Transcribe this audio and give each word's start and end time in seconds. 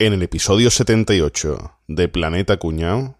En 0.00 0.14
el 0.14 0.22
episodio 0.22 0.70
78 0.70 1.72
de 1.86 2.08
Planeta 2.08 2.56
Cuñao. 2.56 3.19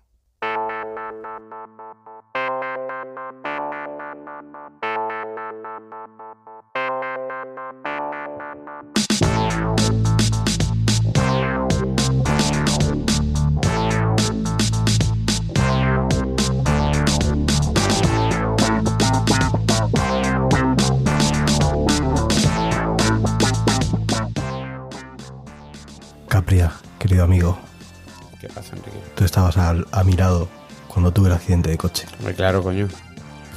Tú 29.75 29.81
estabas 29.83 29.93
al- 29.93 30.01
a, 30.01 30.05
mi 30.05 30.13
lado 30.15 30.49
cuando 30.89 31.13
tuve 31.13 31.29
el 31.29 31.35
accidente 31.35 31.71
de 31.71 31.79
coche. 31.79 32.07
Hombre, 32.19 32.35
claro, 32.35 32.63
coño. 32.63 32.89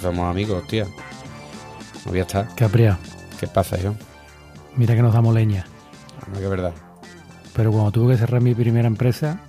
Somos 0.02 0.30
amigos, 0.30 0.66
tío. 0.68 0.86
No 2.06 2.12
voy 2.12 2.20
a 2.20 2.24
estar. 2.24 2.48
Capria, 2.56 2.98
¿Qué 3.40 3.48
pasa, 3.48 3.78
yo? 3.78 3.94
mira 4.76 4.96
que 4.96 5.02
nos 5.02 5.14
damos 5.14 5.34
leña. 5.34 5.66
No, 6.32 6.38
que 6.40 6.44
es 6.46 6.50
verdad. 6.50 6.74
Pero 7.56 7.72
cuando 7.72 7.92
tuve 7.92 8.14
que 8.14 8.20
cerrar 8.20 8.42
mi 8.42 8.54
primera 8.56 8.88
empresa, 8.88 9.40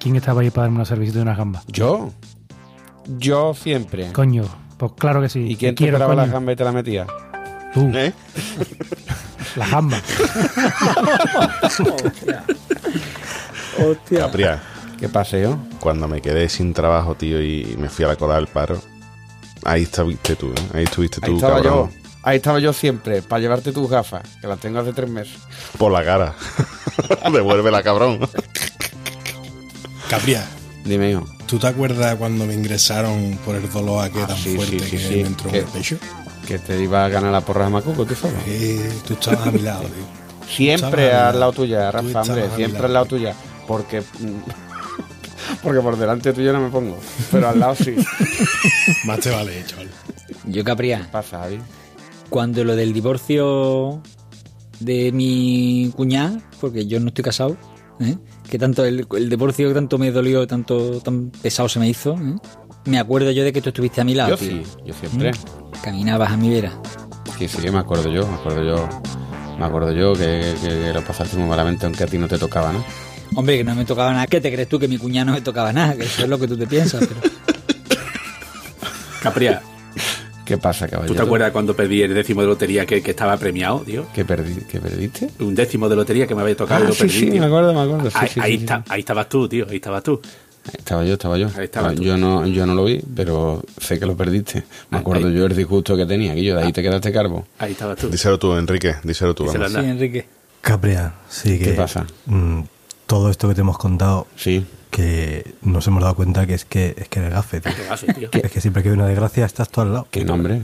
¿quién 0.00 0.16
estaba 0.16 0.40
ahí 0.42 0.50
para 0.50 0.62
darme 0.64 0.76
una 0.76 0.84
servicio 0.84 1.14
de 1.14 1.22
una 1.22 1.34
gamba? 1.34 1.62
¿Yo? 1.68 2.10
Yo 3.06 3.54
siempre. 3.54 4.12
Coño, 4.12 4.44
pues 4.76 4.92
claro 4.98 5.20
que 5.22 5.28
sí. 5.28 5.40
¿Y 5.48 5.56
quién 5.56 5.74
Te 5.74 5.84
esperaba 5.84 6.14
la 6.14 6.22
coño. 6.22 6.32
gamba 6.32 6.52
y 6.52 6.56
te 6.56 6.64
la 6.64 6.72
metía? 6.72 7.06
Tú, 7.74 7.90
¿Eh? 7.94 8.12
la 9.56 9.66
gamba. 9.68 10.00
Capria, 14.18 14.60
¿Qué 15.02 15.08
pasa, 15.08 15.36
yo? 15.36 15.58
cuando 15.80 16.06
me 16.06 16.20
quedé 16.22 16.48
sin 16.48 16.72
trabajo, 16.72 17.16
tío, 17.16 17.42
y 17.42 17.74
me 17.76 17.88
fui 17.88 18.04
a 18.04 18.08
la 18.08 18.14
cola 18.16 18.36
del 18.36 18.46
paro, 18.46 18.80
ahí 19.64 19.82
estuviste 19.82 20.36
tú, 20.36 20.50
¿eh? 20.52 20.62
Ahí 20.74 20.84
estuviste 20.84 21.18
Ahí 21.22 21.30
tú, 21.30 21.34
estaba 21.38 21.60
cabrón. 21.60 21.90
yo. 21.90 21.98
Ahí 22.22 22.36
estaba 22.36 22.60
yo 22.60 22.72
siempre, 22.72 23.20
para 23.20 23.40
llevarte 23.40 23.72
tus 23.72 23.90
gafas, 23.90 24.22
que 24.40 24.46
las 24.46 24.60
tengo 24.60 24.78
hace 24.78 24.92
tres 24.92 25.10
meses. 25.10 25.38
Por 25.76 25.90
la 25.90 26.04
cara. 26.04 26.36
Devuélvela, 27.32 27.82
cabrón. 27.82 28.20
Capria, 30.08 30.44
Dime, 30.84 31.10
hijo. 31.10 31.26
¿tú 31.46 31.58
te 31.58 31.66
acuerdas 31.66 32.14
cuando 32.14 32.46
me 32.46 32.54
ingresaron 32.54 33.38
por 33.44 33.56
el 33.56 33.68
dolor 33.72 34.04
aquel 34.04 34.22
Ah, 34.22 34.26
tan 34.28 34.36
sí, 34.36 34.54
fuerte 34.54 34.78
sí, 34.78 34.84
sí, 34.84 34.90
que 34.92 34.98
sí. 34.98 35.14
me 35.16 35.20
entró 35.22 35.48
en 35.48 35.54
el 35.56 35.64
pecho? 35.64 35.96
Que 36.46 36.60
te 36.60 36.80
iba 36.80 37.04
a 37.04 37.08
ganar 37.08 37.32
la 37.32 37.40
porra 37.40 37.64
de 37.64 37.70
Macuco, 37.72 38.04
tú 38.06 38.14
sabes. 38.14 38.36
Eh, 38.46 38.88
tú 39.04 39.14
estabas 39.14 39.48
a 39.48 39.50
mi 39.50 39.58
lado, 39.58 39.82
tío. 39.82 40.48
Siempre 40.48 41.12
al 41.12 41.40
lado 41.40 41.52
tuya, 41.52 41.90
Rafa, 41.90 42.22
hombre. 42.22 42.48
Siempre 42.54 42.84
al 42.86 42.92
lado 42.92 43.06
tuya. 43.06 43.34
Porque. 43.66 44.02
Porque 45.62 45.80
por 45.80 45.96
delante 45.96 46.32
tuyo 46.32 46.52
no 46.52 46.60
me 46.60 46.68
pongo. 46.70 46.98
Pero 47.30 47.48
al 47.48 47.58
lado 47.60 47.74
sí. 47.74 47.94
Más 49.04 49.20
te 49.20 49.30
vale, 49.30 49.64
chaval. 49.66 49.88
Yo, 50.46 50.64
Capria, 50.64 51.08
pasa, 51.10 51.40
Javi? 51.40 51.58
cuando 52.28 52.64
lo 52.64 52.74
del 52.76 52.92
divorcio 52.92 54.02
de 54.80 55.12
mi 55.12 55.92
cuñada, 55.94 56.40
porque 56.60 56.86
yo 56.86 56.98
no 56.98 57.08
estoy 57.08 57.22
casado, 57.24 57.56
¿eh? 58.00 58.16
que 58.48 58.58
tanto 58.58 58.84
el, 58.84 59.06
el 59.16 59.28
divorcio 59.30 59.68
que 59.68 59.74
tanto 59.74 59.98
me 59.98 60.10
dolió, 60.10 60.46
tanto 60.46 61.00
tan 61.00 61.30
pesado 61.30 61.68
se 61.68 61.78
me 61.78 61.88
hizo, 61.88 62.14
¿eh? 62.14 62.34
me 62.86 62.98
acuerdo 62.98 63.30
yo 63.30 63.44
de 63.44 63.52
que 63.52 63.60
tú 63.62 63.68
estuviste 63.68 64.00
a 64.00 64.04
mi 64.04 64.14
lado. 64.14 64.30
Yo 64.30 64.36
tío. 64.38 64.64
sí, 64.64 64.70
yo 64.84 64.94
siempre. 64.94 65.30
Caminabas 65.84 66.32
a 66.32 66.36
mi 66.36 66.50
vera. 66.50 66.72
Sí, 67.38 67.46
sí, 67.48 67.70
me 67.70 67.78
acuerdo 67.78 68.08
yo, 68.10 68.26
me 68.26 68.34
acuerdo 68.34 68.64
yo. 68.64 68.88
Me 69.58 69.66
acuerdo 69.66 69.92
yo 69.92 70.14
que, 70.14 70.54
que- 70.62 70.68
que 70.68 70.92
lo 70.92 71.04
pasaste 71.04 71.36
muy 71.36 71.48
malamente, 71.48 71.84
aunque 71.86 72.02
a 72.04 72.06
ti 72.06 72.16
no 72.18 72.26
te 72.26 72.38
tocaba, 72.38 72.72
¿no? 72.72 72.82
Hombre, 73.34 73.58
que 73.58 73.64
no 73.64 73.74
me 73.74 73.84
tocaba 73.84 74.12
nada. 74.12 74.26
¿Qué 74.26 74.40
te 74.40 74.52
crees 74.52 74.68
tú 74.68 74.78
que 74.78 74.88
mi 74.88 74.98
cuñada 74.98 75.24
no 75.26 75.32
me 75.32 75.40
tocaba 75.40 75.72
nada? 75.72 75.94
Que 75.96 76.04
eso 76.04 76.22
es 76.24 76.28
lo 76.28 76.38
que 76.38 76.46
tú 76.48 76.56
te 76.56 76.66
piensas. 76.66 77.06
Pero... 77.06 77.20
Capria, 79.22 79.62
¿Qué 80.44 80.58
pasa, 80.58 80.86
¿tú 80.86 80.92
caballero? 80.92 81.14
te 81.14 81.22
acuerdas 81.22 81.52
cuando 81.52 81.74
perdí 81.76 82.02
el 82.02 82.12
décimo 82.12 82.40
de 82.42 82.48
lotería 82.48 82.84
que, 82.84 83.00
que 83.00 83.12
estaba 83.12 83.36
premiado, 83.36 83.80
tío? 83.80 84.06
¿Que, 84.12 84.26
perdi- 84.26 84.66
que 84.66 84.80
perdiste? 84.80 85.30
Un 85.38 85.54
décimo 85.54 85.88
de 85.88 85.94
lotería 85.96 86.26
que 86.26 86.34
me 86.34 86.42
había 86.42 86.56
tocado 86.56 86.84
y 86.84 86.88
lo 86.88 86.92
sí, 86.92 87.00
perdí, 87.04 87.18
sí, 87.18 87.30
tío. 87.30 87.40
me 87.40 87.46
acuerdo, 87.46 87.72
me 87.72 87.80
acuerdo. 87.80 88.10
Sí, 88.10 88.16
ahí, 88.20 88.28
sí, 88.28 88.40
ahí 88.40 88.52
sí, 88.56 88.58
está, 88.64 88.84
ahí 88.88 89.00
estabas 89.00 89.28
tú, 89.28 89.48
tío, 89.48 89.66
ahí 89.70 89.76
estabas 89.76 90.02
tú. 90.02 90.20
Estaba 90.76 91.04
yo, 91.04 91.12
estaba 91.14 91.38
yo. 91.38 91.48
Ahí 91.56 91.64
estabas 91.64 91.94
tú. 91.94 92.02
yo, 92.02 92.16
no, 92.18 92.46
yo 92.46 92.66
no 92.66 92.74
lo 92.74 92.84
vi, 92.84 93.00
pero 93.14 93.62
sé 93.80 93.98
que 94.00 94.06
lo 94.06 94.16
perdiste. 94.16 94.64
Me 94.90 94.98
acuerdo 94.98 95.28
Ahí. 95.28 95.34
yo 95.34 95.46
el 95.46 95.56
disgusto 95.56 95.96
que 95.96 96.06
tenía, 96.06 96.34
que 96.34 96.42
yo 96.44 96.56
de 96.56 96.64
ahí 96.64 96.72
te 96.72 96.82
quedaste 96.82 97.12
carbo. 97.12 97.46
Ahí 97.58 97.72
estabas 97.72 97.96
tú. 97.98 98.08
Díselo 98.08 98.38
tú, 98.38 98.52
Enrique. 98.56 98.96
Díselo 99.04 99.34
tú, 99.34 99.44
Díselo 99.44 99.64
vamos. 99.64 99.80
Sí, 99.80 99.88
Enrique. 99.90 100.26
Capria, 100.60 101.14
sí 101.28 101.58
que... 101.58 101.64
¿Qué 101.66 101.72
pasa? 101.72 102.06
mm, 102.26 102.60
todo 103.12 103.28
esto 103.28 103.46
que 103.46 103.54
te 103.54 103.60
hemos 103.60 103.76
contado, 103.76 104.26
Sí. 104.36 104.66
que 104.90 105.52
nos 105.60 105.86
hemos 105.86 106.02
dado 106.02 106.14
cuenta 106.14 106.46
que 106.46 106.54
es 106.54 106.64
que 106.64 106.94
es 106.96 107.08
que 107.10 107.18
eres 107.20 107.30
gafe, 107.32 107.60
tío. 107.60 107.72
Tío. 108.30 108.42
Es 108.42 108.50
que 108.50 108.62
siempre 108.62 108.82
que 108.82 108.88
hay 108.88 108.94
una 108.94 109.06
desgracia 109.06 109.44
estás 109.44 109.68
tú 109.68 109.82
al 109.82 109.92
lado. 109.92 110.06
¿Qué 110.10 110.24
nombre? 110.24 110.62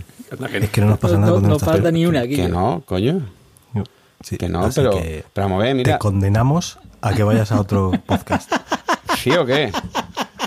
Es 0.55 0.71
que 0.71 0.81
no 0.81 0.87
nos 0.87 0.99
pasa 0.99 1.17
nada 1.17 1.27
No, 1.27 1.33
cuando 1.35 1.49
no 1.51 1.57
estás 1.57 1.69
falta 1.69 1.91
ni 1.91 2.07
una 2.07 2.21
aquí. 2.21 2.37
Que 2.37 2.49
no, 2.49 2.83
coño. 2.87 3.21
Sí, 4.23 4.39
Que 4.39 4.49
no, 4.49 4.67
pero, 4.75 4.93
que 4.93 5.25
pero 5.35 5.47
vamos 5.47 5.63
a 5.63 5.67
ver, 5.75 5.83
te 5.83 5.99
condenamos 5.99 6.79
a 7.03 7.13
que 7.13 7.23
vayas 7.23 7.53
a 7.53 7.61
otro 7.61 7.93
podcast. 8.07 8.51
¿Sí 9.23 9.31
o 9.33 9.45
qué? 9.45 9.71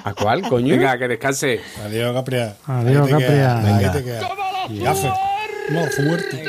¿A 0.03 0.13
cuál, 0.15 0.41
coño? 0.49 0.75
Venga, 0.75 0.97
que 0.97 1.07
descanse. 1.07 1.61
Adiós, 1.85 2.15
Capria. 2.15 2.55
Adiós, 2.65 3.07
Capria. 3.07 3.53
Venga. 3.63 3.91
te 3.91 4.03
quedas. 4.03 4.25
Gafe. 4.71 5.11
No, 5.69 5.85
fuerte. 5.85 6.43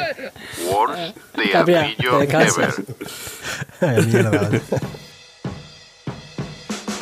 Worst 0.70 1.18
Capria, 1.52 1.94
descansas. 2.20 2.80
Mierda. 4.06 4.50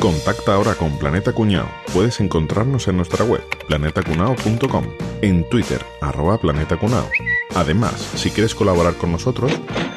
Contacta 0.01 0.55
ahora 0.55 0.73
con 0.73 0.97
Planeta 0.97 1.31
Cuñao. 1.31 1.69
Puedes 1.93 2.19
encontrarnos 2.19 2.87
en 2.87 2.97
nuestra 2.97 3.23
web, 3.23 3.43
planetacunao.com, 3.67 4.85
en 5.21 5.47
Twitter, 5.47 5.85
arroba 6.01 6.39
Planeta 6.39 6.75
Cunao. 6.77 7.07
Además, 7.53 7.93
si 8.15 8.31
quieres 8.31 8.55
colaborar 8.55 8.95
con 8.95 9.11
nosotros, 9.11 9.51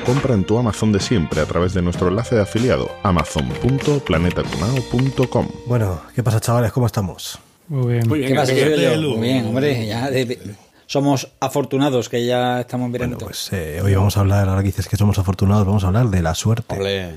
compra 0.05 0.35
en 0.35 0.45
tu 0.45 0.59
Amazon 0.59 0.93
de 0.93 1.01
siempre 1.01 1.41
a 1.41 1.47
través 1.47 1.73
de 1.73 1.81
nuestro 1.81 2.09
enlace 2.09 2.35
de 2.35 2.43
afiliado, 2.43 2.91
amazon.planetacunao.com. 3.03 5.49
Bueno, 5.67 6.03
¿qué 6.15 6.23
pasa, 6.23 6.39
chavales? 6.39 6.71
¿Cómo 6.73 6.85
estamos? 6.87 7.39
Muy 7.69 7.95
bien. 7.95 8.07
Muy 8.07 8.19
bien, 8.19 8.33
¿Qué 8.33 8.37
pasa. 8.37 8.53
Muy 8.53 9.21
bien, 9.23 9.47
hombre. 9.47 9.87
Ya 9.87 10.11
de- 10.11 10.55
somos 10.87 11.29
afortunados 11.41 12.11
que 12.11 12.27
ya 12.27 12.61
estamos 12.61 12.91
Bueno, 12.91 13.07
mirando. 13.07 13.25
pues 13.25 13.49
eh, 13.53 13.81
hoy 13.83 13.95
vamos 13.95 14.19
a 14.19 14.21
hablar, 14.21 14.51
ahora 14.51 14.61
que 14.61 14.67
dices 14.67 14.87
que 14.87 14.99
somos 14.99 15.19
afortunados, 15.19 15.67
vamos 15.67 15.83
a 15.85 15.87
hablar 15.87 16.09
de 16.09 16.21
la 16.21 16.35
suerte. 16.35 16.79
Ole. 16.79 17.15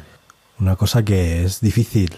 Una 0.59 0.77
cosa 0.77 1.03
que 1.03 1.43
es 1.43 1.59
difícil 1.59 2.17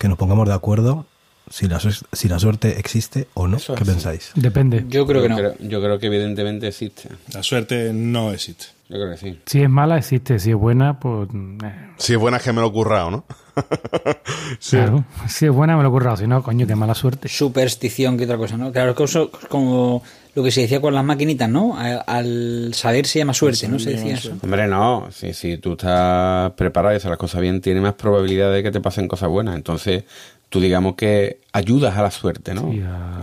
que 0.00 0.08
nos 0.08 0.18
pongamos 0.18 0.48
de 0.48 0.54
acuerdo 0.54 1.04
si 1.50 1.68
la, 1.68 1.78
su- 1.78 2.04
si 2.12 2.28
la 2.28 2.38
suerte 2.38 2.78
existe 2.80 3.28
o 3.34 3.46
no. 3.46 3.58
Eso 3.58 3.74
¿Qué 3.74 3.82
es. 3.84 3.88
pensáis? 3.88 4.32
Depende. 4.34 4.84
yo 4.88 5.06
creo 5.06 5.20
que 5.22 5.28
no. 5.28 5.36
Creo- 5.36 5.54
yo 5.60 5.80
creo 5.82 5.98
que 5.98 6.06
evidentemente 6.06 6.66
existe. 6.68 7.08
La 7.34 7.42
suerte 7.42 7.92
no 7.92 8.32
existe. 8.32 8.66
Yo 8.88 8.96
creo 8.96 9.10
que 9.12 9.16
sí. 9.18 9.38
Si 9.46 9.62
es 9.62 9.68
mala, 9.70 9.98
existe. 9.98 10.38
Si 10.40 10.50
es 10.50 10.56
buena, 10.56 10.98
pues. 10.98 11.28
eh, 11.32 11.72
Si 11.98 12.14
es 12.14 12.18
buena 12.18 12.38
es 12.38 12.42
que 12.42 12.52
me 12.52 12.60
lo 12.60 12.68
he 12.68 12.72
currado, 12.72 13.10
¿no? 13.10 13.24
sí. 14.58 14.76
Claro. 14.76 15.04
Si 15.28 15.46
es 15.46 15.52
buena, 15.52 15.76
me 15.76 15.82
lo 15.82 15.88
he 15.88 15.92
currado. 15.92 16.16
Si 16.16 16.26
no, 16.26 16.42
coño, 16.42 16.66
qué 16.66 16.74
mala 16.76 16.94
suerte. 16.94 17.28
superstición 17.28 18.16
que 18.16 18.24
otra 18.24 18.36
cosa, 18.36 18.56
¿no? 18.56 18.72
Claro, 18.72 18.90
es 18.92 18.96
que 18.96 19.04
eso- 19.04 19.30
como 19.48 20.02
lo 20.34 20.42
que 20.42 20.50
se 20.50 20.62
decía 20.62 20.80
con 20.80 20.94
las 20.94 21.04
maquinitas, 21.04 21.48
¿no? 21.48 21.76
A- 21.76 22.00
Al 22.06 22.72
saber 22.74 23.06
se 23.06 23.18
llama 23.18 23.34
suerte, 23.34 23.68
¿no? 23.68 23.78
Se 23.78 23.90
decía 23.90 24.14
eso. 24.14 24.32
Hombre, 24.42 24.66
no. 24.68 25.08
Si, 25.12 25.32
si 25.34 25.56
tú 25.58 25.72
estás 25.72 26.52
preparado 26.52 26.94
y 26.94 26.96
haces 26.96 27.08
las 27.10 27.18
cosas 27.18 27.40
bien, 27.40 27.60
tienes 27.60 27.82
más 27.82 27.94
probabilidad 27.94 28.52
de 28.52 28.62
que 28.62 28.70
te 28.70 28.80
pasen 28.80 29.08
cosas 29.08 29.28
buenas. 29.28 29.54
Entonces, 29.56 30.04
tú 30.48 30.60
digamos 30.60 30.94
que 30.96 31.38
ayudas 31.52 31.96
a 31.96 32.02
la 32.02 32.10
suerte, 32.10 32.54
¿no? 32.54 32.72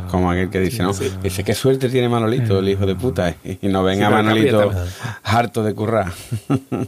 Como 0.09 0.31
aquel 0.31 0.49
que 0.49 0.59
dice, 0.61 0.81
¿no? 0.83 0.93
Dice, 0.93 1.43
¿qué 1.43 1.53
suerte 1.53 1.89
tiene 1.89 2.07
Manolito, 2.09 2.59
el 2.59 2.69
hijo 2.69 2.85
de 2.85 2.95
puta? 2.95 3.35
Y 3.61 3.67
no 3.67 3.83
venga 3.83 4.07
Sí, 4.07 4.13
Manolito 4.13 4.71
harto 5.23 5.63
de 5.63 5.73
currar. 5.73 6.11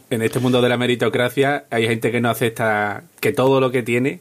En 0.09 0.21
este 0.21 0.39
mundo 0.39 0.61
de 0.61 0.69
la 0.69 0.77
meritocracia 0.77 1.65
hay 1.69 1.87
gente 1.87 2.11
que 2.11 2.21
no 2.21 2.29
acepta 2.29 3.03
que 3.19 3.33
todo 3.33 3.59
lo 3.59 3.71
que 3.71 3.83
tiene 3.83 4.19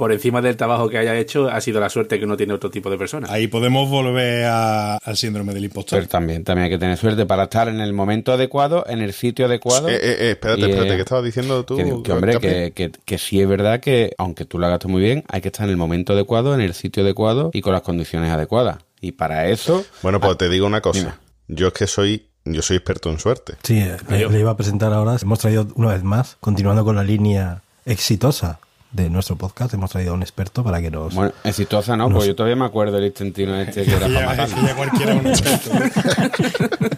por 0.00 0.12
encima 0.12 0.40
del 0.40 0.56
trabajo 0.56 0.88
que 0.88 0.96
haya 0.96 1.14
hecho 1.18 1.48
ha 1.50 1.60
sido 1.60 1.78
la 1.78 1.90
suerte 1.90 2.18
que 2.18 2.24
uno 2.24 2.34
tiene 2.36 2.54
otro 2.54 2.70
tipo 2.70 2.88
de 2.90 2.96
personas. 2.96 3.28
Ahí 3.30 3.48
podemos 3.48 3.88
volver 3.90 4.46
a- 4.46 4.96
al 4.96 5.16
síndrome 5.18 5.52
del 5.52 5.62
Pero 5.64 5.66
impostor. 5.66 6.06
también, 6.06 6.42
también 6.42 6.64
hay 6.64 6.70
que 6.70 6.78
tener 6.78 6.96
suerte 6.96 7.26
para 7.26 7.42
estar 7.44 7.68
en 7.68 7.80
el 7.80 7.92
momento 7.92 8.32
adecuado, 8.32 8.84
en 8.88 9.00
el 9.02 9.12
sitio 9.12 9.44
adecuado. 9.44 9.90
Eh, 9.90 9.96
eh, 9.96 10.16
eh, 10.18 10.30
espérate, 10.30 10.60
Y, 10.62 10.64
eh, 10.64 10.68
espérate, 10.70 10.94
¿qué 10.96 11.02
estabas 11.02 11.24
diciendo 11.24 11.64
tú? 11.66 11.76
Que, 11.76 11.84
que, 12.02 12.12
hombre, 12.12 12.38
que, 12.38 12.72
que, 12.74 12.90
que 13.04 13.18
sí 13.18 13.40
es 13.42 13.46
verdad 13.46 13.78
que, 13.80 14.14
aunque 14.16 14.46
tú 14.46 14.58
lo 14.58 14.66
hagas 14.66 14.78
todo 14.78 14.88
muy 14.90 15.02
bien, 15.02 15.22
hay 15.28 15.42
que 15.42 15.48
estar 15.48 15.64
en 15.66 15.70
el 15.70 15.76
momento 15.76 16.14
adecuado, 16.14 16.54
en 16.54 16.62
el 16.62 16.72
sitio 16.72 17.02
adecuado 17.02 17.50
y 17.52 17.60
con 17.60 17.74
las 17.74 17.82
condiciones 17.82 18.30
adecuadas. 18.32 18.78
Y 19.02 19.12
para 19.12 19.48
eso, 19.48 19.84
Bueno, 20.02 20.18
pues 20.18 20.38
te 20.38 20.48
digo 20.48 20.66
una 20.66 20.80
Dime. 20.80 21.04
cosa. 21.04 21.20
Yo 21.48 21.66
es 21.68 21.72
que 21.74 21.86
soy, 21.86 22.26
yo 22.46 22.62
soy 22.62 22.78
experto 22.78 23.10
en 23.10 23.18
suerte. 23.18 23.54
Sí, 23.62 23.78
eh, 23.78 23.96
le, 24.08 24.28
le 24.30 24.40
iba 24.40 24.50
a 24.52 24.56
presentar 24.56 24.92
ahora. 24.94 25.16
Hemos 25.20 25.38
traído 25.40 25.66
una 25.74 25.92
vez 25.92 26.02
más, 26.02 26.36
continuando 26.40 26.84
con 26.86 26.96
la 26.96 27.02
línea 27.04 27.60
exitosa 27.84 28.60
de 28.92 29.08
nuestro 29.08 29.36
podcast, 29.36 29.72
hemos 29.74 29.90
traído 29.90 30.12
a 30.12 30.14
un 30.14 30.22
experto 30.22 30.64
para 30.64 30.80
que 30.80 30.90
nos... 30.90 31.14
bueno, 31.14 31.32
exitosa 31.44 31.96
no, 31.96 32.20
sé. 32.20 32.26
yo 32.28 32.34
todavía 32.34 32.56
me 32.56 32.64
acuerdo 32.64 32.96
del 32.96 33.06
intentino 33.06 33.54
este 33.60 33.84
que 33.84 33.94
era 33.94 34.08
para 34.26 34.46
ya 34.46 34.74
cualquiera 34.74 35.14
un 35.14 35.26
experto. 35.28 35.70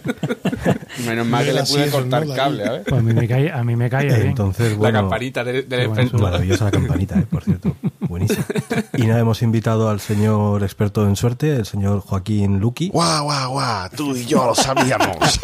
Menos 1.05 1.27
mal 1.27 1.43
que 1.45 1.53
le 1.53 1.63
pude 1.63 1.89
cortar 1.89 2.25
¿no? 2.25 2.33
cable, 2.33 2.65
a 2.65 2.71
ver. 2.71 2.83
Pues 2.83 2.99
a 2.99 3.03
mí 3.03 3.13
me 3.13 3.27
cae, 3.27 3.51
a 3.51 3.63
mí 3.63 3.75
me 3.75 3.89
cae 3.89 4.05
bien. 4.05 4.27
Entonces, 4.27 4.77
La 4.77 4.91
campanita 4.91 5.43
del, 5.43 5.67
del 5.67 5.87
bueno, 5.87 6.01
experto. 6.03 6.23
maravillosa 6.25 6.65
la 6.65 6.71
campanita, 6.71 7.19
eh, 7.19 7.27
por 7.29 7.43
cierto. 7.43 7.75
Buenísima. 7.99 8.45
Y 8.93 9.01
nada, 9.03 9.19
hemos 9.19 9.41
invitado 9.41 9.89
al 9.89 9.99
señor 9.99 10.63
experto 10.63 11.05
en 11.05 11.15
suerte, 11.17 11.55
el 11.57 11.65
señor 11.65 11.99
Joaquín 11.99 12.59
Luqui. 12.59 12.89
Guau, 12.89 13.25
guau, 13.25 13.51
guau, 13.51 13.89
tú 13.95 14.15
y 14.15 14.25
yo 14.25 14.45
lo 14.45 14.55
sabíamos. 14.55 15.39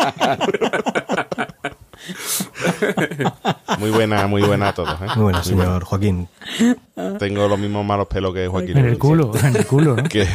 Muy 3.80 3.90
buena, 3.90 4.28
muy 4.28 4.42
buena 4.44 4.70
a 4.70 4.74
todos. 4.74 4.90
¿eh? 5.02 5.06
Muy 5.16 5.24
buenas, 5.24 5.46
señor 5.48 5.84
Joaquín. 5.84 6.28
Tengo 7.18 7.48
los 7.48 7.58
mismos 7.58 7.86
malos 7.86 8.08
pelos 8.08 8.34
que 8.34 8.48
Joaquín. 8.48 8.78
En 8.78 8.86
el 8.86 8.98
culo, 8.98 9.32
en 9.42 9.56
el 9.56 9.66
culo, 9.66 9.96
¿no? 9.96 10.04
Que 10.04 10.28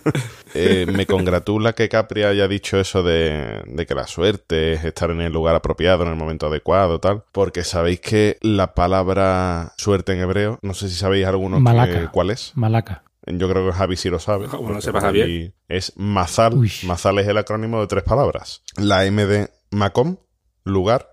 eh, 0.54 0.86
me 0.92 1.06
congratula 1.06 1.72
que 1.74 1.88
Capri 1.88 2.24
haya 2.24 2.46
dicho 2.48 2.78
eso 2.78 3.02
de, 3.02 3.62
de 3.66 3.86
que 3.86 3.94
la 3.94 4.06
suerte 4.06 4.74
es 4.74 4.84
estar 4.84 5.10
en 5.10 5.20
el 5.20 5.32
lugar 5.32 5.54
apropiado, 5.54 6.04
en 6.04 6.10
el 6.10 6.16
momento 6.16 6.46
adecuado, 6.46 7.00
tal. 7.00 7.24
Porque 7.32 7.64
sabéis 7.64 8.00
que 8.00 8.38
la 8.42 8.74
palabra 8.74 9.72
suerte 9.76 10.12
en 10.12 10.20
hebreo, 10.20 10.58
no 10.62 10.74
sé 10.74 10.88
si 10.88 10.94
sabéis 10.96 11.26
alguno 11.26 11.56
que- 11.56 11.62
Malaca. 11.62 12.10
cuál 12.10 12.30
es. 12.30 12.52
Malaca. 12.54 13.02
Yo 13.24 13.48
creo 13.48 13.64
que 13.66 13.72
Javi 13.72 13.96
sí 13.96 14.10
lo 14.10 14.18
sabe. 14.18 14.46
Como 14.48 14.62
no 14.64 14.68
porque 14.70 14.82
sepa 14.82 15.00
Javi 15.00 15.20
Javier. 15.20 15.52
Es 15.68 15.92
Mazal. 15.96 16.54
Uy. 16.54 16.72
Mazal 16.84 17.18
es 17.20 17.28
el 17.28 17.38
acrónimo 17.38 17.80
de 17.80 17.86
tres 17.86 18.02
palabras. 18.02 18.62
La 18.76 19.04
M 19.06 19.24
de 19.26 19.48
Macom, 19.70 20.16
lugar. 20.64 21.11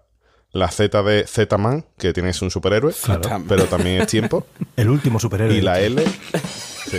La 0.51 0.69
Z 0.71 1.03
de 1.03 1.27
Z-Man, 1.27 1.85
que 1.97 2.11
tienes 2.11 2.41
un 2.41 2.49
superhéroe, 2.49 2.91
Claro. 3.03 3.43
pero 3.47 3.65
también 3.65 4.01
es 4.01 4.07
tiempo. 4.07 4.47
El 4.75 4.89
último 4.89 5.19
superhéroe. 5.19 5.55
Y 5.55 5.61
la 5.61 5.79
L. 5.79 6.03
sí. 6.89 6.97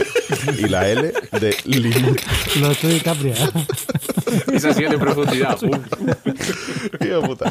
Y 0.59 0.69
la 0.69 0.89
L 0.89 1.13
de 1.41 1.57
Limut. 1.65 2.21
Lo 2.61 2.71
estoy 2.71 3.01
Capria. 3.01 3.35
Esa 4.53 4.73
sido 4.73 4.91
de 4.91 4.99
profundidad. 4.99 5.59
Uf. 5.63 5.77
Hijo 7.01 7.21
de 7.21 7.27
puta. 7.27 7.51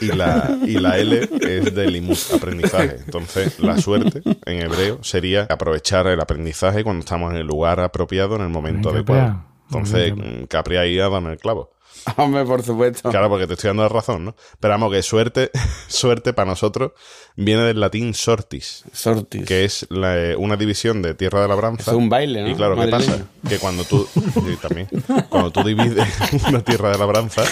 Y 0.00 0.06
la, 0.06 0.56
y 0.64 0.78
la 0.78 0.98
L 0.98 1.28
es 1.40 1.74
de 1.74 1.90
limut, 1.90 2.18
aprendizaje. 2.34 2.98
Entonces, 3.04 3.58
la 3.60 3.78
suerte 3.78 4.22
en 4.46 4.62
hebreo 4.62 5.02
sería 5.02 5.46
aprovechar 5.50 6.06
el 6.06 6.20
aprendizaje 6.20 6.84
cuando 6.84 7.00
estamos 7.00 7.32
en 7.32 7.38
el 7.38 7.46
lugar 7.46 7.80
apropiado, 7.80 8.36
en 8.36 8.42
el 8.42 8.48
momento 8.48 8.90
Capria. 8.92 9.22
adecuado. 9.22 9.44
Entonces, 9.70 10.14
Muy 10.14 10.22
bien, 10.22 10.42
mm, 10.42 10.46
Capri 10.46 10.76
ahí 10.76 10.98
ha 10.98 11.04
dado 11.04 11.18
en 11.18 11.26
el 11.26 11.38
clavo. 11.38 11.71
Hombre, 12.16 12.44
por 12.44 12.62
supuesto. 12.62 13.10
Claro, 13.10 13.28
porque 13.28 13.46
te 13.46 13.54
estoy 13.54 13.68
dando 13.68 13.82
la 13.84 13.88
razón, 13.88 14.24
¿no? 14.24 14.34
Pero 14.60 14.72
vamos, 14.74 14.92
que 14.92 15.02
suerte, 15.02 15.50
suerte 15.88 16.32
para 16.32 16.50
nosotros 16.50 16.92
viene 17.36 17.62
del 17.62 17.80
latín 17.80 18.12
sortis, 18.14 18.84
Sortis. 18.92 19.44
que 19.46 19.64
es 19.64 19.86
la- 19.90 20.18
eh, 20.18 20.36
una 20.36 20.56
división 20.56 21.00
de 21.02 21.14
tierra 21.14 21.42
de 21.42 21.48
labranza. 21.48 21.90
Es 21.90 21.96
un 21.96 22.08
baile, 22.08 22.42
¿no? 22.42 22.50
Y 22.50 22.54
claro, 22.54 22.76
¿qué 22.76 22.88
pasa? 22.88 23.26
Que 23.48 23.58
cuando 23.58 23.84
tú, 23.84 24.06
sí, 24.14 24.56
también, 24.60 24.88
cuando 25.28 25.50
tú 25.50 25.62
divides 25.62 26.06
una 26.48 26.60
tierra 26.60 26.90
de 26.90 26.98
labranza, 26.98 27.42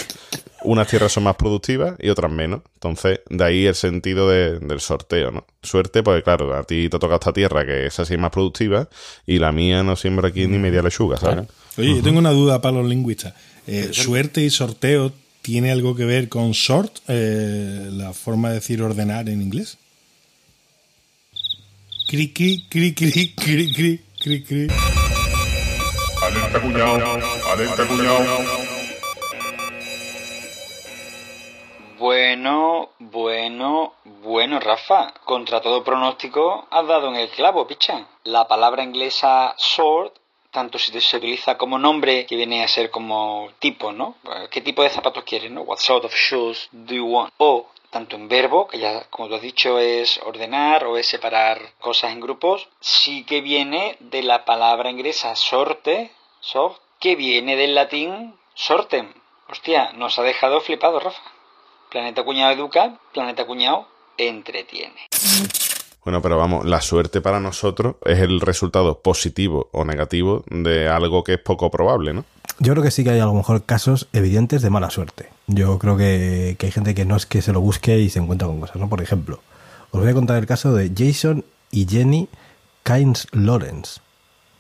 unas 0.63 0.87
tierras 0.89 1.13
son 1.13 1.23
más 1.25 1.37
productivas 1.37 1.95
y 1.99 2.11
otras 2.11 2.31
menos. 2.31 2.61
Entonces, 2.75 3.21
de 3.31 3.45
ahí 3.45 3.67
el 3.67 3.75
sentido 3.75 4.29
de- 4.29 4.59
del 4.59 4.81
sorteo, 4.81 5.31
¿no? 5.31 5.47
Suerte, 5.63 6.03
porque 6.03 6.23
claro, 6.23 6.55
a 6.55 6.65
ti 6.65 6.89
te 6.89 6.99
toca 6.99 7.15
esta 7.15 7.33
tierra 7.33 7.65
que 7.65 7.87
es 7.87 7.99
así 8.01 8.17
más 8.19 8.31
productiva 8.31 8.89
y 9.27 9.39
la 9.39 9.53
mía 9.53 9.83
no 9.83 9.97
siembra 9.97 10.29
aquí 10.29 10.47
ni 10.47 10.59
media 10.59 10.83
lechuga, 10.83 11.17
¿sabes? 11.17 11.35
Claro. 11.37 11.49
Oye, 11.79 11.97
yo 11.97 12.03
tengo 12.03 12.19
una 12.19 12.31
duda 12.33 12.61
para 12.61 12.77
los 12.79 12.87
lingüistas. 12.87 13.33
Eh, 13.73 13.93
¿Suerte 13.93 14.41
y 14.41 14.51
sorteo 14.51 15.13
tiene 15.43 15.71
algo 15.71 15.95
que 15.95 16.05
ver 16.05 16.29
con 16.29 16.55
sort, 16.55 16.99
eh, 17.07 17.87
la 17.93 18.13
forma 18.13 18.49
de 18.49 18.57
decir 18.57 18.83
ordenar 18.83 19.29
en 19.29 19.41
inglés? 19.41 19.79
Cri, 22.09 22.33
cri, 22.33 22.67
cri, 22.69 22.93
cri, 22.93 23.33
cri, 23.33 23.73
cri, 23.73 24.01
cri, 24.19 24.43
cri. 24.43 24.67
Alerta 26.21 26.61
cuñado, 26.61 27.21
alerta 27.53 27.87
cuñado. 27.87 28.61
Bueno, 32.01 32.91
bueno, 32.99 33.95
bueno, 34.21 34.59
Rafa. 34.59 35.15
Contra 35.25 35.61
todo 35.61 35.85
pronóstico, 35.85 36.67
has 36.73 36.89
dado 36.89 37.11
en 37.11 37.15
el 37.21 37.29
clavo, 37.29 37.69
picha. 37.69 38.05
La 38.25 38.49
palabra 38.49 38.83
inglesa 38.83 39.55
sword, 39.57 40.11
tanto 40.51 40.79
si 40.79 40.99
se 41.01 41.17
utiliza 41.17 41.57
como 41.57 41.79
nombre, 41.79 42.27
que 42.27 42.37
viene 42.37 42.63
a 42.63 42.69
ser 42.69 42.91
como 42.91 43.51
tipo, 43.59 43.93
¿no? 43.93 44.17
¿Qué 44.51 44.61
tipo 44.61 44.83
de 44.83 44.91
zapatos 44.91 45.25
quieres, 45.25 45.51
no? 45.51 45.63
What 45.63 45.79
sort 45.79 46.05
of 46.05 46.15
shoes 46.15 46.69
do 46.73 46.95
you 46.95 47.07
want? 47.07 47.33
O 47.39 47.69
tanto 47.91 48.17
en 48.17 48.29
verbo, 48.29 48.69
que 48.69 48.79
ya 48.79 49.05
como 49.11 49.29
tú 49.29 49.35
has 49.35 49.43
dicho 49.43 49.79
es 49.79 50.19
ordenar 50.25 50.85
o 50.85 50.97
es 50.97 51.07
separar 51.07 51.73
cosas 51.81 52.13
en 52.13 52.21
grupos, 52.21 52.69
sí 52.81 53.25
que 53.25 53.41
viene 53.41 53.97
de 54.01 54.23
la 54.23 54.45
palabra 54.45 54.91
inglesa 54.91 55.35
sorte, 55.37 56.13
sort, 56.41 56.81
que 57.01 57.17
viene 57.17 57.57
del 57.57 57.75
latín 57.75 58.35
sortem. 58.55 59.13
Hostia, 59.49 59.93
nos 59.95 60.19
ha 60.19 60.23
dejado 60.23 60.61
flipado, 60.61 61.01
Rafa. 61.01 61.23
Planeta 61.91 62.23
Cuñado 62.23 62.53
educa, 62.53 62.99
Planeta 63.13 63.45
Cuñado 63.47 63.89
entretiene. 64.17 65.09
Bueno, 66.05 66.23
pero 66.23 66.39
vamos, 66.39 66.65
la 66.65 66.81
suerte 66.81 67.21
para 67.21 67.41
nosotros 67.41 67.97
es 68.05 68.21
el 68.21 68.41
resultado 68.41 69.01
positivo 69.01 69.69
o 69.73 69.85
negativo 69.85 70.45
de 70.51 70.89
algo 70.89 71.23
que 71.25 71.35
es 71.35 71.41
poco 71.41 71.71
probable, 71.71 72.15
¿no? 72.15 72.25
Yo 72.59 72.73
creo 72.73 72.83
que 72.83 72.91
sí 72.91 73.05
que 73.05 73.11
hay 73.11 73.21
a 73.21 73.27
lo 73.27 73.35
mejor 73.35 73.65
casos 73.65 74.09
evidentes 74.13 74.63
de 74.63 74.71
mala 74.71 74.91
suerte. 74.91 75.29
Yo 75.47 75.79
creo 75.79 75.97
que, 75.97 76.57
que 76.59 76.67
hay 76.67 76.73
gente 76.73 76.95
que 76.95 77.05
no 77.05 77.17
es 77.17 77.27
que 77.27 77.43
se 77.43 77.53
lo 77.53 77.61
busque 77.61 77.99
y 77.99 78.09
se 78.09 78.19
encuentra 78.19 78.49
con 78.49 78.61
cosas, 78.61 78.77
¿no? 78.77 78.89
Por 78.89 79.03
ejemplo, 79.03 79.41
os 79.91 80.01
voy 80.01 80.11
a 80.11 80.15
contar 80.15 80.39
el 80.39 80.47
caso 80.47 80.75
de 80.75 80.91
Jason 80.97 81.45
y 81.71 81.87
Jenny 81.87 82.29
Kynes 82.83 83.27
Lawrence, 83.33 84.01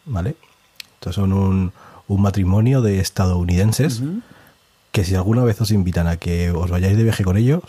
¿vale? 0.04 0.36
Estos 0.94 1.14
son 1.14 1.32
un, 1.32 1.72
un 2.06 2.22
matrimonio 2.22 2.82
de 2.82 3.00
estadounidenses 3.00 4.02
que 4.92 5.04
si 5.04 5.14
alguna 5.14 5.44
vez 5.44 5.60
os 5.60 5.70
invitan 5.70 6.06
a 6.06 6.16
que 6.16 6.50
os 6.50 6.70
vayáis 6.70 6.96
de 6.96 7.04
viaje 7.04 7.24
con 7.24 7.36
ellos, 7.36 7.62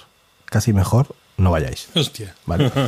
casi 0.46 0.74
mejor 0.74 1.16
no 1.42 1.52
vayáis. 1.52 1.90
Hostia. 1.96 2.36
¿Vale? 2.46 2.72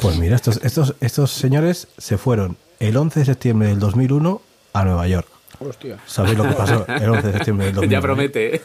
Pues 0.00 0.18
mira, 0.18 0.36
estos, 0.36 0.60
estos, 0.62 0.94
estos 1.00 1.30
señores 1.30 1.88
se 1.98 2.18
fueron 2.18 2.56
el 2.80 2.96
11 2.96 3.20
de 3.20 3.26
septiembre 3.26 3.68
del 3.68 3.78
2001 3.78 4.40
a 4.72 4.84
Nueva 4.84 5.06
York. 5.08 5.26
Hostia. 5.58 5.98
¿Sabéis 6.06 6.36
lo 6.36 6.44
que 6.44 6.54
pasó 6.54 6.86
el 6.86 7.08
11 7.08 7.26
de 7.26 7.32
septiembre 7.32 7.66
del 7.66 7.74
2001? 7.76 7.90
Ya 7.90 8.00
promete, 8.02 8.56
¿eh? 8.56 8.62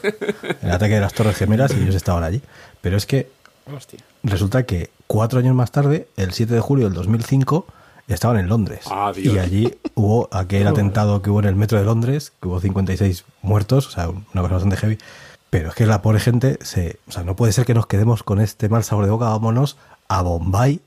El 0.62 0.70
ataque 0.70 0.94
de 0.94 1.00
las 1.00 1.12
Torres 1.14 1.36
Gemelas 1.36 1.72
y 1.74 1.82
ellos 1.82 1.94
estaban 1.94 2.22
allí. 2.24 2.42
Pero 2.80 2.96
es 2.96 3.06
que 3.06 3.30
Hostia. 3.74 4.00
resulta 4.22 4.64
que 4.64 4.90
cuatro 5.06 5.38
años 5.38 5.54
más 5.54 5.70
tarde, 5.72 6.08
el 6.16 6.32
7 6.32 6.52
de 6.54 6.60
julio 6.60 6.84
del 6.86 6.94
2005, 6.94 7.66
estaban 8.08 8.38
en 8.38 8.48
Londres. 8.48 8.80
Ah, 8.90 9.12
y 9.16 9.38
allí 9.38 9.74
hubo 9.94 10.28
aquel 10.32 10.66
atentado 10.66 11.22
que 11.22 11.30
hubo 11.30 11.40
en 11.40 11.46
el 11.46 11.56
metro 11.56 11.78
de 11.78 11.84
Londres, 11.84 12.32
que 12.40 12.48
hubo 12.48 12.60
56 12.60 13.24
muertos, 13.40 13.86
o 13.86 13.90
sea, 13.90 14.08
una 14.08 14.42
cosa 14.42 14.54
bastante 14.54 14.76
heavy. 14.76 14.98
Pero 15.52 15.68
es 15.68 15.74
que 15.74 15.84
la 15.84 16.00
pobre 16.00 16.18
gente, 16.18 16.58
se, 16.62 16.98
o 17.06 17.12
sea, 17.12 17.24
no 17.24 17.36
puede 17.36 17.52
ser 17.52 17.66
que 17.66 17.74
nos 17.74 17.86
quedemos 17.86 18.22
con 18.22 18.40
este 18.40 18.70
mal 18.70 18.84
sabor 18.84 19.04
de 19.04 19.10
boca. 19.10 19.26
Vámonos 19.26 19.76
a 20.08 20.22
Bombay 20.22 20.80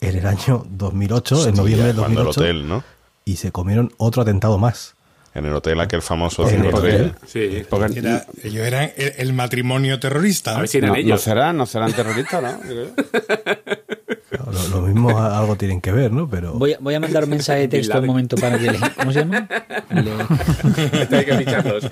en 0.00 0.16
el 0.16 0.26
año 0.26 0.66
2008, 0.68 1.48
en 1.48 1.54
noviembre 1.54 1.86
del 1.86 1.96
Cuando 1.96 2.20
el 2.22 2.26
2008, 2.26 2.40
hotel, 2.40 2.68
¿no? 2.68 2.82
y 3.24 3.36
se 3.36 3.52
comieron 3.52 3.92
otro 3.98 4.22
atentado 4.22 4.58
más. 4.58 4.96
En 5.32 5.46
el 5.46 5.54
hotel, 5.54 5.78
aquel 5.80 6.02
famoso 6.02 6.42
En 6.48 6.56
el 6.56 6.72
53. 6.72 6.94
hotel. 7.02 7.14
Sí. 7.28 7.62
Porque 7.70 8.00
Era- 8.00 8.26
ellos 8.42 8.66
eran 8.66 8.90
el, 8.96 9.12
el 9.16 9.32
matrimonio 9.32 10.00
terrorista. 10.00 10.50
A 10.50 10.54
¿no? 10.54 10.60
ver 10.62 10.68
si 10.68 10.78
eran 10.78 10.88
no, 10.88 10.94
no 10.96 11.00
ellos. 11.00 11.20
serán, 11.20 11.56
no 11.56 11.66
serán 11.66 11.92
terroristas, 11.92 12.42
¿no? 12.42 12.58
Lo, 14.52 14.80
lo 14.80 14.86
mismo 14.86 15.18
algo 15.18 15.56
tienen 15.56 15.80
que 15.80 15.92
ver, 15.92 16.12
¿no? 16.12 16.28
Pero 16.28 16.54
Voy 16.54 16.72
a, 16.74 16.78
voy 16.80 16.94
a 16.94 17.00
mandar 17.00 17.24
un 17.24 17.30
mensaje 17.36 17.60
de 17.60 17.68
texto 17.68 17.98
un 18.00 18.06
momento 18.06 18.36
para 18.36 18.58
que 18.58 18.70
le... 18.72 18.78
¿Cómo 18.96 19.12
se 19.12 19.20
llama? 19.20 19.48
Hay 19.90 21.24
que 21.24 21.36
ficharlos. 21.38 21.90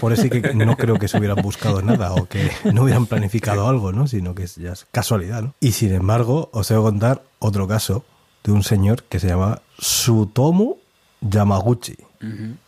Por 0.00 0.12
eso 0.12 0.22
sí 0.22 0.30
que 0.30 0.54
no 0.54 0.76
creo 0.76 0.98
que 0.98 1.08
se 1.08 1.18
hubieran 1.18 1.40
buscado 1.42 1.82
nada 1.82 2.12
o 2.12 2.26
que 2.26 2.50
no 2.72 2.82
hubieran 2.84 3.06
planificado 3.06 3.68
algo, 3.68 3.92
¿no? 3.92 4.06
Sino 4.06 4.34
que 4.34 4.44
es 4.44 4.56
ya 4.56 4.72
es 4.72 4.86
casualidad, 4.90 5.42
¿no? 5.42 5.54
Y 5.60 5.72
sin 5.72 5.92
embargo, 5.92 6.50
os 6.52 6.70
voy 6.70 6.78
a 6.78 6.82
contar 6.82 7.22
otro 7.38 7.66
caso 7.68 8.04
de 8.44 8.52
un 8.52 8.62
señor 8.62 9.02
que 9.04 9.18
se 9.20 9.28
llama 9.28 9.62
Sutomu 9.78 10.76
Yamaguchi. 11.20 11.96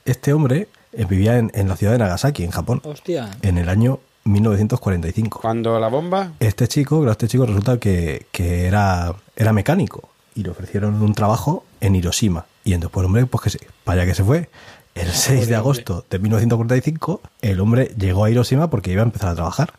Este 0.04 0.32
hombre 0.32 0.68
vivía 1.08 1.38
en, 1.38 1.50
en 1.54 1.68
la 1.68 1.76
ciudad 1.76 1.92
de 1.92 1.98
Nagasaki, 1.98 2.44
en 2.44 2.50
Japón, 2.50 2.80
Hostia. 2.84 3.30
en 3.42 3.58
el 3.58 3.68
año 3.68 4.00
1945. 4.28 5.40
Cuando 5.40 5.78
la 5.78 5.88
bomba. 5.88 6.32
Este 6.40 6.68
chico, 6.68 7.08
este 7.10 7.28
chico 7.28 7.46
resulta 7.46 7.78
que, 7.78 8.26
que 8.30 8.66
era, 8.66 9.14
era 9.36 9.52
mecánico 9.52 10.08
y 10.34 10.42
le 10.42 10.50
ofrecieron 10.50 11.02
un 11.02 11.14
trabajo 11.14 11.64
en 11.80 11.96
Hiroshima. 11.96 12.46
Y 12.64 12.74
entonces, 12.74 12.92
pues 12.94 13.06
hombre, 13.06 13.26
pues 13.26 13.42
que 13.42 13.50
sí, 13.50 13.58
para 13.84 14.02
allá 14.02 14.10
que 14.10 14.14
se 14.14 14.24
fue. 14.24 14.48
El 14.94 15.10
6 15.10 15.48
de 15.48 15.56
agosto 15.56 16.04
de 16.10 16.18
1945, 16.18 17.20
el 17.42 17.60
hombre 17.60 17.94
llegó 17.96 18.24
a 18.24 18.30
Hiroshima 18.30 18.68
porque 18.70 18.92
iba 18.92 19.02
a 19.02 19.04
empezar 19.04 19.30
a 19.30 19.34
trabajar. 19.34 19.72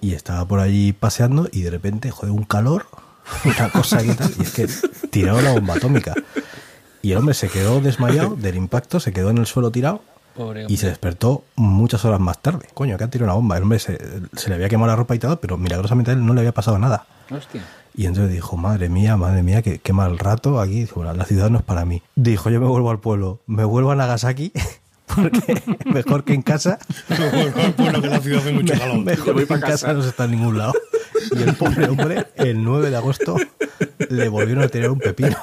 Y 0.00 0.14
estaba 0.14 0.46
por 0.46 0.60
allí 0.60 0.92
paseando 0.92 1.48
y 1.50 1.62
de 1.62 1.70
repente, 1.70 2.10
joder, 2.10 2.32
un 2.32 2.44
calor, 2.44 2.86
una 3.44 3.70
cosa 3.70 4.02
que 4.02 4.14
tal. 4.14 4.32
Y 4.38 4.42
es 4.42 4.52
que 4.52 4.68
tiraron 5.10 5.44
la 5.44 5.52
bomba 5.52 5.74
atómica. 5.74 6.14
Y 7.02 7.12
el 7.12 7.18
hombre 7.18 7.34
se 7.34 7.48
quedó 7.48 7.80
desmayado 7.80 8.36
del 8.36 8.56
impacto, 8.56 9.00
se 9.00 9.12
quedó 9.12 9.30
en 9.30 9.38
el 9.38 9.46
suelo 9.46 9.70
tirado 9.70 10.02
y 10.68 10.76
se 10.76 10.88
despertó 10.88 11.44
muchas 11.56 12.04
horas 12.04 12.20
más 12.20 12.40
tarde. 12.40 12.66
Coño, 12.74 12.96
que 12.96 13.04
han 13.04 13.10
tirado 13.10 13.26
una 13.26 13.34
bomba. 13.34 13.56
El 13.56 13.62
hombre 13.64 13.78
se, 13.78 13.98
se 14.36 14.48
le 14.48 14.54
había 14.56 14.68
quemado 14.68 14.88
la 14.88 14.96
ropa 14.96 15.14
y 15.14 15.18
todo, 15.18 15.40
pero 15.40 15.56
milagrosamente 15.56 16.10
a 16.10 16.14
él 16.14 16.24
no 16.24 16.34
le 16.34 16.40
había 16.40 16.52
pasado 16.52 16.78
nada. 16.78 17.06
Hostia. 17.30 17.62
Y 17.94 18.06
entonces 18.06 18.32
dijo, 18.32 18.56
madre 18.56 18.88
mía, 18.88 19.16
madre 19.16 19.42
mía, 19.42 19.62
qué, 19.62 19.78
qué 19.80 19.92
mal 19.92 20.18
rato 20.18 20.60
aquí. 20.60 20.80
Dijo, 20.80 20.96
"Bueno, 21.00 21.12
la 21.14 21.24
ciudad 21.24 21.50
no 21.50 21.58
es 21.58 21.64
para 21.64 21.84
mí. 21.84 22.02
Dijo, 22.14 22.48
yo 22.50 22.60
me 22.60 22.66
vuelvo 22.66 22.90
al 22.90 23.00
pueblo, 23.00 23.40
me 23.46 23.64
vuelvo 23.64 23.90
a 23.90 23.96
Nagasaki 23.96 24.52
mejor 25.16 25.30
que, 25.32 25.62
mejor 25.90 26.24
que 26.24 26.34
en 26.34 26.42
casa. 26.42 26.78
bueno, 27.76 28.00
que 28.00 28.06
en 28.06 28.12
la 28.12 28.20
ciudad 28.20 28.40
hace 28.40 28.52
mucho 28.52 28.74
calor. 28.78 28.98
Mejor 29.04 29.34
voy 29.34 29.46
que 29.46 29.54
en 29.54 29.60
casa 29.60 29.72
casa. 29.72 29.92
no 29.94 30.02
se 30.02 30.08
está 30.10 30.24
en 30.24 30.30
ningún 30.32 30.58
lado. 30.58 30.72
Y 31.32 31.42
el 31.42 31.54
pobre 31.56 31.88
hombre, 31.88 32.26
el 32.36 32.62
9 32.62 32.90
de 32.90 32.96
agosto, 32.96 33.36
le 34.08 34.28
volvieron 34.28 34.64
a 34.64 34.68
tirar 34.68 34.90
un 34.90 34.98
pepino. 34.98 35.36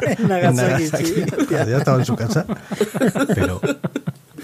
en 0.00 0.28
Nagasaki. 0.28 1.24
Ya 1.50 1.76
estaba 1.78 1.98
en 1.98 2.04
su 2.04 2.16
casa. 2.16 2.44
Pero, 3.34 3.60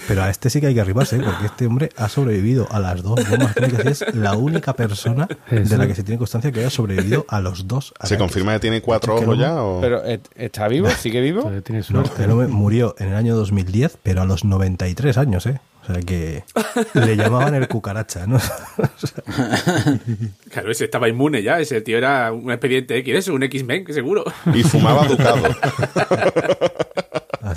pero 0.07 0.23
a 0.23 0.29
este 0.29 0.49
sí 0.49 0.61
que 0.61 0.67
hay 0.67 0.73
que 0.73 0.81
arrimarse, 0.81 1.17
¿eh? 1.17 1.21
porque 1.23 1.45
este 1.47 1.65
hombre 1.67 1.89
ha 1.97 2.07
sobrevivido 2.09 2.67
a 2.71 2.79
las 2.79 3.03
dos 3.03 3.19
bombas 3.29 3.51
atómicas 3.51 3.85
y 3.85 3.87
es 3.89 4.15
la 4.15 4.35
única 4.35 4.73
persona 4.73 5.27
de 5.49 5.77
la 5.77 5.85
que 5.87 5.95
se 5.95 6.03
tiene 6.03 6.17
constancia 6.17 6.51
que 6.51 6.59
haya 6.61 6.69
sobrevivido 6.69 7.25
a 7.27 7.41
los 7.41 7.67
dos. 7.67 7.93
¿Se 8.03 8.17
confirma 8.17 8.53
que 8.53 8.59
tiene 8.59 8.81
cuatro 8.81 9.15
Es 9.15 9.19
que 9.21 9.25
ojos 9.25 9.39
ya? 9.39 9.61
O... 9.61 9.81
Pero 9.81 10.03
¿est- 10.03 10.27
¿está 10.35 10.67
vivo? 10.67 10.89
¿Sigue 10.89 11.21
vivo? 11.21 11.51
No, 11.89 12.03
el 12.19 12.31
hombre 12.31 12.47
murió 12.47 12.95
en 12.99 13.09
el 13.09 13.15
año 13.15 13.35
2010, 13.35 13.97
pero 14.03 14.21
a 14.21 14.25
los 14.25 14.43
93 14.45 15.17
años, 15.17 15.45
¿eh? 15.45 15.59
O 15.83 15.93
sea 15.93 16.01
que 16.01 16.43
le 16.95 17.15
llamaban 17.15 17.55
el 17.55 17.67
cucaracha, 17.69 18.27
¿no? 18.27 18.39
Claro, 20.51 20.71
ese 20.71 20.85
estaba 20.85 21.07
inmune 21.07 21.43
ya. 21.43 21.59
Ese 21.59 21.81
tío 21.81 21.97
era 21.97 22.31
un 22.31 22.51
expediente 22.51 22.97
X, 22.97 23.15
eso, 23.15 23.33
un 23.33 23.43
X-Men, 23.43 23.85
que 23.85 23.93
seguro. 23.93 24.23
Y 24.53 24.63
fumaba 24.63 25.05
ducado. 25.05 25.43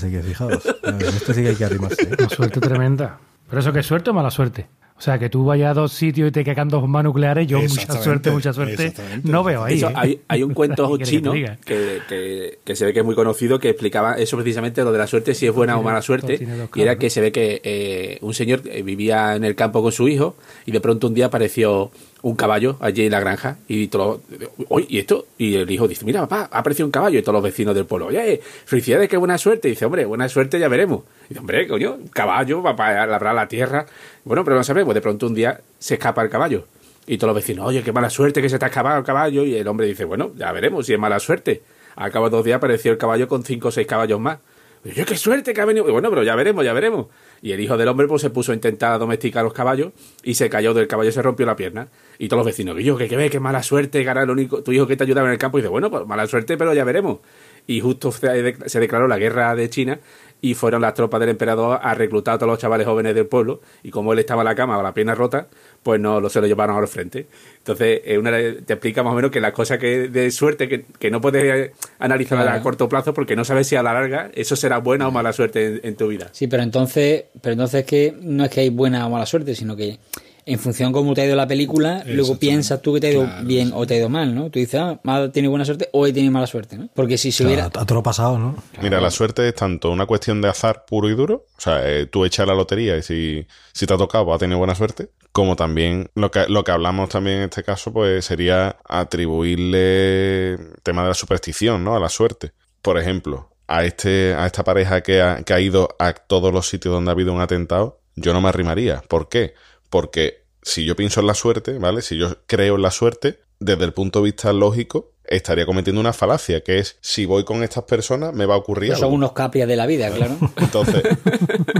Así 0.00 0.10
que 0.10 0.22
fijaos, 0.22 0.62
en 0.82 1.00
esto 1.02 1.34
sí 1.34 1.42
que 1.42 1.48
hay 1.50 1.56
que 1.56 1.64
arrimarse. 1.64 2.02
¿eh? 2.02 2.08
Una 2.18 2.28
suerte 2.30 2.60
tremenda. 2.60 3.18
¿Pero 3.48 3.60
eso 3.60 3.72
qué 3.72 3.80
es 3.80 3.86
suerte 3.86 4.10
o 4.10 4.14
mala 4.14 4.30
suerte? 4.30 4.66
O 4.96 5.02
sea, 5.02 5.18
que 5.18 5.28
tú 5.30 5.44
vayas 5.46 5.70
a 5.70 5.74
dos 5.74 5.92
sitios 5.92 6.28
y 6.28 6.30
te 6.30 6.44
caigan 6.44 6.68
dos 6.68 6.82
bombas 6.82 7.02
nucleares, 7.04 7.46
yo 7.46 7.58
mucha 7.60 8.02
suerte, 8.02 8.30
mucha 8.30 8.52
suerte, 8.52 8.92
no 9.24 9.42
veo 9.42 9.64
ahí. 9.64 9.76
Eso, 9.78 9.88
¿eh? 9.88 9.92
hay, 9.96 10.20
hay 10.28 10.42
un 10.42 10.52
cuento 10.52 10.90
¿Qué 10.98 11.04
quieres 11.04 11.08
que 11.08 11.16
te 11.16 11.40
chino 11.40 11.56
que, 11.64 11.98
que- 12.06 12.58
que 12.62 12.76
se 12.76 12.84
ve 12.84 12.92
que 12.92 12.98
es 13.00 13.04
muy 13.04 13.14
conocido 13.14 13.58
que 13.58 13.70
explicaba 13.70 14.14
eso 14.18 14.36
precisamente, 14.36 14.82
lo 14.84 14.92
de 14.92 14.98
la 14.98 15.06
suerte, 15.06 15.34
si 15.34 15.46
es 15.46 15.52
buena 15.54 15.78
o 15.78 15.82
mala 15.82 16.02
suerte. 16.02 16.38
Y 16.74 16.80
era 16.82 16.96
que 16.96 17.08
se 17.10 17.20
ve 17.22 17.32
que 17.32 17.60
eh, 17.64 18.18
un 18.20 18.34
señor 18.34 18.62
vivía 18.62 19.34
en 19.36 19.44
el 19.44 19.54
campo 19.54 19.82
con 19.82 19.90
su 19.90 20.06
hijo 20.06 20.36
y 20.66 20.70
de 20.72 20.80
pronto 20.80 21.06
un 21.08 21.14
día 21.14 21.26
apareció 21.26 21.90
un 22.22 22.36
caballo 22.36 22.76
allí 22.80 23.06
en 23.06 23.12
la 23.12 23.20
granja 23.20 23.56
y 23.66 23.88
todo 23.88 24.20
oye, 24.68 24.86
¿y 24.88 24.98
esto? 24.98 25.26
Y 25.38 25.56
el 25.56 25.70
hijo 25.70 25.88
dice, 25.88 26.04
mira 26.04 26.20
papá, 26.20 26.48
ha 26.50 26.58
aparecido 26.58 26.86
un 26.86 26.92
caballo 26.92 27.18
y 27.18 27.22
todos 27.22 27.34
los 27.34 27.42
vecinos 27.42 27.74
del 27.74 27.86
pueblo, 27.86 28.06
oye, 28.06 28.40
felicidades, 28.64 29.08
qué 29.08 29.16
buena 29.16 29.38
suerte. 29.38 29.68
Y 29.68 29.72
dice, 29.72 29.84
hombre, 29.86 30.04
buena 30.04 30.28
suerte 30.28 30.58
ya 30.58 30.68
veremos. 30.68 31.02
Y 31.26 31.28
dice, 31.30 31.40
hombre, 31.40 31.66
coño, 31.66 31.98
caballo 32.12 32.62
para 32.62 33.06
labrar 33.06 33.34
la 33.34 33.48
tierra. 33.48 33.86
Bueno, 34.24 34.44
pero 34.44 34.56
no 34.56 34.64
sabemos, 34.64 34.94
de 34.94 35.00
pronto 35.00 35.26
un 35.26 35.34
día 35.34 35.60
se 35.78 35.94
escapa 35.94 36.22
el 36.22 36.30
caballo. 36.30 36.66
Y 37.06 37.18
todos 37.18 37.34
los 37.34 37.42
vecinos, 37.42 37.66
oye, 37.66 37.82
qué 37.82 37.92
mala 37.92 38.10
suerte 38.10 38.42
que 38.42 38.48
se 38.48 38.58
te 38.58 38.64
ha 38.64 38.68
escapado 38.68 38.98
el 38.98 39.04
caballo. 39.04 39.44
Y 39.44 39.56
el 39.56 39.66
hombre 39.66 39.86
dice, 39.86 40.04
bueno, 40.04 40.32
ya 40.36 40.52
veremos 40.52 40.86
si 40.86 40.92
es 40.92 40.98
mala 40.98 41.18
suerte. 41.18 41.62
Al 41.96 42.12
cabo 42.12 42.30
de 42.30 42.36
dos 42.36 42.44
días 42.44 42.58
apareció 42.58 42.92
el 42.92 42.98
caballo 42.98 43.26
con 43.26 43.42
cinco 43.42 43.68
o 43.68 43.70
seis 43.70 43.86
caballos 43.86 44.20
más. 44.20 44.38
Yo, 44.84 45.04
qué 45.04 45.16
suerte 45.16 45.52
que 45.52 45.60
ha 45.60 45.64
venido. 45.64 45.88
Y 45.88 45.92
bueno, 45.92 46.08
pero 46.08 46.22
ya 46.22 46.34
veremos, 46.34 46.64
ya 46.64 46.72
veremos. 46.72 47.06
Y 47.42 47.52
el 47.52 47.60
hijo 47.60 47.76
del 47.76 47.88
hombre 47.88 48.06
pues 48.06 48.22
se 48.22 48.30
puso 48.30 48.52
a 48.52 48.54
intentar 48.54 48.98
domesticar 48.98 49.42
los 49.44 49.52
caballos 49.52 49.92
y 50.22 50.34
se 50.34 50.50
cayó 50.50 50.74
del 50.74 50.86
caballo 50.86 51.08
y 51.08 51.12
se 51.12 51.22
rompió 51.22 51.46
la 51.46 51.56
pierna. 51.56 51.88
Y 52.18 52.28
todos 52.28 52.40
los 52.40 52.46
vecinos, 52.46 52.76
yo, 52.82 52.96
que, 52.96 53.08
ve, 53.16 53.30
qué 53.30 53.40
mala 53.40 53.62
suerte, 53.62 54.04
que 54.04 54.10
el 54.10 54.30
único, 54.30 54.62
tu 54.62 54.72
hijo 54.72 54.86
que 54.86 54.96
te 54.96 55.04
ayudaba 55.04 55.28
en 55.28 55.32
el 55.32 55.38
campo. 55.38 55.58
Y 55.58 55.62
dice, 55.62 55.70
bueno, 55.70 55.90
pues 55.90 56.06
mala 56.06 56.26
suerte, 56.26 56.56
pero 56.56 56.74
ya 56.74 56.84
veremos. 56.84 57.18
Y 57.66 57.80
justo 57.80 58.12
se 58.12 58.56
se 58.66 58.80
declaró 58.80 59.06
la 59.06 59.18
guerra 59.18 59.54
de 59.54 59.70
China 59.70 60.00
y 60.40 60.54
fueron 60.54 60.80
las 60.82 60.94
tropas 60.94 61.20
del 61.20 61.30
emperador 61.30 61.78
a 61.82 61.94
reclutar 61.94 62.34
a 62.34 62.38
todos 62.38 62.50
los 62.50 62.58
chavales 62.58 62.86
jóvenes 62.86 63.14
del 63.14 63.26
pueblo 63.26 63.60
y 63.82 63.90
como 63.90 64.12
él 64.12 64.18
estaba 64.18 64.42
en 64.42 64.46
la 64.46 64.54
cama 64.54 64.74
con 64.74 64.84
la 64.84 64.94
pierna 64.94 65.14
rota, 65.14 65.48
pues 65.82 66.00
no 66.00 66.20
lo, 66.20 66.28
se 66.28 66.40
lo 66.40 66.46
llevaron 66.46 66.76
a 66.76 66.80
los 66.80 66.90
frente. 66.90 67.26
Entonces, 67.58 68.00
eh, 68.04 68.18
una, 68.18 68.32
te 68.32 68.72
explica 68.74 69.02
más 69.02 69.12
o 69.12 69.16
menos 69.16 69.30
que 69.30 69.40
las 69.40 69.52
cosas 69.52 69.78
que 69.78 70.08
de 70.08 70.30
suerte 70.30 70.68
que, 70.68 70.84
que 70.98 71.10
no 71.10 71.20
puedes 71.20 71.72
analizar 71.98 72.46
a 72.46 72.62
corto 72.62 72.88
plazo 72.88 73.14
porque 73.14 73.36
no 73.36 73.44
sabes 73.44 73.66
si 73.66 73.76
a 73.76 73.82
la 73.82 73.92
larga 73.92 74.30
eso 74.34 74.56
será 74.56 74.78
buena 74.78 75.08
o 75.08 75.10
mala 75.10 75.32
suerte 75.32 75.66
en, 75.66 75.80
en 75.82 75.96
tu 75.96 76.08
vida. 76.08 76.28
Sí, 76.32 76.46
pero 76.46 76.62
entonces, 76.62 77.24
pero 77.40 77.52
entonces 77.52 77.84
que 77.84 78.14
no 78.20 78.44
es 78.44 78.50
que 78.50 78.60
hay 78.60 78.70
buena 78.70 79.06
o 79.06 79.10
mala 79.10 79.26
suerte, 79.26 79.54
sino 79.54 79.76
que 79.76 79.98
en 80.46 80.58
función 80.58 80.92
cómo 80.92 81.14
te 81.14 81.22
ha 81.22 81.26
ido 81.26 81.36
la 81.36 81.46
película, 81.46 82.02
luego 82.06 82.38
piensas 82.38 82.80
tú 82.82 82.94
que 82.94 83.00
te 83.00 83.08
ha 83.08 83.10
ido 83.10 83.24
Claro, 83.24 83.46
bien 83.46 83.68
sí. 83.68 83.72
o 83.76 83.86
te 83.86 83.94
ha 83.94 83.96
ido 83.98 84.08
mal, 84.08 84.34
¿no? 84.34 84.50
Tú 84.50 84.58
dices, 84.58 84.80
ah, 84.80 85.00
mal 85.02 85.30
tiene 85.32 85.48
buena 85.48 85.64
suerte 85.64 85.88
o 85.92 86.06
he 86.06 86.12
tenido 86.12 86.32
mala 86.32 86.46
suerte, 86.46 86.76
¿no? 86.76 86.88
Porque 86.94 87.18
si 87.18 87.32
se 87.32 87.44
hubiera... 87.44 87.66
a 87.66 87.70
todo 87.70 87.94
lo 87.94 88.02
pasado, 88.02 88.38
¿no? 88.38 88.56
Mira, 88.82 89.00
la 89.00 89.10
suerte 89.10 89.46
es 89.48 89.54
tanto 89.54 89.90
una 89.90 90.06
cuestión 90.06 90.40
de 90.40 90.48
azar 90.48 90.84
puro 90.86 91.08
y 91.08 91.14
duro, 91.14 91.46
o 91.56 91.60
sea, 91.60 91.88
eh, 91.88 92.06
tú 92.06 92.24
echas 92.24 92.46
la 92.46 92.54
lotería 92.54 92.96
y 92.96 93.02
si, 93.02 93.46
si 93.72 93.86
te 93.86 93.94
ha 93.94 93.96
tocado, 93.98 94.24
vas 94.24 94.36
a 94.36 94.38
tener 94.38 94.56
buena 94.56 94.74
suerte, 94.74 95.10
como 95.32 95.56
también 95.56 96.10
lo 96.14 96.30
que, 96.30 96.46
lo 96.48 96.64
que 96.64 96.72
hablamos 96.72 97.08
también 97.08 97.38
en 97.38 97.42
este 97.44 97.62
caso, 97.62 97.92
pues 97.92 98.24
sería 98.24 98.76
atribuirle 98.88 100.54
el 100.54 100.74
tema 100.82 101.02
de 101.02 101.08
la 101.08 101.14
superstición, 101.14 101.84
¿no? 101.84 101.94
A 101.94 102.00
la 102.00 102.08
suerte. 102.08 102.52
Por 102.82 102.98
ejemplo, 102.98 103.50
a, 103.66 103.84
este, 103.84 104.34
a 104.34 104.46
esta 104.46 104.64
pareja 104.64 105.02
que 105.02 105.22
ha, 105.22 105.42
que 105.42 105.52
ha 105.52 105.60
ido 105.60 105.88
a 105.98 106.12
todos 106.14 106.52
los 106.52 106.68
sitios 106.68 106.94
donde 106.94 107.10
ha 107.10 107.12
habido 107.12 107.32
un 107.32 107.40
atentado, 107.40 108.00
yo 108.16 108.32
no 108.32 108.40
me 108.40 108.48
arrimaría. 108.48 109.02
¿Por 109.08 109.28
qué? 109.28 109.54
Porque 109.90 110.46
si 110.62 110.84
yo 110.84 110.96
pienso 110.96 111.20
en 111.20 111.26
la 111.26 111.34
suerte, 111.34 111.78
¿vale? 111.78 112.02
Si 112.02 112.16
yo 112.16 112.36
creo 112.46 112.76
en 112.76 112.82
la 112.82 112.90
suerte, 112.90 113.40
desde 113.58 113.84
el 113.84 113.92
punto 113.92 114.20
de 114.20 114.26
vista 114.26 114.52
lógico, 114.52 115.12
estaría 115.24 115.66
cometiendo 115.66 116.00
una 116.00 116.12
falacia, 116.12 116.62
que 116.62 116.78
es, 116.78 116.96
si 117.00 117.24
voy 117.24 117.44
con 117.44 117.62
estas 117.62 117.84
personas, 117.84 118.32
me 118.34 118.46
va 118.46 118.54
a 118.54 118.58
ocurrir 118.58 118.90
pues 118.90 118.98
son 118.98 119.06
algo. 119.06 119.16
unos 119.16 119.32
caprias 119.32 119.68
de 119.68 119.76
la 119.76 119.86
vida, 119.86 120.10
claro. 120.10 120.36
Entonces, 120.56 121.02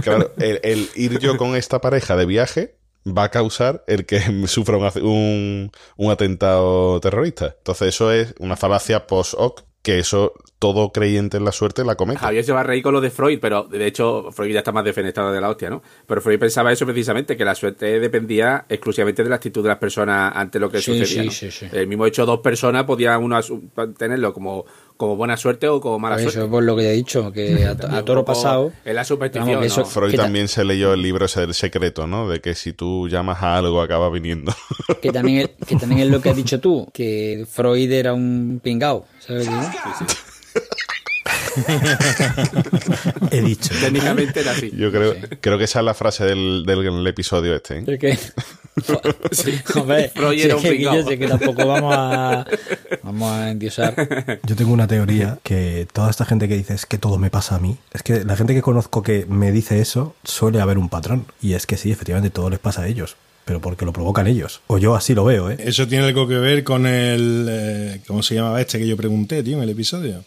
claro, 0.03 0.31
el, 0.37 0.59
el 0.63 0.89
ir 0.95 1.19
yo 1.19 1.37
con 1.37 1.55
esta 1.55 1.81
pareja 1.81 2.15
de 2.15 2.25
viaje 2.25 2.77
va 3.05 3.25
a 3.25 3.31
causar 3.31 3.83
el 3.87 4.05
que 4.05 4.21
sufra 4.47 4.77
un, 4.77 4.91
un, 5.03 5.71
un 5.97 6.11
atentado 6.11 6.99
terrorista. 6.99 7.55
Entonces, 7.57 7.89
eso 7.89 8.11
es 8.11 8.33
una 8.39 8.55
falacia 8.55 9.07
post-hoc, 9.07 9.63
que 9.81 9.99
eso 9.99 10.33
todo 10.59 10.91
creyente 10.91 11.37
en 11.37 11.45
la 11.45 11.51
suerte 11.51 11.83
la 11.83 11.95
comete. 11.95 12.19
Javier 12.19 12.43
se 12.43 12.51
va 12.53 12.59
a 12.59 12.63
reír 12.63 12.83
con 12.83 12.93
lo 12.93 13.01
de 13.01 13.09
Freud, 13.09 13.39
pero 13.41 13.63
de 13.63 13.87
hecho 13.87 14.31
Freud 14.31 14.53
ya 14.53 14.59
está 14.59 14.71
más 14.71 14.83
defenestrado 14.85 15.31
de 15.31 15.41
la 15.41 15.49
hostia, 15.49 15.71
¿no? 15.71 15.81
Pero 16.05 16.21
Freud 16.21 16.37
pensaba 16.39 16.71
eso 16.71 16.85
precisamente, 16.85 17.35
que 17.35 17.43
la 17.43 17.55
suerte 17.55 17.99
dependía 17.99 18.65
exclusivamente 18.69 19.23
de 19.23 19.29
la 19.29 19.37
actitud 19.37 19.63
de 19.63 19.69
las 19.69 19.79
personas 19.79 20.31
ante 20.35 20.59
lo 20.59 20.69
que 20.69 20.79
Sí, 20.79 20.99
sucedía. 20.99 21.23
sí, 21.23 21.25
¿no? 21.25 21.31
sí, 21.31 21.51
sí. 21.51 21.65
El 21.71 21.87
mismo 21.87 22.05
hecho, 22.05 22.27
dos 22.27 22.41
personas 22.41 22.83
podían 22.83 23.23
uno 23.23 23.39
tenerlo 23.97 24.33
como, 24.33 24.65
como 25.01 25.15
buena 25.15 25.35
suerte 25.35 25.67
o 25.67 25.81
como 25.81 25.97
mala 25.97 26.17
Por 26.17 26.21
suerte. 26.21 26.37
eso 26.37 26.45
es 26.45 26.51
por 26.51 26.63
lo 26.63 26.75
que 26.75 26.87
he 26.87 26.91
dicho, 26.91 27.31
que 27.31 27.65
a, 27.91 27.97
a 27.97 28.05
toro 28.05 28.23
pasado... 28.23 28.71
Es 28.85 28.93
la 28.93 29.03
superstición. 29.03 29.87
Freud 29.87 30.11
¿Qué 30.11 30.17
también 30.17 30.47
se 30.47 30.63
leyó 30.63 30.93
el 30.93 31.01
libro 31.01 31.25
ese 31.25 31.41
del 31.41 31.55
secreto, 31.55 32.05
¿no? 32.05 32.29
De 32.29 32.39
que 32.39 32.53
si 32.53 32.71
tú 32.73 33.09
llamas 33.09 33.41
a 33.41 33.57
algo 33.57 33.81
acaba 33.81 34.11
viniendo. 34.11 34.53
Que 35.01 35.11
también, 35.11 35.49
es, 35.59 35.67
que 35.67 35.75
también 35.75 36.01
es 36.01 36.07
lo 36.09 36.21
que 36.21 36.29
has 36.29 36.35
dicho 36.35 36.59
tú, 36.59 36.87
que 36.93 37.47
Freud 37.49 37.91
era 37.91 38.13
un 38.13 38.61
pingao, 38.63 39.07
¿sabes? 39.17 39.47
qué 39.47 39.55
digo? 39.55 39.71
He 43.31 43.41
dicho. 43.41 43.73
Técnicamente 43.81 44.41
era 44.41 44.51
así. 44.51 44.71
Yo 44.75 44.91
creo, 44.91 45.15
creo 45.39 45.57
que 45.57 45.63
esa 45.63 45.79
es 45.79 45.85
la 45.85 45.95
frase 45.95 46.25
del, 46.25 46.63
del 46.63 47.07
episodio 47.07 47.55
este. 47.55 47.79
¿eh? 47.79 47.85
Es 47.87 48.33
Freud 50.13 50.35
si 50.35 50.41
era 50.43 50.55
es 50.55 50.55
un 50.55 50.61
que, 50.61 50.99
es 51.13 51.19
que 51.19 51.27
tampoco 51.27 51.65
vamos 51.67 51.93
a, 51.95 52.45
vamos 53.03 53.31
a 53.31 53.51
endiosar. 53.51 54.39
Yo 54.43 54.55
tengo 54.55 54.71
una 54.71 54.87
teoría 54.87 55.39
que 55.43 55.87
toda 55.91 56.09
esta 56.09 56.25
gente 56.25 56.47
que 56.47 56.55
dice 56.55 56.73
es 56.73 56.85
que 56.85 56.97
todo 56.97 57.17
me 57.17 57.29
pasa 57.29 57.55
a 57.55 57.59
mí, 57.59 57.77
es 57.93 58.03
que 58.03 58.23
la 58.23 58.35
gente 58.35 58.53
que 58.53 58.61
conozco 58.61 59.03
que 59.03 59.25
me 59.27 59.51
dice 59.51 59.81
eso 59.81 60.15
suele 60.23 60.61
haber 60.61 60.77
un 60.77 60.89
patrón. 60.89 61.25
Y 61.41 61.53
es 61.53 61.65
que 61.65 61.77
sí, 61.77 61.91
efectivamente 61.91 62.29
todo 62.29 62.49
les 62.49 62.59
pasa 62.59 62.83
a 62.83 62.87
ellos, 62.87 63.17
pero 63.45 63.59
porque 63.59 63.85
lo 63.85 63.93
provocan 63.93 64.27
ellos. 64.27 64.61
O 64.67 64.77
yo 64.77 64.95
así 64.95 65.13
lo 65.13 65.25
veo, 65.25 65.51
¿eh? 65.51 65.57
Eso 65.59 65.87
tiene 65.87 66.05
algo 66.05 66.27
que 66.27 66.35
ver 66.35 66.63
con 66.63 66.85
el. 66.85 67.47
eh, 67.49 68.01
¿Cómo 68.07 68.23
se 68.23 68.35
llamaba 68.35 68.61
este 68.61 68.79
que 68.79 68.87
yo 68.87 68.95
pregunté, 68.95 69.43
tío, 69.43 69.57
en 69.57 69.63
el 69.63 69.69
episodio? 69.69 70.23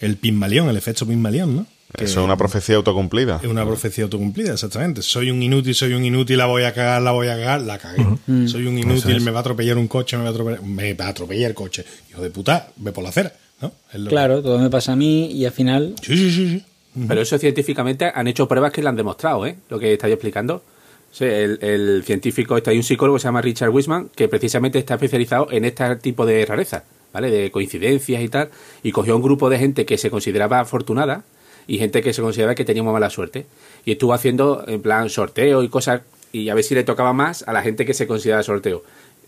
El 0.00 0.16
Pigmalión, 0.16 0.68
el 0.68 0.76
efecto 0.76 1.06
Pigmalión, 1.06 1.56
¿no? 1.56 1.66
Que 1.96 2.04
Eso 2.04 2.20
es 2.20 2.24
una 2.24 2.36
profecía 2.36 2.76
autocumplida. 2.76 3.40
es 3.42 3.48
una 3.48 3.64
profecía 3.64 4.04
autocumplida, 4.04 4.52
exactamente. 4.52 5.00
Soy 5.00 5.30
un 5.30 5.42
inútil, 5.42 5.74
soy 5.74 5.94
un 5.94 6.04
inútil, 6.04 6.36
la 6.36 6.44
voy 6.44 6.64
a 6.64 6.74
cagar, 6.74 7.00
la 7.00 7.12
voy 7.12 7.28
a 7.28 7.36
cagar, 7.36 7.62
la 7.62 7.78
cagué. 7.78 8.04
Soy 8.46 8.66
un 8.66 8.76
inútil, 8.76 9.16
es. 9.16 9.22
me 9.22 9.30
va 9.30 9.38
a 9.38 9.40
atropellar 9.40 9.78
un 9.78 9.88
coche, 9.88 10.18
me 10.18 10.24
va 10.24 10.28
a 10.28 10.32
atropellar, 10.32 10.62
me 10.62 10.92
va 10.92 11.06
a 11.06 11.08
atropellar 11.08 11.48
el 11.48 11.54
coche. 11.54 11.84
Hijo 12.10 12.20
de 12.20 12.28
puta, 12.30 12.68
ve 12.76 12.92
por 12.92 13.02
la 13.02 13.08
acera, 13.08 13.32
¿no? 13.62 13.72
Claro, 14.08 14.42
todo 14.42 14.58
me 14.58 14.68
pasa 14.68 14.92
a 14.92 14.96
mí 14.96 15.32
y 15.32 15.46
al 15.46 15.52
final... 15.52 15.94
Sí, 16.02 16.14
sí, 16.16 16.30
sí, 16.30 16.48
sí. 16.50 16.64
Pero 17.06 17.22
eso 17.22 17.38
científicamente 17.38 18.10
han 18.14 18.26
hecho 18.26 18.46
pruebas 18.48 18.72
que 18.72 18.82
lo 18.82 18.90
han 18.90 18.96
demostrado, 18.96 19.46
¿eh? 19.46 19.56
Lo 19.70 19.78
que 19.78 19.94
estáis 19.94 20.12
explicando. 20.12 20.62
Sí, 21.10 21.24
el, 21.24 21.58
el 21.62 22.02
científico, 22.04 22.58
está 22.58 22.70
hay 22.70 22.76
un 22.76 22.82
psicólogo 22.82 23.16
que 23.16 23.22
se 23.22 23.28
llama 23.28 23.40
Richard 23.40 23.70
Wiseman, 23.70 24.10
que 24.14 24.28
precisamente 24.28 24.78
está 24.78 24.94
especializado 24.94 25.50
en 25.50 25.64
este 25.64 25.96
tipo 25.96 26.26
de 26.26 26.44
rarezas, 26.44 26.82
¿vale? 27.14 27.30
De 27.30 27.50
coincidencias 27.50 28.20
y 28.22 28.28
tal, 28.28 28.50
y 28.82 28.92
cogió 28.92 29.16
un 29.16 29.22
grupo 29.22 29.48
de 29.48 29.58
gente 29.58 29.86
que 29.86 29.96
se 29.96 30.10
consideraba 30.10 30.60
afortunada 30.60 31.24
y 31.68 31.78
gente 31.78 32.02
que 32.02 32.12
se 32.12 32.20
consideraba 32.22 32.56
que 32.56 32.64
tenía 32.64 32.82
muy 32.82 32.92
mala 32.92 33.10
suerte. 33.10 33.46
Y 33.84 33.92
estuvo 33.92 34.12
haciendo, 34.14 34.64
en 34.66 34.82
plan, 34.82 35.08
sorteo 35.08 35.62
y 35.62 35.68
cosas, 35.68 36.00
y 36.32 36.48
a 36.48 36.54
ver 36.54 36.64
si 36.64 36.74
le 36.74 36.82
tocaba 36.82 37.12
más 37.12 37.44
a 37.46 37.52
la 37.52 37.62
gente 37.62 37.86
que 37.86 37.94
se 37.94 38.08
consideraba 38.08 38.42
sorteo. 38.42 38.82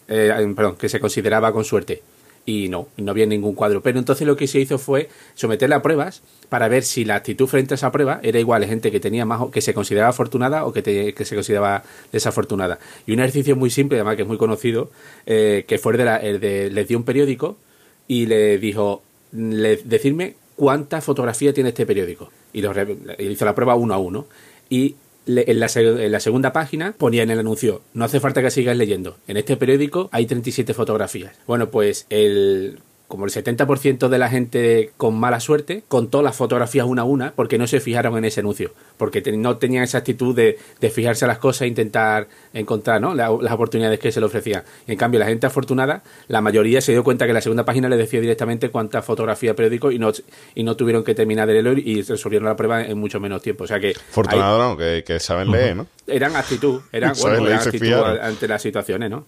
Eh, 0.08 0.32
perdón, 0.56 0.74
que 0.76 0.88
se 0.88 0.98
consideraba 0.98 1.52
con 1.52 1.64
suerte. 1.64 2.02
Y 2.46 2.68
no, 2.68 2.88
no 2.96 3.10
había 3.12 3.26
ningún 3.26 3.54
cuadro. 3.54 3.82
Pero 3.82 3.98
entonces 3.98 4.26
lo 4.26 4.34
que 4.34 4.46
se 4.48 4.58
hizo 4.58 4.78
fue 4.78 5.08
someterle 5.34 5.74
a 5.76 5.82
pruebas 5.82 6.22
para 6.48 6.66
ver 6.68 6.82
si 6.82 7.04
la 7.04 7.14
actitud 7.16 7.46
frente 7.46 7.74
a 7.74 7.76
esa 7.76 7.92
prueba 7.92 8.18
era 8.22 8.40
igual 8.40 8.64
a 8.64 8.66
gente 8.66 8.90
que 8.90 8.98
tenía 8.98 9.24
más 9.26 9.40
que 9.52 9.60
se 9.60 9.74
consideraba 9.74 10.10
afortunada 10.10 10.64
o 10.64 10.72
que, 10.72 10.82
que 10.82 11.24
se 11.24 11.34
consideraba 11.34 11.84
desafortunada. 12.10 12.78
Y 13.06 13.12
un 13.12 13.20
ejercicio 13.20 13.54
muy 13.56 13.68
simple, 13.70 13.98
además 13.98 14.16
que 14.16 14.22
es 14.22 14.28
muy 14.28 14.38
conocido, 14.38 14.90
eh, 15.26 15.64
que 15.68 15.78
fue 15.78 15.92
el 15.92 15.98
de, 15.98 16.04
la- 16.06 16.16
el 16.16 16.40
de- 16.40 16.70
les 16.70 16.88
dio 16.88 16.96
un 16.98 17.04
periódico 17.04 17.56
y 18.08 18.26
le 18.26 18.58
dijo, 18.58 19.02
le, 19.32 19.76
decirme 19.76 20.34
cuánta 20.60 21.00
fotografía 21.00 21.54
tiene 21.54 21.70
este 21.70 21.86
periódico. 21.86 22.30
Y 22.52 22.60
lo 22.60 22.70
hizo 23.18 23.46
la 23.46 23.54
prueba 23.54 23.76
uno 23.76 23.94
a 23.94 23.96
uno. 23.96 24.26
y 24.68 24.96
en 25.26 25.58
la, 25.58 25.70
en 25.74 26.12
la 26.12 26.20
segunda 26.20 26.52
página 26.52 26.92
ponía 26.98 27.22
en 27.22 27.30
el 27.30 27.38
anuncio, 27.38 27.80
no 27.94 28.04
hace 28.04 28.20
falta 28.20 28.42
que 28.42 28.50
sigas 28.50 28.76
leyendo, 28.76 29.16
en 29.28 29.36
este 29.36 29.56
periódico 29.56 30.08
hay 30.12 30.26
37 30.26 30.74
fotografías. 30.74 31.32
Bueno, 31.46 31.70
pues 31.70 32.06
el 32.10 32.80
como 33.10 33.24
el 33.24 33.32
70% 33.32 34.08
de 34.08 34.18
la 34.18 34.28
gente 34.30 34.92
con 34.96 35.18
mala 35.18 35.40
suerte 35.40 35.82
contó 35.88 36.22
las 36.22 36.36
fotografías 36.36 36.86
una 36.86 37.02
a 37.02 37.04
una 37.04 37.32
porque 37.32 37.58
no 37.58 37.66
se 37.66 37.80
fijaron 37.80 38.16
en 38.16 38.24
ese 38.24 38.38
anuncio, 38.38 38.72
porque 38.96 39.20
no 39.32 39.56
tenían 39.56 39.82
esa 39.82 39.98
actitud 39.98 40.32
de, 40.34 40.58
de 40.80 40.90
fijarse 40.90 41.24
a 41.24 41.28
las 41.28 41.38
cosas 41.38 41.62
e 41.62 41.66
intentar 41.66 42.28
encontrar 42.54 43.00
¿no? 43.00 43.12
La- 43.14 43.36
las 43.40 43.52
oportunidades 43.52 43.98
que 43.98 44.12
se 44.12 44.20
le 44.20 44.26
ofrecían. 44.26 44.62
En 44.86 44.96
cambio, 44.96 45.18
la 45.18 45.26
gente 45.26 45.46
afortunada, 45.46 46.02
la 46.28 46.40
mayoría 46.40 46.80
se 46.80 46.92
dio 46.92 47.02
cuenta 47.02 47.26
que 47.26 47.32
la 47.32 47.40
segunda 47.40 47.64
página 47.64 47.88
le 47.88 47.96
decía 47.96 48.20
directamente 48.20 48.68
cuántas 48.70 49.04
fotografías 49.04 49.56
periódico 49.56 49.90
y 49.90 49.98
no, 49.98 50.12
y 50.54 50.62
no 50.62 50.76
tuvieron 50.76 51.02
que 51.02 51.14
terminar 51.16 51.48
de 51.48 51.54
leerlo 51.54 51.72
y 51.72 52.02
resolvieron 52.02 52.46
la 52.48 52.54
prueba 52.54 52.84
en 52.84 52.96
mucho 52.96 53.18
menos 53.18 53.42
tiempo. 53.42 53.64
O 53.64 53.66
sea 53.66 53.80
que 53.80 53.90
Afortunado 53.90 54.58
no, 54.58 54.76
que, 54.76 55.02
que 55.04 55.18
saben 55.18 55.50
leer, 55.50 55.74
¿no? 55.74 55.86
eran 56.06 56.36
actitud, 56.36 56.80
eran, 56.92 57.12
bueno, 57.20 57.46
eran 57.48 57.58
actitud 57.58 57.92
ante 58.22 58.46
las 58.46 58.62
situaciones, 58.62 59.10
¿no? 59.10 59.26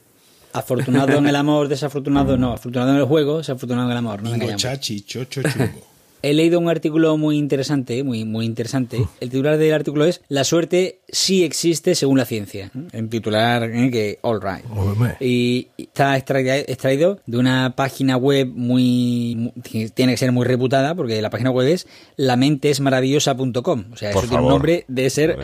Afortunado 0.52 1.16
en 1.18 1.26
el 1.26 1.36
amor, 1.44 1.68
desafortunado 1.68 2.36
no. 2.36 2.52
Afortunado 2.52 2.90
en 2.92 2.98
el 2.98 3.04
juego, 3.04 3.38
desafortunado 3.38 3.86
en 3.88 3.92
el 3.92 3.98
amor. 3.98 4.22
No 4.22 4.30
Bingo, 4.32 4.54
chachi, 4.56 5.00
chocho, 5.02 5.42
chungo. 5.42 5.70
He 6.24 6.34
leído 6.34 6.60
un 6.60 6.68
artículo 6.68 7.16
muy 7.16 7.36
interesante, 7.36 8.04
muy, 8.04 8.24
muy 8.24 8.46
interesante. 8.46 8.98
El 9.18 9.28
titular 9.28 9.58
del 9.58 9.74
artículo 9.74 10.04
es 10.04 10.20
La 10.28 10.44
suerte 10.44 11.00
sí 11.08 11.42
existe 11.42 11.96
según 11.96 12.16
la 12.16 12.24
ciencia. 12.24 12.70
En 12.92 13.08
titular, 13.08 13.64
¿eh? 13.64 13.90
que 13.90 14.20
all 14.22 14.40
right. 14.40 14.64
Hombre. 14.70 15.16
Y 15.18 15.66
está 15.76 16.16
extraído, 16.16 17.18
de 17.26 17.38
una 17.38 17.74
página 17.74 18.16
web 18.16 18.46
muy, 18.54 19.34
muy- 19.34 19.90
Tiene 19.90 20.12
que 20.12 20.16
ser 20.18 20.30
muy 20.30 20.46
reputada 20.46 20.94
porque 20.94 21.20
la 21.20 21.28
página 21.28 21.50
web 21.50 21.66
es 21.66 21.88
lamentesmaravillosa.com. 22.16 23.84
O 23.92 23.96
sea, 23.96 24.12
Por 24.12 24.22
eso 24.22 24.30
tiene 24.30 24.44
un 24.44 24.48
nombre 24.50 24.84
de 24.86 25.10
ser 25.10 25.36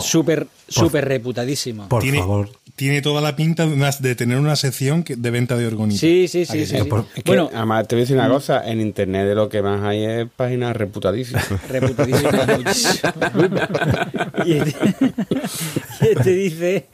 súper, 0.00 0.46
súper 0.68 1.06
reputadísimo. 1.08 1.88
Por 1.88 2.02
tiene, 2.02 2.18
favor. 2.18 2.48
Tiene 2.80 3.02
toda 3.02 3.20
la 3.20 3.36
pinta 3.36 3.66
de, 3.66 3.74
una- 3.74 3.90
de 3.90 4.14
tener 4.14 4.38
una 4.38 4.56
sección 4.56 5.02
que- 5.02 5.14
de 5.14 5.30
venta 5.30 5.54
de 5.58 5.66
orgonita. 5.66 6.00
Sí, 6.00 6.28
sí, 6.28 6.42
¿A 6.42 6.46
sí. 6.46 6.52
que 6.60 6.64
sí, 6.66 6.76
sí? 6.76 6.82
sí. 6.82 6.88
por- 6.88 7.04
Es 7.14 7.22
que, 7.22 7.30
Bueno, 7.30 7.50
además, 7.52 7.86
te 7.86 7.94
voy 7.94 8.00
a 8.00 8.04
decir 8.04 8.16
una 8.16 8.30
cosa: 8.30 8.66
en 8.66 8.80
internet 8.80 9.26
de 9.28 9.34
lo 9.34 9.50
que 9.50 9.60
más 9.60 9.82
hay 9.84 10.02
es 10.02 10.26
páginas 10.34 10.74
reputadísimas. 10.74 11.46
reputadísimo 11.68 12.30
muchísimo. 12.56 13.12
y, 14.46 14.52
este, 14.54 14.76
y 16.00 16.08
este 16.08 16.30
dice 16.34 16.86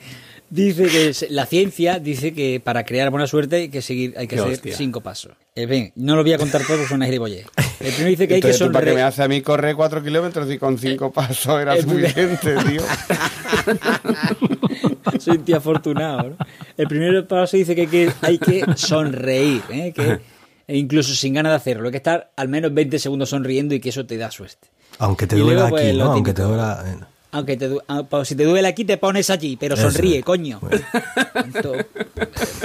dice 0.51 0.87
que 0.87 1.09
es- 1.09 1.27
la 1.31 1.47
ciencia 1.47 1.99
dice 1.99 2.33
que 2.33 2.61
para 2.63 2.85
crear 2.85 3.11
buena 3.11 3.27
suerte 3.27 3.57
hay 3.57 3.69
que 3.69 3.83
seguir 3.83 4.15
hay 4.17 4.27
que 4.29 4.37
Qué 4.37 4.41
hacer 4.43 4.55
hostia. 4.55 4.77
cinco 4.77 5.01
pasos 5.01 5.33
Eh, 5.55 5.67
bien 5.67 5.93
no 5.97 6.17
lo 6.17 6.23
voy 6.23 6.33
a 6.33 6.39
contar 6.39 6.63
todo 6.63 6.77
porque 6.77 6.89
son 6.89 6.97
una 6.99 7.07
gilipollez 7.07 7.47
el 7.81 7.89
primero 7.93 8.09
dice 8.11 8.29
que 8.29 8.35
hay 8.35 8.41
que 8.41 8.49
Entonces, 8.49 8.67
¿tú 8.67 8.73
para 8.73 8.85
que 8.87 8.91
me 8.95 9.01
sonreír 9.01 9.07
hace 9.09 9.23
a 9.23 9.29
mí 9.29 9.41
correr 9.43 9.77
cuatro 9.77 10.03
kilómetros 10.03 10.51
y 10.51 10.59
con 10.59 10.79
cinco 10.79 11.13
pasos 11.13 11.61
era 11.61 11.81
suficiente, 11.81 12.55
tío? 12.69 12.83
soy 15.21 15.37
un 15.39 15.45
tío 15.45 15.57
afortunado 15.57 16.31
¿no? 16.31 16.37
el 16.77 16.87
primer 16.89 17.27
paso 17.27 17.57
dice 17.57 17.75
que 17.75 17.83
hay 17.83 17.87
que, 17.89 18.13
hay 18.23 18.39
que 18.39 18.65
sonreír 18.77 19.63
¿eh? 19.71 19.93
que 19.95 20.21
e 20.69 20.77
incluso 20.79 21.15
sin 21.15 21.35
ganas 21.35 21.53
de 21.53 21.57
hacerlo 21.57 21.87
hay 21.87 21.91
que 21.93 21.97
estar 21.99 22.31
al 22.37 22.49
menos 22.49 22.73
20 22.75 22.99
segundos 22.99 23.31
sonriendo 23.31 23.75
y 23.75 23.81
que 23.81 23.91
eso 23.91 24.07
te 24.07 24.17
da 24.17 24.31
suerte 24.31 24.69
Aunque 24.99 25.27
te 25.27 25.37
Y 25.37 25.41
duela 25.41 25.55
luego, 25.55 25.69
pues, 25.71 25.87
aquí, 25.89 25.97
¿no? 25.99 26.13
Aunque 26.13 26.33
te 26.33 26.43
duela. 26.43 26.85
Eh, 27.27 27.33
Aunque 27.33 27.57
te, 27.57 27.69
du- 27.69 27.83
ah, 27.89 28.03
pues, 28.09 28.29
si 28.29 28.35
te 28.37 28.45
duele 28.45 28.69
aquí, 28.69 28.85
te 28.85 28.97
pones 28.97 29.29
allí, 29.31 29.57
pero 29.57 29.75
Eso 29.75 29.91
sonríe, 29.91 30.23
coño. 30.23 30.61
Eh, 30.71 31.85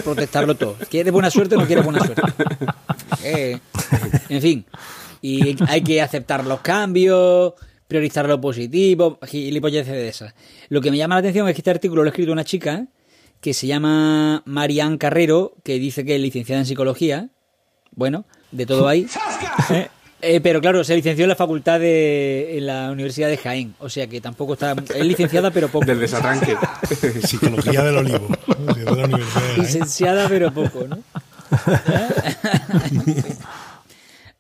protestarlo 0.04 0.56
todo. 0.56 0.76
¿Quieres 0.90 1.12
buena 1.12 1.30
suerte 1.30 1.56
o 1.56 1.60
no 1.60 1.66
quieres 1.68 1.84
buena 1.84 2.00
suerte? 2.06 2.22
Eh, 3.24 3.60
en 4.30 4.42
fin. 4.42 4.66
Y 5.22 5.56
hay 5.68 5.82
que 5.84 6.02
aceptar 6.02 6.46
los 6.46 6.62
cambios, 6.62 7.54
priorizar 7.88 8.28
lo 8.28 8.40
positivo, 8.42 9.20
gilipolleces 9.28 9.94
de 9.94 10.08
esas. 10.08 10.34
Lo 10.70 10.82
que 10.82 10.90
me 10.92 10.98
llama 10.98 11.16
la 11.16 11.20
atención 11.20 11.48
es 11.48 11.56
que 11.56 11.62
este 11.62 11.70
artículo 11.72 12.04
lo 12.04 12.08
ha 12.10 12.12
escrito 12.12 12.32
una 12.32 12.44
chica 12.46 12.88
que 13.40 13.54
se 13.54 13.68
llama 13.68 14.44
Marianne 14.46 14.98
Carrero, 14.98 15.56
que 15.64 15.80
dice 15.80 16.06
que 16.06 16.16
es 16.16 16.22
licenciada 16.22 16.62
en 16.62 16.66
psicología. 16.66 17.30
Bueno, 17.94 18.26
de 18.52 18.66
todo 18.66 18.88
ahí. 18.88 19.06
Eh, 19.72 19.88
eh, 20.22 20.40
pero 20.42 20.62
claro, 20.62 20.84
se 20.84 20.96
licenció 20.96 21.26
en 21.26 21.30
la 21.30 21.36
facultad 21.36 21.80
de 21.80 22.58
en 22.58 22.68
la 22.68 22.92
Universidad 22.92 23.30
de 23.30 23.38
Jaén, 23.38 23.74
o 23.80 23.90
sea 23.90 24.08
que 24.08 24.22
tampoco 24.22 24.54
está 24.54 24.76
es 24.96 25.06
licenciada 25.06 25.52
pero 25.52 25.70
poco. 25.70 25.86
Del 25.86 26.00
desarranque. 26.00 26.56
Psicología 27.24 27.84
del 27.84 27.98
olivo. 27.98 28.28
De 28.76 28.86
la 28.86 28.92
Universidad 28.92 29.42
de 29.42 29.48
Jaén. 29.48 29.62
Licenciada 29.62 30.30
pero 30.30 30.54
poco, 30.54 30.88
¿no? 30.88 31.00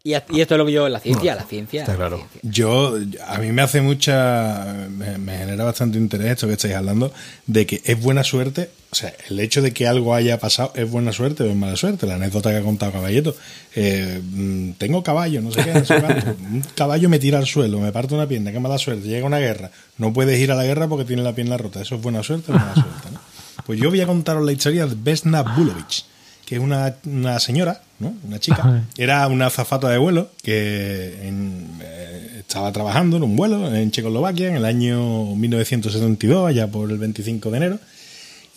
y, 0.04 0.14
a- 0.14 0.26
y 0.30 0.42
esto 0.42 0.58
lo 0.58 0.66
vio 0.66 0.88
la 0.90 1.00
ciencia, 1.00 1.36
la 1.36 1.44
ciencia. 1.44 1.82
está 1.82 1.92
la 1.94 1.98
claro. 1.98 2.18
ciencia. 2.18 2.40
Yo, 2.44 2.96
a 3.28 3.38
mí 3.38 3.52
me 3.52 3.62
hace 3.62 3.82
mucha, 3.82 4.88
me, 4.90 5.18
me 5.18 5.38
genera 5.38 5.64
bastante 5.64 5.98
interés 5.98 6.28
esto 6.32 6.48
que 6.48 6.54
estáis 6.54 6.74
hablando, 6.76 7.14
de 7.48 7.66
que 7.66 7.82
es 7.86 8.02
buena 8.02 8.24
suerte, 8.24 8.70
o 8.92 8.96
sea, 8.96 9.14
el 9.30 9.40
hecho 9.40 9.62
de 9.62 9.72
que 9.74 9.88
algo 9.88 10.14
haya 10.14 10.38
pasado 10.40 10.74
es 10.76 10.90
buena 10.90 11.14
suerte 11.14 11.44
o 11.44 11.46
es 11.50 11.56
mala 11.56 11.78
suerte. 11.78 12.06
La 12.08 12.16
anécdota 12.16 12.50
que 12.52 12.58
ha 12.58 12.62
contado 12.62 12.92
Caballeto, 12.92 13.36
eh, 13.76 14.20
mm, 14.22 14.72
tengo 14.74 15.02
caballo, 15.02 15.42
no 15.42 15.50
sé 15.52 15.64
qué, 15.64 15.74
no 15.74 15.86
sé 15.86 16.02
cuánto. 16.02 16.26
un 16.42 16.62
caballo 16.76 17.08
me 17.08 17.18
tira 17.20 17.38
al 17.38 17.46
suelo, 17.48 17.80
me 17.80 17.92
parte 17.94 18.14
una 18.16 18.28
pierna, 18.28 18.52
qué 18.52 18.60
mala 18.60 18.78
suerte, 18.78 19.08
llega 19.08 19.26
una 19.26 19.40
guerra, 19.40 19.72
no 19.98 20.12
puedes 20.12 20.38
ir 20.40 20.52
a 20.52 20.56
la 20.56 20.66
guerra 20.66 20.88
porque 20.90 21.06
tiene 21.06 21.22
la 21.24 21.34
pierna 21.34 21.58
rota, 21.58 21.82
eso 21.82 21.96
es 21.96 22.02
buena 22.02 22.22
suerte 22.24 22.52
o 22.52 22.56
mala 22.56 22.74
suerte, 22.74 23.08
¿no? 23.14 23.20
Pues 23.66 23.80
yo 23.80 23.90
voy 23.92 24.02
a 24.02 24.08
contaros 24.08 24.44
la 24.44 24.52
historia 24.52 24.86
de 24.88 24.96
Vesna 24.98 25.42
Bulovic, 25.44 26.04
que 26.52 26.58
es 26.58 26.62
una, 26.62 26.94
una 27.06 27.40
señora, 27.40 27.82
¿no? 28.00 28.14
Una 28.28 28.38
chica. 28.38 28.84
Era 28.98 29.26
una 29.28 29.46
azafata 29.46 29.88
de 29.88 29.98
vuelo 29.98 30.32
que 30.44 31.26
en- 31.26 31.80
eh, 31.82 32.40
estaba 32.42 32.74
trabajando 32.74 33.16
en 33.16 33.24
un 33.24 33.38
vuelo 33.38 33.74
en 33.74 33.90
Checoslovaquia 33.90 34.50
en 34.50 34.58
el 34.58 34.66
año 34.66 35.34
1972, 35.34 36.50
allá 36.50 36.68
por 36.68 36.92
el 36.92 36.98
25 36.98 37.52
de 37.52 37.58
enero. 37.58 37.80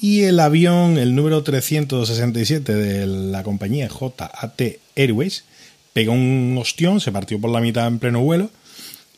Y 0.01 0.23
el 0.23 0.41
avión, 0.41 0.99
el 0.99 1.15
número 1.15 1.45
367 1.45 2.75
de 2.75 3.07
la 3.07 3.45
compañía 3.45 3.89
JAT 3.89 4.61
Airways, 4.97 5.45
pegó 5.93 6.15
un 6.15 6.57
ostión, 6.61 7.01
se 7.01 7.13
partió 7.13 7.41
por 7.41 7.51
la 7.51 7.61
mitad 7.61 7.87
en 7.87 8.01
pleno 8.01 8.23
vuelo. 8.23 8.51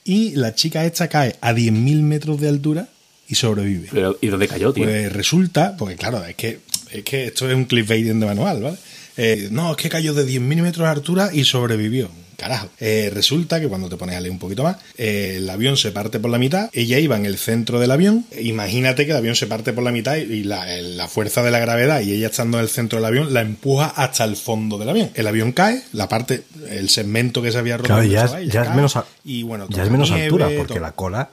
Y 0.05 0.33
la 0.37 0.55
chica 0.55 0.85
esta 0.85 1.09
cae 1.09 1.37
a 1.41 1.55
10.000 1.55 2.03
metros 2.03 2.39
de 2.43 2.49
altura 2.51 2.89
y 3.27 3.37
sobrevive. 3.37 3.89
Pero, 3.91 4.19
¿Y 4.21 4.27
dónde 4.27 4.47
cayó, 4.49 4.75
tío? 4.75 4.85
Pues 4.85 5.11
resulta, 5.15 5.79
porque 5.79 5.97
claro, 5.97 6.23
es 6.27 6.37
que, 6.37 6.61
es 6.91 7.05
que 7.05 7.27
esto 7.27 7.49
es 7.49 7.55
un 7.55 7.65
clickbaiting 7.65 8.21
de 8.21 8.27
manual, 8.27 8.63
¿vale? 8.63 8.77
Eh, 9.17 9.49
no, 9.51 9.71
es 9.71 9.77
que 9.77 9.89
cayó 9.89 10.13
de 10.15 10.25
10 10.25 10.41
milímetros 10.43 10.85
de 10.87 10.91
altura 10.93 11.31
y 11.33 11.45
sobrevivió. 11.45 12.09
Carajo. 12.37 12.69
Eh, 12.81 13.11
resulta 13.15 13.59
que 13.59 13.67
cuando 13.67 13.89
te 13.89 13.97
pones 13.97 14.15
a 14.15 14.21
leer 14.21 14.31
un 14.31 14.39
poquito 14.39 14.63
más, 14.63 14.77
eh, 14.99 15.37
el 15.39 15.49
avión 15.49 15.79
se 15.79 15.91
parte 15.91 16.21
por 16.21 16.31
la 16.31 16.37
mitad, 16.37 16.69
ella 16.75 16.99
iba 16.99 17.17
en 17.17 17.25
el 17.25 17.39
centro 17.39 17.81
del 17.81 17.91
avión, 17.91 18.27
imagínate 18.39 19.07
que 19.07 19.13
el 19.13 19.17
avión 19.17 19.35
se 19.37 19.47
parte 19.47 19.73
por 19.73 19.83
la 19.83 19.91
mitad 19.91 20.17
y 20.17 20.45
la, 20.45 20.67
la 20.77 21.09
fuerza 21.09 21.43
de 21.43 21.51
la 21.51 21.61
gravedad 21.61 22.03
y 22.03 22.13
ella 22.13 22.27
estando 22.27 22.59
en 22.59 22.65
el 22.65 22.69
centro 22.69 22.99
del 22.99 23.07
avión 23.07 23.33
la 23.33 23.41
empuja 23.41 23.87
hasta 23.87 24.25
el 24.25 24.37
fondo 24.37 24.77
del 24.77 24.91
avión. 24.91 25.11
El 25.15 25.27
avión 25.29 25.53
cae, 25.53 25.83
la 25.95 26.11
parte, 26.11 26.43
el 26.69 26.91
segmento 26.91 27.41
que 27.41 27.53
se 27.53 27.57
había 27.59 27.79
roto 27.79 27.87
Claro, 27.87 28.05
ya 28.05 28.27
es- 28.27 28.53
ya 28.53 28.65
menos 28.75 28.97
a- 28.97 29.07
y 29.25 29.43
bueno, 29.43 29.65
Ya 29.65 29.71
toca 29.71 29.85
es 29.85 29.91
menos 29.91 30.11
nieve, 30.11 30.25
altura, 30.27 30.49
porque 30.59 30.79
la 30.81 30.93
cola. 30.93 31.31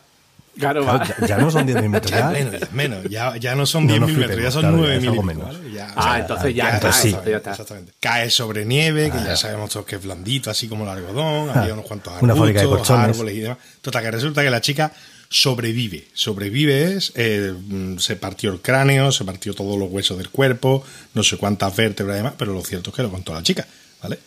Claro, 0.58 0.86
ya, 0.86 1.28
ya 1.28 1.38
no 1.38 1.50
son 1.50 1.66
10 1.66 1.90
metros, 1.90 2.12
ya, 2.12 2.30
menos, 2.30 2.52
ya 2.52 2.58
es 2.60 2.72
menos. 2.74 3.04
Ya, 3.10 3.38
ya 3.38 3.56
no 3.56 3.66
son 3.66 3.86
No 3.88 3.94
10 3.94 4.00
nos 4.02 4.10
milímetros, 4.12 4.42
ya 4.44 4.52
son 4.52 4.62
claro, 4.62 4.78
9 4.78 4.94
ya 4.94 4.98
es 5.02 5.08
algo 5.08 5.24
milímetros. 5.24 5.54
menos. 5.54 5.64
¿vale? 5.64 5.74
Ya, 5.76 5.94
Ah, 5.96 6.20
entonces 6.20 6.56
ya 6.56 6.64
está, 6.66 6.76
entonces 6.76 7.02
sí. 7.02 7.08
entonces 7.10 7.32
ya 7.32 7.38
está. 7.38 7.52
Exactamente. 7.52 7.94
Cae 8.00 8.30
sobre 8.30 8.66
nieve, 8.66 9.10
que 9.12 9.18
ya 9.18 9.36
sabemos 9.36 9.72
todos 9.72 9.86
que 9.86 9.96
es 9.96 10.04
blandito, 10.04 10.52
así 10.52 10.68
como 10.68 10.84
el 10.84 10.90
algodón, 10.92 11.50
había 11.58 11.74
unos 11.74 11.86
cuantos 11.86 12.14
Una 12.22 12.36
fábrica 12.36 12.60
de 12.60 12.66
arbustos, 12.66 12.88
colchones. 12.88 13.16
árboles 13.16 13.36
y 13.36 13.40
demás. 13.40 13.58
Total, 13.82 14.04
que 14.04 14.12
resulta 14.12 14.44
que 14.44 14.50
la 14.52 14.62
chica 14.62 14.92
sobrevive. 15.30 16.08
Sobrevive 16.14 16.94
es, 16.98 17.12
eh, 17.16 17.52
mm, 17.58 17.98
se 17.98 18.16
partió 18.16 18.52
el 18.52 18.62
cráneo, 18.62 19.12
se 19.12 19.26
partió 19.26 19.56
todos 19.56 19.80
los 19.80 19.90
huesos 19.90 20.18
del 20.20 20.30
cuerpo, 20.30 20.84
no 21.16 21.24
sé 21.24 21.38
cuántas 21.38 21.76
vértebras 21.76 22.16
y 22.16 22.18
demás, 22.18 22.34
pero 22.38 22.54
lo 22.54 22.62
cierto 22.64 22.92
es 22.92 22.96
que 22.96 23.02
lo 23.02 23.10
contó 23.10 23.34
la 23.34 23.42
chica, 23.42 23.66
¿vale? 24.04 24.20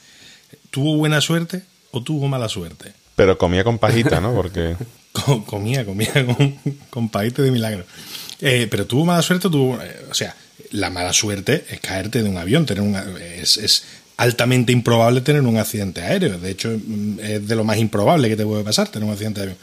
¿Tuvo 0.70 0.96
buena 0.96 1.20
suerte 1.20 1.62
o 1.92 2.02
tuvo 2.02 2.26
mala 2.26 2.48
suerte? 2.48 2.92
Pero 3.14 3.38
comía 3.38 3.62
con 3.64 3.78
pajita, 3.78 4.20
¿no? 4.20 4.34
Porque 4.34 4.76
comía, 5.46 5.84
comía 5.84 6.12
con, 6.26 6.54
con 6.90 7.08
paquete 7.08 7.42
de 7.42 7.50
milagro. 7.50 7.84
Eh, 8.40 8.66
pero 8.70 8.86
tuvo 8.86 9.04
mala 9.04 9.22
suerte, 9.22 9.48
tuvo, 9.48 9.80
eh, 9.80 10.06
o 10.10 10.14
sea, 10.14 10.34
la 10.72 10.90
mala 10.90 11.12
suerte 11.12 11.64
es 11.70 11.80
caerte 11.80 12.22
de 12.22 12.28
un 12.28 12.36
avión, 12.36 12.66
tener 12.66 12.82
una, 12.82 13.04
es, 13.20 13.56
es 13.56 13.84
altamente 14.16 14.72
improbable 14.72 15.20
tener 15.20 15.42
un 15.42 15.56
accidente 15.56 16.02
aéreo. 16.02 16.38
De 16.38 16.50
hecho, 16.50 16.70
mm, 16.70 17.20
es 17.20 17.48
de 17.48 17.56
lo 17.56 17.64
más 17.64 17.78
improbable 17.78 18.28
que 18.28 18.36
te 18.36 18.44
puede 18.44 18.64
pasar 18.64 18.88
tener 18.88 19.06
un 19.06 19.12
accidente 19.12 19.40
de 19.40 19.44
avión. 19.44 19.58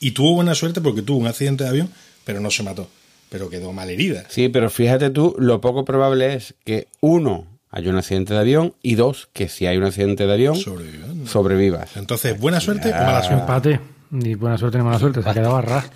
Y 0.00 0.10
tuvo 0.10 0.34
buena 0.34 0.54
suerte 0.54 0.80
porque 0.80 1.02
tuvo 1.02 1.18
un 1.18 1.26
accidente 1.26 1.64
de 1.64 1.70
avión, 1.70 1.90
pero 2.24 2.40
no 2.40 2.50
se 2.50 2.62
mató, 2.62 2.88
pero 3.30 3.48
quedó 3.48 3.72
mal 3.72 3.88
herida. 3.88 4.24
Sí, 4.28 4.48
pero 4.48 4.70
fíjate 4.70 5.10
tú, 5.10 5.34
lo 5.38 5.60
poco 5.60 5.84
probable 5.84 6.34
es 6.34 6.54
que 6.64 6.88
uno, 7.00 7.46
haya 7.70 7.90
un 7.90 7.96
accidente 7.96 8.34
de 8.34 8.40
avión 8.40 8.74
y 8.82 8.96
dos, 8.96 9.28
que 9.32 9.48
si 9.48 9.66
hay 9.66 9.78
un 9.78 9.84
accidente 9.84 10.26
de 10.26 10.32
avión, 10.32 10.56
sobrevivas. 11.26 11.96
Entonces, 11.96 12.38
¿buena 12.38 12.60
suerte 12.60 12.90
o 12.90 12.92
mala 12.92 13.22
suerte? 13.22 13.40
Empate. 13.40 13.93
Ni 14.10 14.34
buena 14.34 14.56
suerte 14.58 14.78
ni 14.78 14.84
mala 14.84 14.98
suerte. 14.98 15.22
Se 15.22 15.28
ha 15.28 15.34
quedado 15.34 15.56
a 15.56 15.62
ras. 15.62 15.90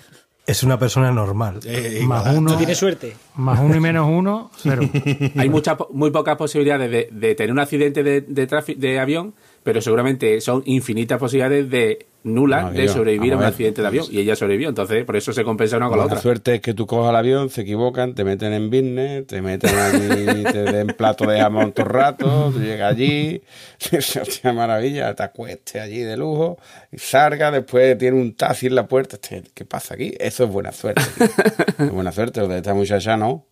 Es 0.45 0.63
una 0.63 0.79
persona 0.79 1.11
normal. 1.11 1.59
Eh, 1.63 2.01
Más 2.03 2.21
igual, 2.23 2.37
uno, 2.37 2.57
¿Tiene 2.57 2.73
suerte? 2.73 3.15
más 3.35 3.59
uno 3.59 3.75
y 3.75 3.79
menos 3.79 4.07
uno, 4.09 4.49
cero. 4.57 4.81
Hay 5.37 5.47
muchas, 5.47 5.77
muy 5.91 6.09
pocas 6.09 6.37
posibilidades 6.37 6.89
de, 6.89 7.09
de 7.11 7.35
tener 7.35 7.51
un 7.51 7.59
accidente 7.59 8.01
de, 8.01 8.21
de 8.21 8.99
avión, 8.99 9.35
pero 9.63 9.81
seguramente 9.81 10.41
son 10.41 10.63
infinitas 10.65 11.19
posibilidades 11.19 11.69
de 11.69 12.05
nulas 12.21 12.65
No, 12.65 12.71
de 12.71 12.87
sobrevivir 12.89 13.33
a 13.33 13.37
un 13.37 13.43
accidente 13.43 13.81
de 13.81 13.87
avión. 13.87 14.05
Y 14.11 14.19
ella 14.19 14.35
sobrevivió, 14.35 14.69
entonces 14.69 15.05
por 15.05 15.15
eso 15.15 15.31
se 15.31 15.43
compensa 15.43 15.77
una 15.77 15.87
con 15.87 15.97
la 15.97 16.03
La 16.03 16.07
otra. 16.07 16.21
suerte 16.21 16.55
es 16.55 16.61
que 16.61 16.73
tú 16.73 16.85
cojas 16.85 17.11
el 17.11 17.15
avión, 17.15 17.49
se 17.49 17.61
equivocan, 17.61 18.13
te 18.13 18.23
meten 18.25 18.51
en 18.53 18.69
business, 18.69 19.27
te 19.27 19.41
meten 19.41 19.73
allí, 19.73 20.43
te 20.51 20.63
den 20.63 20.87
plato 20.87 21.25
de 21.25 21.39
jamón 21.39 21.71
todo 21.71 21.85
el 21.85 21.91
rato, 21.93 22.51
tú 22.53 22.59
llegas 22.59 22.91
allí, 22.91 23.41
hostia, 24.21 24.51
maravilla, 24.51 25.15
te 25.15 25.23
acuestes 25.23 25.81
allí 25.81 25.99
de 25.99 26.17
lujo, 26.17 26.57
y 26.91 26.97
salga, 26.97 27.51
después 27.51 27.97
tiene 27.97 28.19
un 28.19 28.35
taxi 28.35 28.67
en 28.67 28.75
la 28.75 28.87
puerta, 28.87 29.17
¿qué 29.53 29.65
pasa 29.65 29.93
aquí? 29.93 30.13
Eso 30.19 30.43
es 30.43 30.49
buena 30.49 30.71
suerte. 30.73 31.01
es 31.79 31.91
buena 31.91 32.11
suerte, 32.11 32.41
lo 32.41 32.49
de 32.49 32.57
esta 32.57 32.73
muchacha 32.73 33.15
no. 33.15 33.45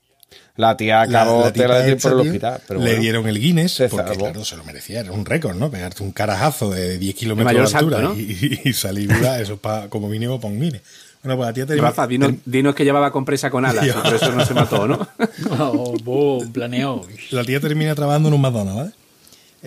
La 0.55 0.75
tía 0.75 1.01
acabó 1.01 1.49
La- 1.55 1.67
la 1.67 1.79
de 1.83 1.91
esta, 1.93 2.09
por 2.09 2.19
el 2.21 2.27
hospital. 2.27 2.61
Pero 2.67 2.79
le 2.79 2.85
bueno. 2.87 3.01
dieron 3.01 3.27
el 3.27 3.39
Guinness 3.39 3.73
Se 3.73 3.89
porque 3.89 4.07
salvó. 4.09 4.23
claro 4.25 4.43
se 4.45 4.57
lo 4.57 4.63
merecía 4.63 5.01
era 5.01 5.11
un 5.11 5.23
récord 5.25 5.55
no 5.55 5.69
pegarte 5.69 6.03
un 6.03 6.11
carajazo 6.11 6.71
de 6.71 6.97
10 6.97 7.15
kilómetros 7.15 7.71
de 7.71 7.77
altura 7.77 7.97
salto, 7.97 8.13
¿no? 8.15 8.19
y, 8.19 8.61
y 8.65 8.73
salir 8.73 9.07
viva 9.13 9.39
eso 9.39 9.57
pa- 9.57 9.87
como 9.89 10.09
mínimo 10.09 10.39
para 10.41 10.53
un 10.53 10.59
Guinness 10.59 10.81
bueno 11.23 11.37
pues 11.37 11.47
la 11.47 11.53
tía 11.53 11.65
termina- 11.67 11.87
Rafa, 11.89 12.07
dinos, 12.07 12.31
dinos 12.45 12.73
que 12.75 12.83
llevaba 12.85 13.11
compresa 13.11 13.49
con 13.51 13.65
alas, 13.65 13.85
por 14.03 14.13
eso 14.15 14.31
no 14.31 14.45
se 14.45 14.53
mató, 14.53 14.87
¿no? 14.87 15.07
Oh, 15.59 15.95
boom, 16.03 16.51
planeó. 16.51 17.05
la 17.31 17.43
tía 17.43 17.59
termina 17.59 17.93
trabajando 17.95 18.29
en 18.29 18.33
un 18.35 18.41
McDonald's 18.41 18.75
¿vale? 18.77 18.91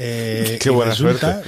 Eh, 0.03 0.59
Qué 0.61 0.71
buena 0.71 0.93
resulta 0.93 1.43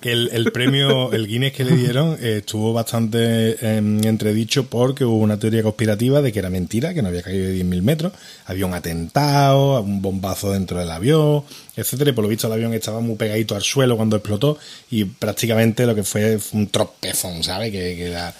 que 0.00 0.12
el, 0.12 0.30
el 0.32 0.50
premio, 0.50 1.12
el 1.12 1.26
Guinness 1.26 1.52
que 1.52 1.64
le 1.64 1.76
dieron, 1.76 2.16
eh, 2.20 2.38
estuvo 2.38 2.72
bastante 2.72 3.76
em, 3.76 4.02
entredicho 4.04 4.66
porque 4.66 5.04
hubo 5.04 5.18
una 5.18 5.38
teoría 5.38 5.62
conspirativa 5.62 6.22
de 6.22 6.32
que 6.32 6.38
era 6.38 6.48
mentira, 6.48 6.94
que 6.94 7.02
no 7.02 7.08
había 7.08 7.22
caído 7.22 7.46
de 7.46 7.54
10.000 7.62 7.82
metros, 7.82 8.12
había 8.46 8.64
un 8.66 8.72
atentado, 8.72 9.82
un 9.82 10.00
bombazo 10.00 10.52
dentro 10.52 10.78
del 10.78 10.90
avión, 10.90 11.44
etcétera, 11.76 12.10
y 12.10 12.12
por 12.14 12.24
lo 12.24 12.30
visto 12.30 12.46
el 12.46 12.54
avión 12.54 12.72
estaba 12.72 13.00
muy 13.00 13.16
pegadito 13.16 13.54
al 13.54 13.62
suelo 13.62 13.96
cuando 13.96 14.16
explotó 14.16 14.58
y 14.90 15.04
prácticamente 15.04 15.84
lo 15.86 15.94
que 15.94 16.02
fue 16.02 16.38
fue 16.38 16.60
un 16.60 16.68
tropezón, 16.68 17.42
¿sabes? 17.44 17.70
Que, 17.70 17.96
que 17.96 18.08
la- 18.08 18.34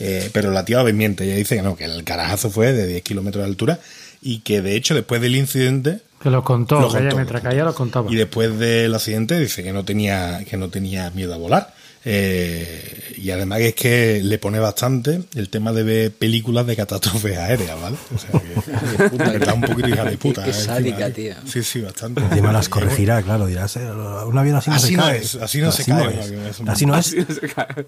eh, 0.00 0.28
pero 0.32 0.50
la 0.50 0.64
tía 0.64 0.78
lo 0.78 0.84
desmiente, 0.84 1.24
ella 1.24 1.36
dice 1.36 1.56
que 1.56 1.62
no, 1.62 1.76
que 1.76 1.84
el 1.84 2.02
carajazo 2.04 2.50
fue 2.50 2.72
de 2.72 2.86
10 2.86 3.02
kilómetros 3.02 3.44
de 3.44 3.48
altura 3.50 3.78
y 4.22 4.38
que 4.40 4.60
de 4.62 4.74
hecho 4.76 4.94
después 4.94 5.20
del 5.20 5.36
incidente 5.36 5.98
Que 6.24 6.30
lo 6.30 6.42
contó, 6.42 6.80
Lo 6.80 6.88
que 6.88 6.96
ella 6.96 7.10
contó, 7.10 7.16
mientras 7.16 7.44
lo 7.44 7.50
caía 7.50 7.64
lo 7.64 7.74
contaba. 7.74 8.10
y 8.10 8.16
después 8.16 8.58
del 8.58 8.94
accidente 8.94 9.38
dice 9.38 9.62
que 9.62 9.74
no 9.74 9.84
tenía, 9.84 10.42
que 10.48 10.56
no 10.56 10.70
tenía 10.70 11.10
miedo 11.10 11.34
a 11.34 11.36
volar. 11.36 11.74
Eh, 12.06 13.14
y 13.16 13.30
además 13.30 13.60
es 13.60 13.74
que 13.74 14.20
le 14.22 14.38
pone 14.38 14.58
bastante 14.58 15.22
el 15.34 15.48
tema 15.48 15.72
de 15.72 15.82
ver 15.82 16.10
películas 16.12 16.66
de 16.66 16.76
catástrofes 16.76 17.38
aéreas, 17.38 17.80
¿vale? 17.80 17.96
O 18.14 18.18
sea 18.18 18.30
que, 18.40 19.16
que 19.30 19.36
está 19.38 19.54
un 19.54 19.60
poquito 19.62 19.88
hija 19.88 20.04
de 20.04 20.18
puta. 20.18 20.44
Qué 20.44 20.50
eh, 20.50 20.52
sádica, 20.54 21.06
¿eh? 21.06 21.10
tío. 21.12 21.34
Sí, 21.46 21.62
sí, 21.62 21.80
bastante. 21.80 22.20
Encima 22.20 22.52
las 22.52 22.68
corregirá, 22.68 23.22
claro, 23.22 23.46
dirás, 23.46 23.76
eh, 23.76 23.80
un 23.90 24.36
avión 24.36 24.56
así 24.56 24.70
no 24.70 24.76
Así 24.76 24.86
se 24.88 24.96
no 24.96 25.02
cae. 25.04 25.18
es, 25.18 25.34
así 25.36 25.60
no 25.60 25.72
se 25.72 25.84
cae, 25.84 25.94
No 26.04 26.10
un 26.10 26.18
es. 26.18 26.26
avión, 26.26 26.46
es 26.46 26.60
un- 26.60 26.68
Así 26.74 26.86
no 26.86 26.96
es, 26.96 27.16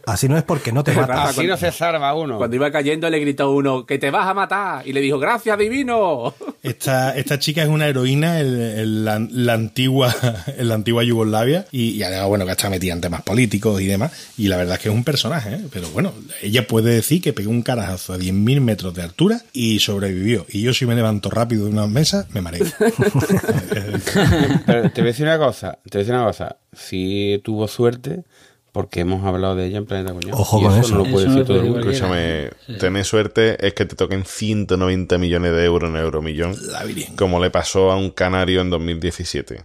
Así 0.07 0.29
no 0.29 0.39
es 0.39 0.45
porque 0.45 0.73
no 0.73 0.83
te 0.85 0.93
mata. 0.93 1.25
Así 1.25 1.47
no 1.47 1.57
se 1.57 1.71
salva 1.73 2.15
uno. 2.15 2.39
Cuando 2.39 2.57
iba 2.57 2.71
cayendo 2.71 3.11
le 3.11 3.19
gritó 3.19 3.51
uno, 3.53 3.85
que 3.85 3.99
te 3.99 4.11
vas 4.11 4.27
a 4.27 4.35
matar. 4.35 4.87
Y 4.87 4.93
le 4.93 5.01
dijo, 5.01 5.19
gracias, 5.19 5.59
divino. 5.59 6.35
Esta, 6.63 7.17
esta 7.17 7.39
chica 7.39 7.63
es 7.63 7.69
una 7.69 7.87
heroína 7.87 8.41
en, 8.41 8.61
en 8.61 9.05
la, 9.05 9.25
la 9.31 9.53
antigua 9.53 10.13
en 10.57 10.67
la 10.69 10.75
antigua 10.75 11.05
Yugoslavia 11.05 11.65
y, 11.71 11.91
y 11.91 12.03
además 12.03 12.27
bueno 12.27 12.45
que 12.45 12.51
está 12.51 12.69
metida 12.69 12.93
en 12.93 13.01
temas 13.01 13.23
políticos 13.23 13.81
y 13.81 13.87
demás 13.87 14.06
y 14.37 14.49
la 14.49 14.57
verdad 14.57 14.77
es 14.77 14.83
que 14.83 14.89
es 14.89 14.95
un 14.95 15.05
personaje 15.05 15.55
¿eh? 15.55 15.61
pero 15.73 15.89
bueno 15.91 16.13
ella 16.43 16.67
puede 16.67 16.95
decir 16.95 17.21
que 17.21 17.33
pegó 17.33 17.51
un 17.51 17.63
carajazo 17.63 18.13
a 18.13 18.19
10.000 18.19 18.61
metros 18.61 18.95
de 18.95 19.03
altura 19.03 19.43
y 19.53 19.79
sobrevivió 19.79 20.47
y 20.49 20.63
yo 20.63 20.73
si 20.75 20.87
me 20.87 20.95
levanto 20.95 21.31
rápido 21.31 21.65
de 21.65 21.71
una 21.71 21.87
mesa 21.87 22.27
me 22.33 22.41
mareo 22.41 22.67
Pero 24.67 24.91
te 24.91 25.01
voy 25.01 25.09
a 25.09 25.13
decir 25.13 25.27
una 25.27 25.39
cosa, 25.39 25.79
te 25.85 25.99
voy 25.99 26.01
a 26.01 26.05
decir 26.05 26.15
una 26.15 26.25
cosa. 26.25 26.57
Si 26.73 27.41
tuvo 27.45 27.69
suerte, 27.69 28.25
porque 28.73 29.01
hemos 29.01 29.25
hablado 29.25 29.57
de 29.57 29.67
ella 29.67 29.79
en 29.79 29.87
Planeta 29.87 30.13
Cuñado. 30.13 30.39
Ojo 30.39 30.61
y 30.61 30.65
con 30.65 30.73
eso. 30.73 30.81
eso. 30.81 30.95
no 30.95 31.05
lo 31.05 31.11
puede 31.11 31.27
Eso 31.27 31.35
decir 31.35 31.47
todo 31.47 31.61
el 31.61 31.65
mundo. 31.65 31.81
Escúchame, 31.81 32.51
tener 32.79 33.05
suerte 33.05 33.67
es 33.67 33.75
que 33.75 33.87
te 33.87 33.97
toquen 33.97 34.25
190 34.25 35.19
millones 35.19 35.53
de 35.53 35.65
euros 35.65 35.91
en 35.91 35.97
Euromillón, 35.97 36.55
la 36.71 36.85
Virgen. 36.85 37.17
como 37.17 37.41
le 37.41 37.51
pasó 37.51 37.91
a 37.91 37.97
un 37.97 38.11
canario 38.11 38.61
en 38.61 38.71
2017. 38.71 39.65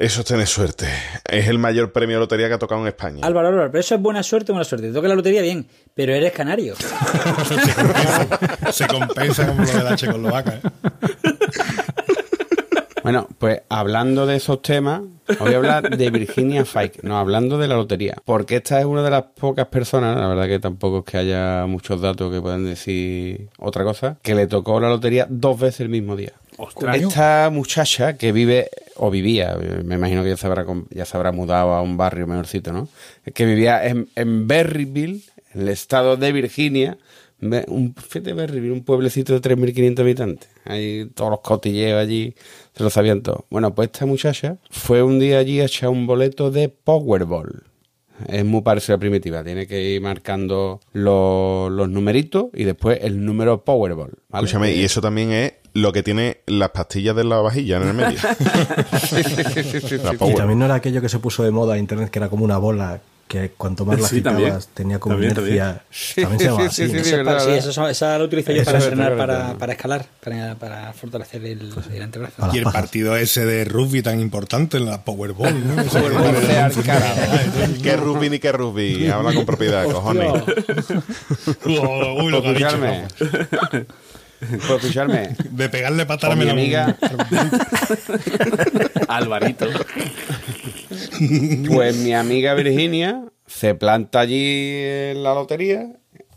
Eso 0.00 0.20
es 0.22 0.26
tener 0.26 0.46
suerte. 0.46 0.86
Es 1.28 1.46
el 1.48 1.58
mayor 1.58 1.92
premio 1.92 2.16
de 2.16 2.20
lotería 2.20 2.48
que 2.48 2.54
ha 2.54 2.58
tocado 2.58 2.80
en 2.80 2.86
España. 2.86 3.20
Álvaro, 3.22 3.48
Álvaro, 3.48 3.70
pero 3.70 3.80
eso 3.80 3.96
es 3.96 4.00
buena 4.00 4.22
suerte 4.22 4.50
o 4.50 4.54
mala 4.54 4.64
suerte. 4.64 4.88
Te 4.88 4.94
toca 4.94 5.08
la 5.08 5.14
lotería 5.14 5.42
bien, 5.42 5.66
pero 5.92 6.14
eres 6.14 6.32
canario. 6.32 6.74
se 8.72 8.86
compensa 8.86 9.46
como 9.46 9.62
lo 9.62 9.70
de 9.70 9.84
la 9.84 9.96
Checoslovaca 9.96 10.54
¿eh? 10.54 10.60
Bueno, 13.02 13.28
pues 13.36 13.60
hablando 13.68 14.24
de 14.24 14.36
esos 14.36 14.62
temas, 14.62 15.02
voy 15.38 15.52
a 15.52 15.56
hablar 15.58 15.94
de 15.94 16.10
Virginia 16.10 16.64
Fike, 16.64 17.00
no, 17.02 17.18
hablando 17.18 17.58
de 17.58 17.68
la 17.68 17.76
lotería. 17.76 18.16
Porque 18.24 18.56
esta 18.56 18.80
es 18.80 18.86
una 18.86 19.02
de 19.02 19.10
las 19.10 19.24
pocas 19.38 19.66
personas, 19.66 20.16
la 20.16 20.28
verdad 20.28 20.46
que 20.46 20.60
tampoco 20.60 21.00
es 21.00 21.04
que 21.04 21.18
haya 21.18 21.66
muchos 21.66 22.00
datos 22.00 22.32
que 22.32 22.40
puedan 22.40 22.64
decir 22.64 23.50
otra 23.58 23.84
cosa, 23.84 24.16
que 24.22 24.34
le 24.34 24.46
tocó 24.46 24.80
la 24.80 24.88
lotería 24.88 25.26
dos 25.28 25.60
veces 25.60 25.80
el 25.80 25.90
mismo 25.90 26.16
día. 26.16 26.32
Esta 26.94 27.50
muchacha 27.50 28.16
que 28.16 28.32
vive, 28.32 28.70
o 28.96 29.10
vivía, 29.10 29.56
me 29.84 29.94
imagino 29.94 30.22
que 30.22 30.30
ya 30.30 30.36
se 30.36 30.46
habrá, 30.46 30.66
ya 30.90 31.04
se 31.04 31.16
habrá 31.16 31.32
mudado 31.32 31.74
a 31.74 31.82
un 31.82 31.96
barrio 31.96 32.26
mejorcito, 32.26 32.72
¿no? 32.72 32.88
Que 33.34 33.46
vivía 33.46 33.86
en, 33.86 34.08
en 34.16 34.46
Berryville, 34.46 35.22
en 35.54 35.62
el 35.62 35.68
estado 35.68 36.16
de 36.16 36.32
Virginia, 36.32 36.98
un, 37.40 37.94
fíjate 37.94 38.32
Berryville, 38.34 38.72
un 38.72 38.84
pueblecito 38.84 39.38
de 39.38 39.40
3.500 39.40 40.00
habitantes. 40.00 40.48
Ahí 40.64 41.10
todos 41.14 41.30
los 41.30 41.40
cotilleos 41.40 42.00
allí, 42.00 42.34
se 42.76 42.82
lo 42.82 42.90
sabían 42.90 43.22
todos. 43.22 43.44
Bueno, 43.50 43.74
pues 43.74 43.90
esta 43.92 44.06
muchacha 44.06 44.58
fue 44.70 45.02
un 45.02 45.18
día 45.18 45.38
allí 45.38 45.60
a 45.60 45.64
echar 45.64 45.88
un 45.88 46.06
boleto 46.06 46.50
de 46.50 46.68
Powerball. 46.68 47.64
Es 48.28 48.44
muy 48.44 48.60
parecido 48.60 48.94
a 48.94 48.96
la 48.96 49.00
primitiva, 49.00 49.42
tiene 49.42 49.66
que 49.66 49.80
ir 49.80 50.00
marcando 50.02 50.80
los, 50.92 51.72
los 51.72 51.88
numeritos 51.88 52.46
y 52.52 52.64
después 52.64 52.98
el 53.02 53.24
número 53.24 53.64
Powerball. 53.64 54.12
¿vale? 54.28 54.44
Escúchame, 54.44 54.74
y 54.74 54.84
eso 54.84 55.00
también 55.00 55.32
es 55.32 55.54
lo 55.74 55.92
que 55.92 56.02
tiene 56.02 56.38
las 56.46 56.70
pastillas 56.70 57.14
de 57.16 57.24
la 57.24 57.36
vajilla 57.38 57.76
en 57.78 57.82
el 57.88 57.94
medio. 57.94 58.18
Sí, 59.00 59.22
sí, 59.22 59.34
sí, 59.44 59.62
sí, 59.62 59.80
sí, 59.80 59.96
La 59.98 60.10
sí. 60.12 60.18
Y 60.30 60.34
también 60.34 60.58
no 60.58 60.64
era 60.66 60.74
aquello 60.74 61.00
que 61.00 61.08
se 61.08 61.18
puso 61.18 61.42
de 61.42 61.50
moda 61.50 61.74
en 61.74 61.80
internet, 61.80 62.10
que 62.10 62.18
era 62.18 62.28
como 62.28 62.44
una 62.44 62.58
bola, 62.58 63.00
que 63.28 63.50
cuanto 63.56 63.84
más 63.84 64.00
la 64.00 64.08
Sí, 64.08 64.16
agitabas 64.16 64.40
también. 64.42 64.60
tenía 64.74 64.98
como 64.98 65.14
También, 65.14 65.32
inercia. 65.32 65.82
También 66.16 66.38
se 66.40 66.44
llama 66.46 66.60
Sí, 66.70 66.82
así. 66.82 66.86
sí, 66.90 66.96
¿no? 66.98 67.04
sí, 67.04 67.10
para- 67.10 67.22
verdad, 67.22 67.44
sí, 67.62 67.68
eso- 67.70 67.88
esa 67.88 68.18
la 68.18 68.24
utilizo 68.24 68.52
yo 68.52 68.64
para 68.64 68.78
entrenar, 68.78 69.16
para, 69.16 69.54
para 69.58 69.72
escalar, 69.72 70.06
para, 70.22 70.54
para 70.56 70.92
fortalecer 70.92 71.44
el, 71.46 71.72
el 71.92 72.02
antebrazo. 72.02 72.50
Y 72.52 72.58
el 72.58 72.64
pajas. 72.64 72.80
partido 72.82 73.16
ese 73.16 73.44
de 73.44 73.64
rugby 73.64 74.02
tan 74.02 74.20
importante 74.20 74.78
en 74.78 74.86
la 74.86 75.04
Powerball 75.04 75.64
¿no? 75.76 75.84
Powerball 75.84 76.34
¿Qué 77.82 77.96
rugby 77.96 78.30
ni 78.30 78.38
qué 78.40 78.50
rugby? 78.52 79.08
Habla 79.08 79.32
con 79.32 79.46
propiedad, 79.46 79.84
cojones. 79.84 80.32
Uy, 81.66 82.30
lo 82.30 82.42
que 82.42 82.48
ha 82.48 82.52
dicho. 82.52 82.78
Por 84.68 84.78
escucharme. 84.78 85.36
de 85.50 85.68
pegarle 85.68 86.06
patada 86.06 86.34
mi 86.34 86.40
me 86.40 86.46
la- 86.46 86.52
amiga, 86.52 86.96
Alvarito. 89.08 89.66
pues 91.68 91.96
mi 91.96 92.14
amiga 92.14 92.54
Virginia 92.54 93.24
se 93.46 93.74
planta 93.74 94.20
allí 94.20 94.80
en 94.82 95.22
la 95.22 95.34
lotería 95.34 95.88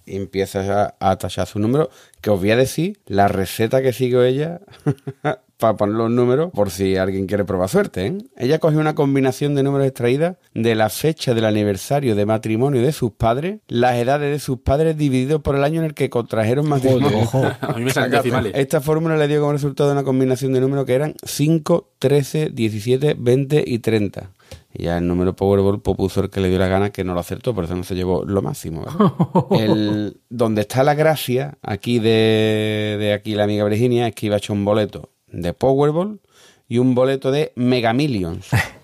y 0.06 0.16
empieza 0.16 0.96
a, 1.00 1.12
a 1.12 1.18
tachar 1.18 1.48
su 1.48 1.60
número. 1.60 1.90
Que 2.22 2.30
os 2.30 2.40
voy 2.40 2.52
a 2.52 2.56
decir 2.56 3.00
la 3.06 3.28
receta 3.28 3.82
que 3.82 3.94
siguió 3.94 4.24
ella 4.24 4.62
para 5.64 5.78
poner 5.78 5.96
los 5.96 6.12
números 6.12 6.52
por 6.54 6.72
si 6.72 6.98
alguien 6.98 7.26
quiere 7.26 7.46
probar 7.46 7.70
suerte. 7.70 8.06
¿eh? 8.06 8.18
Ella 8.36 8.60
cogió 8.60 8.82
una 8.82 8.96
combinación 8.96 9.56
de 9.56 9.64
números 9.64 9.88
extraídas 9.88 10.36
de 10.54 10.76
la 10.76 10.90
fecha 10.90 11.34
del 11.34 11.46
aniversario 11.46 12.16
de 12.16 12.26
matrimonio 12.26 12.82
de 12.82 12.92
sus 12.92 13.12
padres, 13.12 13.62
las 13.70 13.96
edades 13.96 14.30
de 14.30 14.40
sus 14.40 14.60
padres 14.60 14.98
dividido 14.98 15.42
por 15.42 15.56
el 15.56 15.64
año 15.64 15.80
en 15.80 15.86
el 15.86 15.94
que 15.94 16.10
contrajeron 16.10 16.68
matrimonio. 16.68 17.18
Ojo. 17.18 17.44
A 17.62 17.74
mí 17.78 17.86
me 17.86 17.92
salen 17.92 18.12
decimales. 18.12 18.52
Esta 18.56 18.82
fórmula 18.82 19.16
le 19.16 19.30
dio 19.30 19.40
como 19.40 19.54
resultado 19.54 19.94
una 19.94 20.04
combinación 20.04 20.52
de 20.52 20.60
números 20.60 20.86
que 20.86 20.96
eran 20.96 21.16
5, 21.24 21.92
13, 21.98 22.50
17, 22.50 23.16
20 23.18 23.64
y 23.66 23.80
30. 23.80 24.32
Y 24.74 24.84
ya 24.84 24.98
el 24.98 25.08
número 25.08 25.36
Powerball 25.36 25.82
pues, 25.82 25.96
puso 25.96 26.22
el 26.22 26.30
que 26.30 26.42
le 26.42 26.50
dio 26.50 26.58
la 26.58 26.68
gana, 26.68 26.90
que 26.90 27.04
no 27.04 27.14
lo 27.14 27.20
acertó, 27.20 27.54
por 27.54 27.66
eso 27.66 27.76
no 27.76 27.84
se 27.84 27.94
llevó 27.94 28.26
lo 28.26 28.42
máximo. 28.42 28.86
El, 29.52 30.18
donde 30.30 30.62
está 30.62 30.84
la 30.84 30.96
gracia, 30.96 31.58
aquí 31.62 32.00
de, 32.00 32.98
de 33.00 33.14
aquí 33.14 33.36
la 33.36 33.44
amiga 33.44 33.66
Virginia, 33.66 34.08
es 34.08 34.16
que 34.16 34.26
iba 34.26 34.36
a 34.36 34.40
echar 34.40 34.56
un 34.56 34.66
boleto 34.66 35.10
de 35.28 35.54
Powerball 35.54 36.20
y 36.68 36.80
un 36.80 36.96
boleto 36.96 37.32
de 37.32 37.52
Mega 37.56 37.94
Millions. 37.94 38.48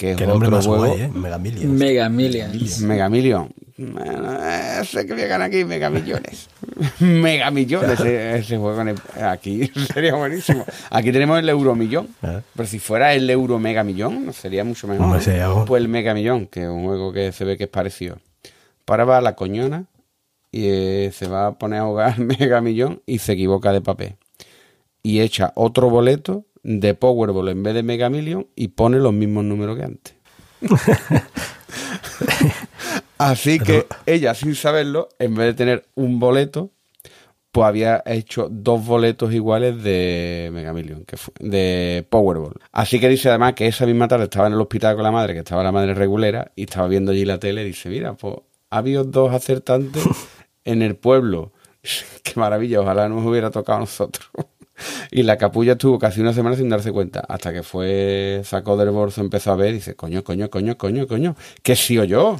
Que 0.00 0.12
es 0.12 0.16
Qué 0.16 0.26
nombre 0.26 0.46
otro 0.48 0.56
más 0.56 0.66
juego. 0.66 0.86
guay, 0.86 1.00
¿eh? 1.02 1.08
Mega 1.12 1.38
Millions. 1.38 1.64
Mega 1.78 2.08
Millions. 2.08 2.80
Mega 2.80 3.08
Million. 3.10 3.52
Bueno, 3.76 4.32
eh, 4.42 4.82
sé 4.86 5.04
que 5.06 5.14
ganar 5.26 5.48
aquí 5.48 5.62
Mega 5.66 5.90
Millones. 5.90 6.48
Mega 7.00 7.50
Millones. 7.50 8.00
Ese, 8.00 8.38
ese 8.38 8.56
juego 8.56 8.80
en 8.80 8.88
el- 8.88 9.22
aquí 9.22 9.70
sería 9.92 10.14
buenísimo. 10.14 10.64
Aquí 10.88 11.12
tenemos 11.12 11.38
el 11.38 11.50
Euromillón. 11.50 12.08
Ah. 12.22 12.40
Pero 12.56 12.66
si 12.66 12.78
fuera 12.78 13.12
el 13.12 13.28
Euro 13.28 13.58
Mega 13.58 13.84
Millón, 13.84 14.32
sería 14.32 14.64
mucho 14.64 14.88
mejor. 14.88 15.20
Pues 15.66 15.82
el 15.82 15.88
Mega 15.88 16.14
Millón, 16.14 16.46
que 16.46 16.62
es 16.62 16.68
un 16.68 16.84
juego 16.86 17.12
que 17.12 17.30
se 17.32 17.44
ve 17.44 17.58
que 17.58 17.64
es 17.64 17.70
parecido. 17.70 18.16
Para 18.86 19.04
va 19.04 19.18
a 19.18 19.20
la 19.20 19.36
coñona 19.36 19.84
y 20.50 20.64
eh, 20.66 21.10
se 21.14 21.28
va 21.28 21.48
a 21.48 21.58
poner 21.58 21.80
a 21.80 21.84
jugar 21.84 22.18
Mega 22.20 22.62
Millón 22.62 23.02
y 23.04 23.18
se 23.18 23.32
equivoca 23.32 23.70
de 23.70 23.82
papel. 23.82 24.14
Y 25.02 25.20
echa 25.20 25.52
otro 25.56 25.90
boleto 25.90 26.46
de 26.62 26.94
Powerball 26.94 27.48
en 27.48 27.62
vez 27.62 27.74
de 27.74 27.82
Mega 27.82 28.10
Million 28.10 28.46
y 28.54 28.68
pone 28.68 28.98
los 28.98 29.12
mismos 29.12 29.44
números 29.44 29.76
que 29.76 29.84
antes. 29.84 30.14
Así 33.18 33.58
que 33.58 33.86
ella, 34.06 34.34
sin 34.34 34.54
saberlo, 34.54 35.08
en 35.18 35.34
vez 35.34 35.48
de 35.48 35.54
tener 35.54 35.88
un 35.94 36.18
boleto, 36.18 36.70
pues 37.52 37.66
había 37.66 38.02
hecho 38.06 38.48
dos 38.50 38.86
boletos 38.86 39.32
iguales 39.34 39.82
de 39.82 40.50
Mega 40.52 40.72
Million, 40.72 41.04
que 41.04 41.16
fue, 41.16 41.34
de 41.40 42.06
Powerball. 42.08 42.54
Así 42.72 43.00
que 43.00 43.08
dice 43.08 43.28
además 43.28 43.54
que 43.54 43.66
esa 43.66 43.86
misma 43.86 44.08
tarde 44.08 44.24
estaba 44.24 44.46
en 44.46 44.54
el 44.54 44.60
hospital 44.60 44.94
con 44.94 45.04
la 45.04 45.10
madre, 45.10 45.34
que 45.34 45.40
estaba 45.40 45.62
la 45.62 45.72
madre 45.72 45.94
regulera, 45.94 46.52
y 46.54 46.62
estaba 46.62 46.88
viendo 46.88 47.12
allí 47.12 47.24
la 47.24 47.38
tele 47.38 47.62
y 47.62 47.66
dice, 47.66 47.88
mira, 47.88 48.14
pues 48.14 48.36
ha 48.70 48.78
habido 48.78 49.04
dos 49.04 49.34
acertantes 49.34 50.04
en 50.64 50.82
el 50.82 50.96
pueblo. 50.96 51.52
Qué 52.22 52.32
maravilla, 52.36 52.80
ojalá 52.80 53.08
nos 53.08 53.24
hubiera 53.26 53.50
tocado 53.50 53.78
a 53.78 53.80
nosotros. 53.80 54.30
Y 55.10 55.22
la 55.22 55.36
capulla 55.36 55.72
estuvo 55.72 55.98
casi 55.98 56.20
una 56.20 56.32
semana 56.32 56.56
sin 56.56 56.68
darse 56.68 56.92
cuenta, 56.92 57.20
hasta 57.28 57.52
que 57.52 57.62
fue, 57.62 58.40
sacó 58.44 58.76
del 58.76 58.90
bolso, 58.90 59.20
empezó 59.20 59.52
a 59.52 59.56
ver 59.56 59.70
y 59.70 59.74
dice, 59.74 59.94
coño, 59.96 60.22
coño, 60.24 60.48
coño, 60.50 60.76
coño, 60.78 61.06
coño, 61.06 61.36
que 61.62 61.76
sí 61.76 61.98
o 61.98 62.04
yo. 62.04 62.36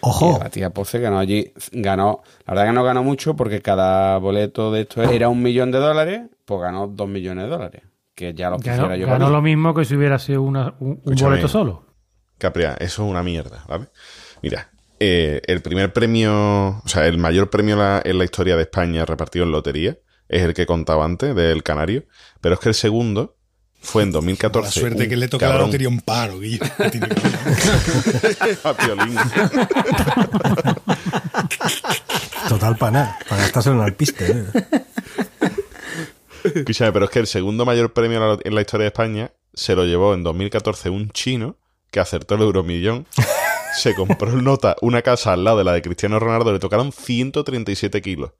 Ojo. 0.00 0.36
Y 0.38 0.42
la 0.42 0.50
tía 0.50 0.70
Poce 0.70 0.98
ganó 1.00 1.18
allí, 1.18 1.52
ganó, 1.72 2.22
la 2.46 2.54
verdad 2.54 2.66
que 2.68 2.72
no 2.72 2.84
ganó 2.84 3.02
mucho 3.02 3.34
porque 3.36 3.60
cada 3.60 4.18
boleto 4.18 4.72
de 4.72 4.82
esto 4.82 5.02
era 5.02 5.28
un 5.28 5.42
millón 5.42 5.70
de 5.70 5.78
dólares, 5.78 6.22
pues 6.44 6.60
ganó 6.60 6.86
dos 6.86 7.08
millones 7.08 7.44
de 7.44 7.50
dólares. 7.50 7.82
Que 8.14 8.34
ya 8.34 8.50
lo 8.50 8.58
Ganó, 8.58 8.76
quisiera 8.76 8.96
yo. 8.96 9.06
ganó 9.06 9.18
para 9.18 9.28
mí. 9.30 9.32
lo 9.36 9.42
mismo 9.42 9.74
que 9.74 9.84
si 9.84 9.96
hubiera 9.96 10.18
sido 10.18 10.42
una- 10.42 10.74
un, 10.80 11.00
boleto 11.04 11.48
solo. 11.48 11.84
Capria, 12.38 12.74
eso 12.78 13.04
es 13.04 13.10
una 13.10 13.22
mierda, 13.22 13.64
¿vale? 13.68 13.86
Mira, 14.42 14.70
eh, 15.00 15.40
el 15.46 15.62
primer 15.62 15.92
premio, 15.92 16.32
o 16.84 16.88
sea, 16.88 17.06
el 17.06 17.18
mayor 17.18 17.48
premio 17.50 17.74
la- 17.76 18.02
en 18.04 18.18
la 18.18 18.24
historia 18.24 18.54
de 18.56 18.62
España 18.62 19.04
repartido 19.04 19.44
en 19.44 19.52
lotería 19.52 19.96
es 20.32 20.42
el 20.42 20.54
que 20.54 20.66
contaba 20.66 21.04
antes, 21.04 21.34
del 21.36 21.62
Canario, 21.62 22.04
pero 22.40 22.54
es 22.54 22.60
que 22.60 22.68
el 22.70 22.74
segundo 22.74 23.36
fue 23.80 24.02
en 24.02 24.10
2014. 24.12 24.66
La 24.66 24.70
suerte 24.72 25.02
un 25.04 25.08
que 25.10 25.16
le 25.16 25.28
toca 25.28 25.48
la 25.48 25.58
lotería 25.58 25.88
un 25.88 26.00
paro, 26.00 26.38
Guillo. 26.40 26.64
A 28.64 28.74
Piolín. 28.74 29.16
Total 32.48 32.76
para 32.76 32.92
nada. 32.92 33.18
Para 33.28 33.42
gastárselo 33.42 33.76
en 33.76 33.82
alpiste. 33.82 34.26
¿eh? 34.30 34.44
Escúchame, 36.54 36.92
pero 36.92 37.04
es 37.04 37.10
que 37.10 37.20
el 37.20 37.26
segundo 37.26 37.64
mayor 37.64 37.92
premio 37.92 38.18
en 38.18 38.28
la- 38.28 38.38
en 38.42 38.54
la 38.54 38.60
historia 38.60 38.84
de 38.84 38.88
España 38.88 39.32
se 39.54 39.74
lo 39.76 39.84
llevó 39.84 40.14
en 40.14 40.22
2014 40.24 40.90
un 40.90 41.10
chino 41.10 41.56
que 41.90 42.00
acertó 42.00 42.34
el 42.34 42.40
euromillón. 42.42 43.06
Se 43.76 43.94
compró 43.94 44.30
en 44.32 44.42
nota 44.44 44.76
una 44.80 45.02
casa 45.02 45.32
al 45.32 45.44
lado 45.44 45.58
de 45.58 45.64
la 45.64 45.72
de 45.72 45.82
Cristiano 45.82 46.18
Ronaldo, 46.18 46.52
le 46.52 46.58
tocaron 46.58 46.90
137 46.92 48.02
kilos. 48.02 48.32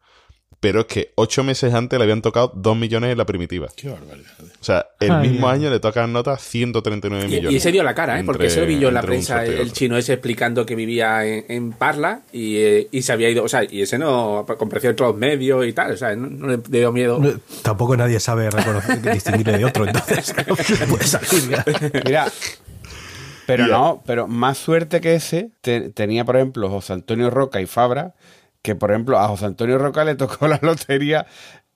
Pero 0.63 0.79
es 0.83 0.87
que 0.87 1.11
ocho 1.17 1.43
meses 1.43 1.75
antes 1.75 1.99
le 1.99 2.05
habían 2.05 2.23
tocado 2.23 2.53
2 2.55 2.77
millones 2.77 3.11
en 3.11 3.19
la 3.19 3.27
primitiva. 3.27 3.67
Qué 3.75 3.89
barbaridad. 3.89 4.31
O 4.61 4.65
sea, 4.65 4.87
el 5.01 5.11
Ay, 5.11 5.29
mismo 5.31 5.49
año 5.49 5.69
le 5.71 5.81
tocan 5.81 6.13
nota 6.13 6.37
139 6.39 7.25
Y, 7.25 7.29
millones. 7.29 7.53
y 7.53 7.57
ese 7.57 7.73
dio 7.73 7.83
la 7.83 7.95
cara, 7.97 8.21
¿eh? 8.21 8.23
Porque 8.25 8.45
Entre- 8.45 8.55
se 8.55 8.61
lo 8.61 8.67
vi 8.69 8.79
yo 8.79 8.87
en 8.87 8.95
la 8.95 9.01
entre 9.01 9.15
prensa, 9.17 9.45
y 9.45 9.51
el 9.51 9.73
chino 9.73 9.97
ese 9.97 10.13
explicando 10.13 10.65
que 10.65 10.77
vivía 10.77 11.27
en, 11.27 11.45
en 11.49 11.73
Parla 11.73 12.21
y, 12.33 12.59
eh, 12.59 12.89
y 12.93 13.03
se 13.03 13.11
había 13.13 13.29
ido, 13.29 13.43
o 13.43 13.49
sea, 13.49 13.65
y 13.65 13.83
ese 13.83 13.99
no 13.99 14.47
compareció 14.57 14.91
en 14.91 14.95
todos 14.97 15.11
los 15.11 15.19
medios 15.19 15.67
y 15.67 15.73
tal, 15.73 15.91
o 15.91 15.97
sea, 15.97 16.15
no, 16.15 16.29
no 16.29 16.47
le 16.47 16.59
dio 16.59 16.93
miedo. 16.93 17.21
Tampoco 17.63 17.97
nadie 17.97 18.21
sabe 18.21 18.49
reconocer, 18.49 19.03
distinguirle 19.15 19.59
de 19.59 19.65
otro. 19.65 19.85
Entonces, 19.85 20.33
puede 20.89 21.05
salir 21.05 21.51
ya. 21.51 21.65
Mira, 22.05 22.27
pero 23.47 23.67
no, 23.67 24.03
pero 24.07 24.29
más 24.29 24.59
suerte 24.59 25.01
que 25.01 25.17
ese 25.17 25.51
te- 25.61 25.91
tenía, 25.91 26.25
por 26.25 26.37
ejemplo, 26.37 26.69
José 26.71 26.93
Antonio 26.93 27.31
Roca 27.31 27.61
y 27.61 27.67
Fabra, 27.67 28.15
que 28.63 28.75
por 28.75 28.91
ejemplo 28.91 29.19
a 29.19 29.29
José 29.29 29.47
Antonio 29.47 29.77
Roca 29.79 30.05
le 30.05 30.15
tocó 30.15 30.47
la 30.49 30.59
lotería, 30.63 31.27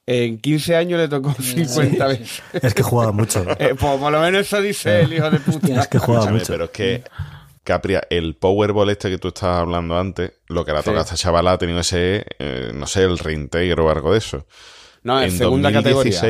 en 0.07 0.39
15 0.39 0.77
años 0.77 1.01
le 1.01 1.09
tocó 1.09 1.33
50 1.35 2.07
veces. 2.07 2.43
Es 2.63 2.75
que 2.75 2.83
jugaba 2.83 3.13
mucho. 3.13 3.45
Eh, 3.59 3.75
pues 3.79 3.99
por 3.99 4.13
lo 4.13 4.21
menos 4.21 4.43
eso 4.43 4.61
dice 4.61 5.01
el 5.01 5.13
hijo 5.13 5.31
de 5.31 5.41
puta. 5.41 5.81
Es 5.81 5.89
que 5.89 5.99
jugaba 5.99 6.27
Escúchame, 6.27 6.39
mucho. 6.39 6.53
pero 6.53 6.65
es 6.67 6.71
que, 6.71 7.03
Capria, 7.65 8.03
el 8.11 8.37
Powerball 8.37 8.91
este 8.91 9.11
que 9.11 9.19
tú 9.19 9.29
estabas 9.29 9.61
hablando 9.63 9.99
antes, 9.99 10.33
lo 10.47 10.65
que 10.65 10.71
le 10.73 10.79
ha 10.79 10.83
Sí. 10.83 10.87
tocado 10.87 11.01
a 11.01 11.05
esta 11.05 11.17
chavala 11.17 11.53
ha 11.53 11.59
tenido 11.59 11.81
ese, 11.81 12.25
eh, 12.39 12.71
no 12.73 12.87
sé, 12.87 13.03
el 13.03 13.19
reintegro 13.19 13.87
o 13.87 13.91
algo 13.91 14.13
de 14.13 14.19
eso. 14.19 14.47
No, 15.03 15.21
en, 15.21 15.33
segunda 15.33 15.73
categoría. 15.73 16.21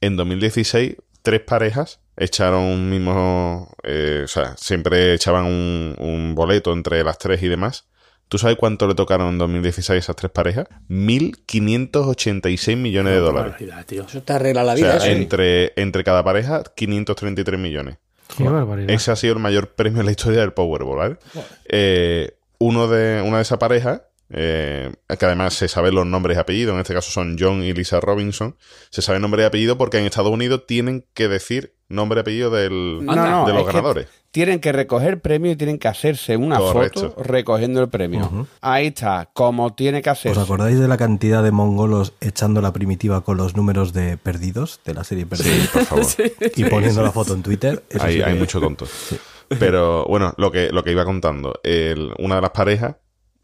En 0.00 0.16
2016, 0.16 0.96
tres 1.22 1.40
parejas 1.42 2.00
echaron 2.16 2.62
un 2.64 2.90
mismo. 2.90 3.72
eh, 3.84 4.22
o 4.24 4.28
sea, 4.28 4.56
siempre 4.56 5.14
echaban 5.14 5.44
un, 5.44 5.94
un 5.98 6.34
boleto 6.34 6.72
entre 6.72 7.04
las 7.04 7.18
tres 7.18 7.40
y 7.44 7.48
demás. 7.48 7.86
¿Tú 8.30 8.38
sabes 8.38 8.56
cuánto 8.56 8.86
le 8.86 8.94
tocaron 8.94 9.28
en 9.28 9.38
2016 9.38 9.90
a 9.90 9.98
esas 9.98 10.14
tres 10.16 10.30
parejas? 10.30 10.68
1.586 10.88 12.76
millones 12.76 13.12
de 13.14 13.18
dólares. 13.18 13.52
Barbaridad, 13.52 13.84
tío. 13.86 14.04
Eso 14.08 14.22
te 14.22 14.32
arregla 14.32 14.62
la 14.64 14.72
O 14.72 14.76
vida. 14.76 15.00
sea, 15.00 15.10
eso. 15.10 15.20
entre, 15.20 15.72
entre 15.76 16.04
cada 16.04 16.22
pareja, 16.22 16.62
533 16.76 17.58
millones. 17.58 17.98
Qué 18.36 18.44
barbaridad. 18.44 18.90
Ese 18.90 19.10
ha 19.10 19.16
sido 19.16 19.32
el 19.34 19.40
mayor 19.40 19.74
premio 19.74 19.98
en 20.00 20.06
la 20.06 20.12
historia 20.12 20.40
del 20.40 20.52
Powerball, 20.52 20.96
¿vale? 20.96 21.16
Eh, 21.68 22.36
uno 22.58 22.86
de, 22.86 23.20
una 23.20 23.38
de 23.38 23.42
esas 23.42 23.58
parejas, 23.58 24.02
eh, 24.30 24.92
que 25.18 25.26
además 25.26 25.54
se 25.54 25.66
saben 25.66 25.96
los 25.96 26.06
nombres 26.06 26.36
y 26.36 26.40
apellidos, 26.40 26.74
en 26.74 26.80
este 26.80 26.94
caso 26.94 27.10
son 27.10 27.36
John 27.36 27.64
y 27.64 27.72
Lisa 27.72 27.98
Robinson, 28.00 28.56
se 28.90 29.02
sabe 29.02 29.18
nombre 29.18 29.42
y 29.42 29.46
apellido 29.46 29.76
porque 29.76 29.98
en 29.98 30.06
Estados 30.06 30.30
Unidos 30.30 30.66
tienen 30.68 31.04
que 31.14 31.26
decir 31.26 31.74
nombre 31.90 32.18
y 32.18 32.22
apellido 32.22 32.50
del, 32.50 33.04
No, 33.04 33.14
no, 33.14 33.46
de 33.46 33.52
los 33.52 33.62
que 33.64 33.72
ganadores. 33.72 34.06
Tienen 34.30 34.60
que 34.60 34.70
recoger 34.70 35.20
premio 35.20 35.50
y 35.50 35.56
tienen 35.56 35.76
que 35.78 35.88
hacerse 35.88 36.36
una 36.36 36.56
Correcto. 36.58 37.10
foto 37.10 37.22
recogiendo 37.24 37.82
el 37.82 37.88
premio. 37.88 38.46
Ahí 38.60 38.86
está, 38.86 39.28
como 39.32 39.74
tiene 39.74 40.00
que 40.02 40.08
hacer. 40.10 40.30
¿Os 40.32 40.38
acordáis 40.38 40.78
de 40.78 40.86
la 40.86 40.96
cantidad 40.96 41.42
de 41.42 41.50
mongolos 41.50 42.12
echando 42.20 42.60
la 42.62 42.72
primitiva 42.72 43.22
con 43.22 43.36
los 43.36 43.56
números 43.56 43.92
de 43.92 44.16
perdidos 44.16 44.80
de 44.84 44.94
la 44.94 45.02
serie 45.04 45.26
Perdidos? 45.26 45.52
Sí, 45.62 45.68
por 45.72 45.84
favor. 45.84 46.06
Y 46.56 46.64
poniendo 46.64 47.02
la 47.02 47.10
foto 47.10 47.34
en 47.34 47.42
Twitter. 47.42 47.82
Eso 47.90 48.04
hay, 48.04 48.14
sí 48.14 48.22
hay 48.22 48.34
que- 48.34 48.38
mucho 48.38 48.60
tonto. 48.60 48.86
Pero 49.58 50.04
bueno, 50.04 50.32
lo 50.36 50.52
que, 50.52 50.70
lo 50.70 50.84
que 50.84 50.92
iba 50.92 51.04
contando, 51.04 51.54
el- 51.64 52.12
una 52.20 52.36
de 52.36 52.40
las 52.42 52.50
parejas, 52.50 52.94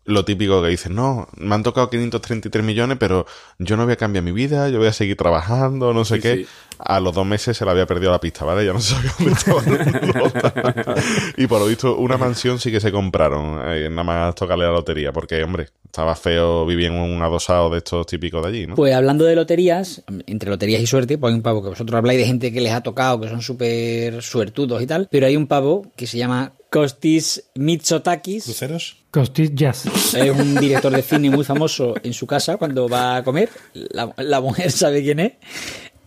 lo 0.07 0.25
típico 0.25 0.62
que 0.62 0.69
dicen, 0.69 0.95
no, 0.95 1.29
me 1.37 1.55
han 1.55 1.62
tocado 1.62 1.90
533 1.90 2.64
millones, 2.64 2.97
pero 2.99 3.27
yo 3.59 3.77
no 3.77 3.85
voy 3.85 3.92
a 3.95 3.97
cambiar 3.97 4.25
mi 4.25 4.33
vida, 4.33 4.69
yo 4.69 4.79
voy 4.79 4.87
a 4.88 4.92
seguir 4.92 5.16
trabajando, 5.16 5.92
no 5.92 6.05
sé 6.05 6.16
Sí, 6.16 6.21
qué. 6.23 6.37
sí. 6.37 6.47
A 6.79 7.01
los 7.01 7.14
dos 7.14 7.25
meses 7.25 7.57
se 7.57 7.64
le 7.64 7.71
había 7.71 7.87
perdido 7.87 8.12
la 8.12 8.21
pista, 8.21 8.45
¿vale? 8.45 8.64
Ya 8.66 8.73
no 8.75 8.81
sabía 8.81 9.11
dónde 9.19 9.33
estaba. 9.33 9.62
la 9.62 10.12
nota. 10.12 10.95
y 11.38 11.47
por 11.47 11.61
lo 11.61 11.66
visto, 11.66 11.97
una 11.97 12.19
mansión 12.19 12.59
sí 12.59 12.71
que 12.71 12.81
se 12.81 12.92
compraron, 12.92 13.61
eh, 13.64 13.88
nada 13.88 14.05
más 14.05 14.35
tocarle 14.35 14.64
la 14.66 14.73
lotería, 14.73 15.11
porque, 15.12 15.42
hombre, 15.42 15.69
estaba 15.85 16.14
feo 16.14 16.66
vivir 16.66 16.87
en 16.88 16.95
un 17.01 17.23
adosado 17.23 17.71
de 17.71 17.79
estos 17.79 18.07
típicos 18.07 18.42
de 18.42 18.49
allí, 18.49 18.66
¿no? 18.66 18.75
Pues 18.75 18.95
hablando 18.95 19.25
de 19.25 19.35
loterías, 19.35 20.03
entre 20.27 20.51
loterías 20.51 20.83
y 20.83 20.87
suerte, 20.87 21.16
pues 21.16 21.31
hay 21.33 21.37
un 21.37 21.42
pavo 21.42 21.62
que 21.62 21.71
vosotros 21.71 21.97
habláis 21.97 22.19
de 22.21 22.27
gente 22.27 22.53
que 22.53 22.61
les 22.61 22.73
ha 22.73 22.83
tocado, 22.83 23.21
que 23.23 23.29
son 23.29 23.40
súper 23.40 24.23
suertudos 24.23 24.83
y 24.83 24.87
tal, 24.87 25.09
pero 25.11 25.27
hay 25.27 25.37
un 25.37 25.47
pavo 25.47 25.90
que 25.97 26.07
se 26.07 26.19
llama 26.19 26.53
Kostis 26.71 27.45
Mitsotakis. 27.55 28.45
¿Cruceros? 28.45 28.99
Costis 29.16 29.55
Jazz. 29.55 29.87
Es 30.14 30.31
un 30.31 30.57
director 30.57 30.94
de 30.94 31.00
cine 31.00 31.31
muy 31.31 31.42
famoso 31.42 31.94
en 32.02 32.12
su 32.12 32.26
casa 32.26 32.59
cuando 32.59 32.87
va 32.87 33.16
a 33.16 33.24
comer. 33.24 33.48
La, 33.72 34.12
la 34.18 34.42
mujer 34.42 34.70
sabe 34.70 35.02
quién 35.02 35.20
es. 35.20 35.33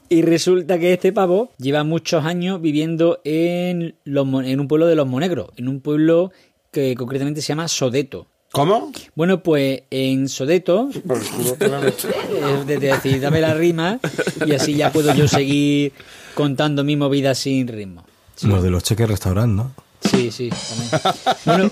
Y 0.10 0.22
resulta 0.22 0.78
que 0.78 0.93
este 0.93 1.12
pavo 1.12 1.52
lleva 1.58 1.84
muchos 1.84 2.24
años 2.24 2.62
viviendo 2.62 3.19
en, 3.24 3.95
los, 4.04 4.28
en 4.45 4.60
un 4.60 4.67
pueblo 4.67 4.86
de 4.86 4.93
los 4.93 5.08
Monegros, 5.08 5.50
en 5.58 5.69
un 5.69 5.82
pueblo 5.82 6.32
que 6.69 6.93
concretamente 6.93 7.41
se 7.41 7.48
llama 7.48 7.67
Sodeto. 7.67 8.28
¿Cómo? 8.52 8.91
Bueno, 9.15 9.41
pues 9.41 9.82
en 9.89 10.30
Sodeto, 10.30 10.91
es 10.93 12.67
de 12.67 12.78
decir, 12.78 13.22
dame 13.22 13.41
la 13.41 13.56
rima 13.56 14.00
y 14.45 14.52
así 14.52 14.76
ya 14.76 14.91
puedo 14.91 15.15
yo 15.15 15.28
seguir 15.28 15.93
contando 16.36 16.84
mi 16.84 16.95
movida 16.95 17.34
sin 17.34 17.67
ritmo. 17.69 18.06
Lo 18.43 18.62
de 18.62 18.69
los 18.69 18.84
cheques 18.84 19.08
restaurant, 19.08 19.52
¿no? 19.56 19.88
Sí, 20.02 20.32
sí, 20.32 20.50
también. 20.50 20.90
Bueno, 21.46 21.70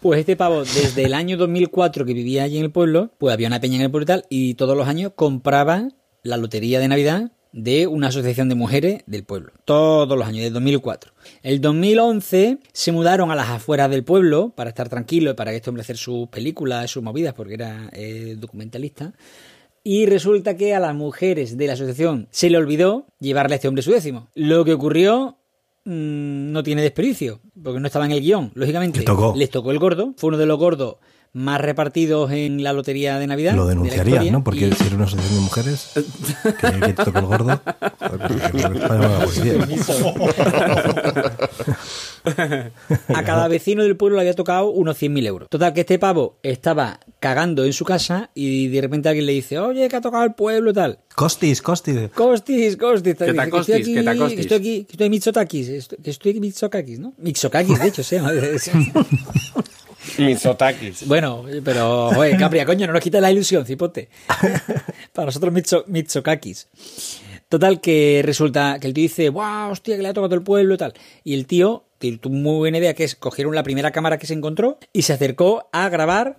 pues 0.00 0.20
este 0.20 0.36
pavo, 0.36 0.64
desde 0.64 1.04
el 1.04 1.14
año 1.14 1.36
2004 1.36 2.04
que 2.04 2.14
vivía 2.14 2.44
allí 2.44 2.58
en 2.58 2.64
el 2.64 2.70
pueblo, 2.70 3.10
pues 3.18 3.32
había 3.32 3.48
una 3.48 3.60
peña 3.60 3.76
en 3.76 3.82
el 3.82 3.90
pueblo 3.90 4.04
y 4.04 4.06
tal, 4.06 4.24
y 4.28 4.54
todos 4.54 4.76
los 4.76 4.88
años 4.88 5.12
compraba 5.14 5.88
la 6.22 6.36
lotería 6.36 6.80
de 6.80 6.88
Navidad 6.88 7.32
de 7.52 7.86
una 7.86 8.08
asociación 8.08 8.48
de 8.48 8.54
mujeres 8.54 9.02
del 9.06 9.24
pueblo. 9.24 9.52
Todos 9.64 10.16
los 10.18 10.26
años, 10.26 10.38
desde 10.38 10.54
2004. 10.54 11.12
El 11.42 11.60
2011 11.60 12.58
se 12.72 12.92
mudaron 12.92 13.30
a 13.30 13.34
las 13.34 13.50
afueras 13.50 13.90
del 13.90 14.04
pueblo 14.04 14.52
para 14.56 14.70
estar 14.70 14.88
tranquilos, 14.88 15.34
para 15.34 15.50
que 15.50 15.58
este 15.58 15.70
hombre 15.70 15.82
hacer 15.82 15.98
sus 15.98 16.28
películas, 16.28 16.90
sus 16.90 17.02
movidas, 17.02 17.34
porque 17.34 17.54
era 17.54 17.90
eh, 17.92 18.36
documentalista. 18.38 19.12
Y 19.84 20.06
resulta 20.06 20.56
que 20.56 20.74
a 20.74 20.80
las 20.80 20.94
mujeres 20.94 21.56
de 21.56 21.66
la 21.66 21.72
asociación 21.72 22.28
se 22.30 22.50
le 22.50 22.56
olvidó 22.56 23.06
llevarle 23.18 23.54
a 23.54 23.56
este 23.56 23.68
hombre 23.68 23.82
su 23.82 23.90
décimo. 23.90 24.28
Lo 24.34 24.64
que 24.64 24.72
ocurrió 24.72 25.38
mm, 25.84 26.52
no 26.52 26.62
tiene 26.62 26.82
desperdicio, 26.82 27.40
porque 27.62 27.80
no 27.80 27.86
estaba 27.86 28.04
en 28.06 28.12
el 28.12 28.20
guion, 28.20 28.50
lógicamente. 28.54 29.00
Le 29.00 29.04
tocó. 29.04 29.34
Les 29.36 29.50
tocó 29.50 29.70
el 29.70 29.78
gordo, 29.78 30.14
fue 30.16 30.28
uno 30.28 30.38
de 30.38 30.46
los 30.46 30.58
gordos 30.58 30.96
más 31.34 31.60
repartidos 31.62 32.30
en 32.30 32.62
la 32.62 32.74
lotería 32.74 33.18
de 33.18 33.26
Navidad. 33.26 33.54
Lo 33.54 33.62
de 33.66 33.74
la 33.74 33.80
denunciarían, 33.80 34.08
historia, 34.16 34.32
¿no? 34.32 34.44
Porque 34.44 34.68
y- 34.68 34.72
si 34.72 34.86
era 34.86 34.96
una 34.96 35.04
asociación 35.06 35.34
de 35.36 35.40
mujeres, 35.40 35.90
que, 35.94 36.80
que 36.80 36.92
te 36.92 37.04
tocó 37.04 37.18
el 37.20 37.24
gordo. 37.26 37.60
joder, 37.98 39.20
pues, 39.24 39.40
que 39.40 39.58
a 42.24 43.22
cada 43.24 43.48
vecino 43.48 43.82
del 43.82 43.96
pueblo 43.96 44.16
le 44.16 44.22
había 44.22 44.34
tocado 44.34 44.70
unos 44.70 45.00
100.000 45.00 45.26
euros. 45.26 45.48
Total, 45.48 45.72
que 45.72 45.80
este 45.80 45.98
pavo 45.98 46.38
estaba 46.42 47.00
cagando 47.20 47.64
en 47.64 47.72
su 47.72 47.84
casa 47.84 48.30
y 48.34 48.68
de 48.68 48.80
repente 48.80 49.08
alguien 49.08 49.26
le 49.26 49.32
dice, 49.32 49.58
oye, 49.58 49.88
que 49.88 49.96
ha 49.96 50.00
tocado 50.00 50.24
el 50.24 50.34
pueblo 50.34 50.70
y 50.70 50.74
tal. 50.74 50.98
Costis, 51.14 51.60
costis. 51.62 52.10
Costis, 52.14 52.76
costis. 52.76 53.14
¿Qué 53.16 53.32
tal, 53.34 53.34
Dice, 53.34 53.44
que 53.44 53.50
Costis? 53.50 53.74
Estoy 53.76 53.94
¿Qué 53.94 54.00
aquí, 54.00 54.04
que 54.12 54.18
Costis? 54.18 54.40
estoy 54.40 54.58
aquí, 54.58 54.84
que 54.84 54.92
estoy 54.92 55.06
en 55.06 55.10
Mitsotakis. 55.10 55.68
estoy- 55.68 55.98
Que 56.02 56.10
estoy 56.10 56.32
en 56.32 56.40
Mitsotakis, 56.40 56.98
¿no? 56.98 57.12
Mitsotakis, 57.18 57.78
de 57.80 57.88
hecho, 57.88 58.02
se 58.02 58.16
llama. 58.16 58.32
Mitsotakis. 60.18 61.06
Bueno, 61.06 61.44
pero, 61.64 62.08
oye, 62.08 62.36
Capria, 62.36 62.64
coño, 62.66 62.86
no 62.86 62.92
nos 62.92 63.02
quites 63.02 63.20
la 63.20 63.30
ilusión, 63.30 63.64
cipote. 63.64 64.08
Para 65.12 65.26
nosotros, 65.26 65.52
Mitso, 65.52 65.84
Mitsokakis. 65.86 66.68
Total, 67.48 67.80
que 67.80 68.22
resulta 68.24 68.78
que 68.80 68.86
el 68.86 68.94
tío 68.94 69.02
dice, 69.02 69.28
wow, 69.28 69.70
hostia, 69.70 69.96
que 69.96 70.02
le 70.02 70.08
ha 70.08 70.14
tocado 70.14 70.34
el 70.34 70.42
pueblo 70.42 70.74
y 70.74 70.78
tal. 70.78 70.94
Y 71.22 71.34
el 71.34 71.46
tío, 71.46 71.84
que 71.91 71.91
tuvo 72.12 72.34
muy 72.34 72.56
buena 72.58 72.78
idea, 72.78 72.94
que 72.94 73.04
es 73.04 73.14
cogieron 73.14 73.54
la 73.54 73.62
primera 73.62 73.92
cámara 73.92 74.18
que 74.18 74.26
se 74.26 74.34
encontró 74.34 74.78
y 74.92 75.02
se 75.02 75.12
acercó 75.12 75.68
a 75.72 75.88
grabar 75.88 76.38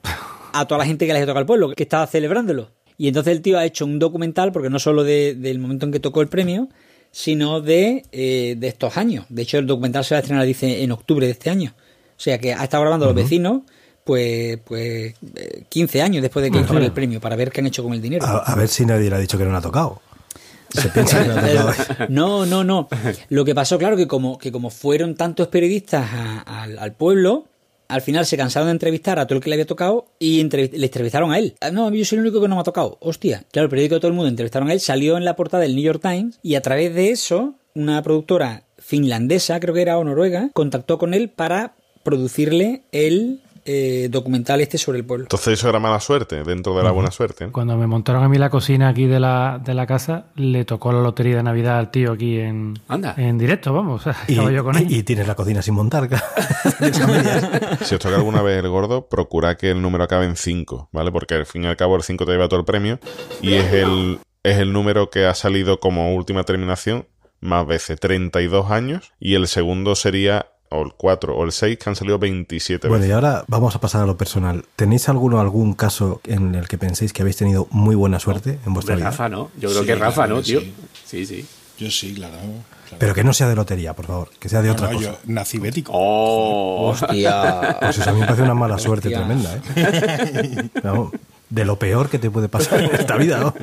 a 0.52 0.67
toda 0.67 0.80
la 0.80 0.86
gente 0.86 1.06
que 1.08 1.13
le 1.13 1.19
había 1.19 1.28
tocado 1.28 1.39
el 1.41 1.45
pueblo, 1.47 1.69
que 1.73 1.84
estaba 1.84 2.06
celebrándolo. 2.08 2.71
Y 2.97 3.08
entonces 3.08 3.32
el 3.34 3.41
tío 3.41 3.58
ha 3.58 3.65
hecho 3.65 3.86
un 3.86 3.97
documental, 3.99 4.52
porque 4.52 4.69
no 4.69 4.78
solo 4.80 5.04
de- 5.04 5.34
del 5.36 5.60
momento 5.60 5.86
en 5.86 5.91
que 5.91 5.99
tocó 5.99 6.21
el 6.21 6.28
premio, 6.28 6.69
sino 7.12 7.62
de, 7.62 8.04
eh, 8.12 8.56
de 8.58 8.67
estos 8.67 8.97
años. 8.97 9.26
De 9.30 9.41
hecho, 9.43 9.58
el 9.58 9.65
documental 9.67 10.04
se 10.04 10.13
va 10.15 10.17
a 10.17 10.21
estrenar, 10.21 10.45
dice, 10.45 10.84
en 10.84 10.91
octubre 10.91 11.26
de 11.26 11.32
este 11.32 11.49
año. 11.49 11.73
O 11.78 12.19
sea 12.23 12.38
que 12.38 12.54
ha 12.54 12.63
estado 12.63 12.82
grabando 12.84 13.06
los 13.08 13.15
vecinos, 13.15 13.62
pues, 14.04 14.60
pues 14.65 15.15
eh, 15.36 15.63
15 15.69 16.02
años 16.02 16.21
después 16.21 16.43
de 16.43 16.52
que 16.52 16.58
ganó 16.73 16.86
el 16.86 16.91
premio, 16.91 17.19
para 17.19 17.36
ver 17.36 17.52
qué 17.52 17.62
han 17.62 17.67
hecho 17.67 17.84
con 17.84 17.93
el 17.93 18.02
dinero. 18.02 18.26
A, 18.26 18.38
a 18.52 18.56
ver 18.56 18.67
si 18.67 18.86
nadie 18.86 19.10
le 19.10 19.15
ha 19.15 19.19
dicho 19.19 19.38
que 19.38 19.43
no 19.45 19.52
le 19.52 19.58
ha 19.58 19.62
tocado. 19.62 20.02
Se 20.73 20.89
piensa 20.89 21.23
que 21.23 22.07
no. 22.09 22.45
No, 22.45 22.63
no. 22.63 22.88
Lo 23.29 23.45
que 23.45 23.53
pasó, 23.55 23.77
claro, 23.77 23.95
que 23.97 24.07
como, 24.07 24.38
que 24.38 24.51
como 24.51 24.69
fueron 24.69 25.15
tantos 25.15 25.47
periodistas 25.47 26.05
a- 26.12 26.63
al, 26.63 26.79
al 26.79 26.93
pueblo, 26.93 27.45
al 27.88 28.01
final 28.01 28.25
se 28.25 28.38
cansaron 28.38 28.67
de 28.67 28.71
entrevistar 28.73 29.19
a 29.19 29.27
todo 29.27 29.38
el 29.38 29.43
que 29.43 29.49
le 29.49 29.55
había 29.55 29.67
tocado 29.67 30.05
y 30.17 30.41
le 30.43 30.86
entrevistaron 30.86 31.31
a 31.31 31.38
él. 31.39 31.55
Ah, 31.62 31.69
No, 31.71 31.93
yo 31.93 32.03
soy 32.05 32.17
el 32.17 32.23
único 32.23 32.41
que 32.41 32.47
no 32.47 32.55
me 32.55 32.62
ha 32.62 32.63
tocado. 32.63 32.97
Hostia. 33.01 33.43
Claro, 33.51 33.65
el 33.65 33.69
periódico 33.69 33.95
de 33.95 34.01
todo 34.01 34.07
el 34.09 34.15
mundo 34.15 34.29
entrevistaron 34.29 34.69
a 34.69 34.73
él, 34.73 34.79
salió 34.79 35.17
en 35.17 35.25
la 35.25 35.36
portada 35.36 35.62
del 35.63 35.75
New 35.75 35.83
York 35.83 36.01
Times 36.01 36.39
y 36.41 36.55
a 36.55 36.62
través 36.62 36.95
de 36.95 37.12
eso, 37.12 37.53
una 37.75 38.01
productora 38.01 38.63
finlandesa, 38.79 39.59
creo 39.59 39.73
que 39.75 39.81
era 39.83 39.97
o 39.99 40.03
noruega, 40.03 40.49
contactó 40.53 40.97
con 40.97 41.13
él 41.13 41.29
para 41.29 41.75
producirle 42.03 42.81
el 42.91 43.41
eh, 43.65 44.08
documental 44.12 44.62
este 44.62 44.78
sobre 44.78 44.99
el 44.99 45.06
pueblo. 45.06 45.26
Entonces 45.26 45.54
eso 45.60 45.69
era 45.69 45.80
mala 45.80 45.99
suerte, 45.99 46.43
dentro 46.43 46.76
de 46.78 46.84
la 46.84 46.91
buena 46.91 47.12
suerte. 47.12 47.47
Cuando 47.52 47.78
me 47.78 47.88
montaron 47.88 48.23
a 48.23 48.30
mí 48.30 48.38
la 48.38 48.49
cocina 48.49 48.89
aquí 48.89 49.06
de 49.06 49.19
la, 49.19 49.60
de 49.63 49.73
la 49.73 49.86
casa, 49.88 50.26
le 50.36 50.65
tocó 50.65 50.91
la 50.91 51.02
lotería 51.02 51.38
de 51.38 51.43
Navidad 51.43 51.78
al 51.80 51.91
tío 51.91 52.12
aquí 52.13 52.39
en, 52.39 52.80
Anda. 52.88 53.13
en 53.17 53.38
directo, 53.38 53.73
vamos. 53.73 54.04
Y, 54.28 54.36
yo 54.36 54.63
con 54.63 54.78
él. 54.78 54.88
y- 54.89 54.97
y 54.99 55.04
tienes 55.04 55.28
la 55.28 55.36
cocina 55.36 55.62
sin 55.62 55.73
montar. 55.76 56.10
Si 57.82 57.95
os 57.95 58.02
toca 58.02 58.15
alguna 58.15 58.41
vez 58.41 58.58
el 58.63 58.69
gordo, 58.69 59.08
procura 59.08 59.56
que 59.56 59.71
el 59.71 59.82
número 59.82 60.04
acabe 60.04 60.26
en 60.26 60.36
5, 60.36 60.89
¿vale? 60.91 61.12
Porque 61.12 61.36
al 61.36 61.45
fin 61.45 61.63
y 61.63 61.67
al 61.67 61.78
cabo 61.78 61.95
el 61.95 62.04
5 62.04 62.26
te 62.26 62.32
lleva 62.32 62.47
todo 62.47 62.60
el 62.60 62.65
premio 62.65 62.99
y 63.41 63.54
es 63.56 63.73
el, 63.73 64.19
es 64.43 64.58
el 64.58 64.73
número 64.73 65.10
que 65.10 65.26
ha 65.26 65.34
salido 65.34 65.80
como 65.80 66.13
última 66.15 66.43
terminación 66.43 67.08
más 67.41 67.65
veces, 67.67 67.99
32 67.99 68.71
años, 68.71 69.12
y 69.19 69.36
el 69.36 69.47
segundo 69.47 69.95
sería 69.95 70.47
o 70.73 70.83
el 70.83 70.93
4 70.93 71.36
o 71.36 71.43
el 71.45 71.51
6 71.51 71.77
que 71.77 71.89
han 71.89 71.95
salido 71.95 72.19
27 72.19 72.88
Bueno, 72.88 73.05
y 73.05 73.07
veces. 73.07 73.15
ahora 73.15 73.43
vamos 73.47 73.75
a 73.75 73.79
pasar 73.79 74.03
a 74.03 74.05
lo 74.05 74.17
personal. 74.17 74.65
¿Tenéis 74.75 75.07
alguno, 75.09 75.39
algún 75.39 75.73
caso 75.73 76.19
en 76.25 76.55
el 76.55 76.67
que 76.67 76.77
penséis 76.77 77.13
que 77.13 77.21
habéis 77.21 77.38
tenido 77.38 77.67
muy 77.71 77.95
buena 77.95 78.19
suerte 78.19 78.59
en 78.65 78.73
vuestra 78.73 78.95
vida? 78.95 79.05
Rafa, 79.05 79.29
¿no? 79.29 79.51
Yo 79.57 79.69
creo 79.69 79.81
Sí, 79.81 79.88
que 79.88 79.95
Rafa, 79.95 80.15
claro 80.25 80.36
¿no, 80.36 80.41
que 80.41 80.45
tío? 80.47 80.59
sí. 80.62 80.73
Sí, 81.05 81.25
sí. 81.25 81.45
Yo 81.77 81.89
sí, 81.89 82.13
claro. 82.13 82.33
claro. 82.38 82.97
Pero 82.99 83.13
que 83.15 83.23
no 83.23 83.33
sea 83.33 83.49
de 83.49 83.55
lotería, 83.55 83.93
por 83.93 84.05
favor. 84.05 84.29
Que 84.39 84.47
sea 84.47 84.62
de 84.62 84.67
No, 84.67 84.73
otra 84.73 84.89
no, 84.91 84.97
cosa. 84.97 85.12
yo 85.12 85.17
nací 85.25 85.57
bético. 85.57 85.91
Oh, 85.93 86.89
Hostia. 86.91 87.77
Pues 87.79 87.97
eso 87.97 88.09
a 88.09 88.13
mí 88.13 88.19
me 88.19 88.25
parece 88.27 88.43
una 88.43 88.53
mala 88.53 88.77
suerte 88.77 89.07
Hostia. 89.07 89.25
tremenda, 89.25 89.55
¿eh? 89.75 90.69
Vamos, 90.83 91.12
de 91.49 91.65
lo 91.65 91.77
peor 91.79 92.09
que 92.09 92.19
te 92.19 92.29
puede 92.29 92.47
pasar 92.49 92.81
en 92.81 92.93
esta 92.93 93.15
vida, 93.17 93.39
¿no? 93.39 93.53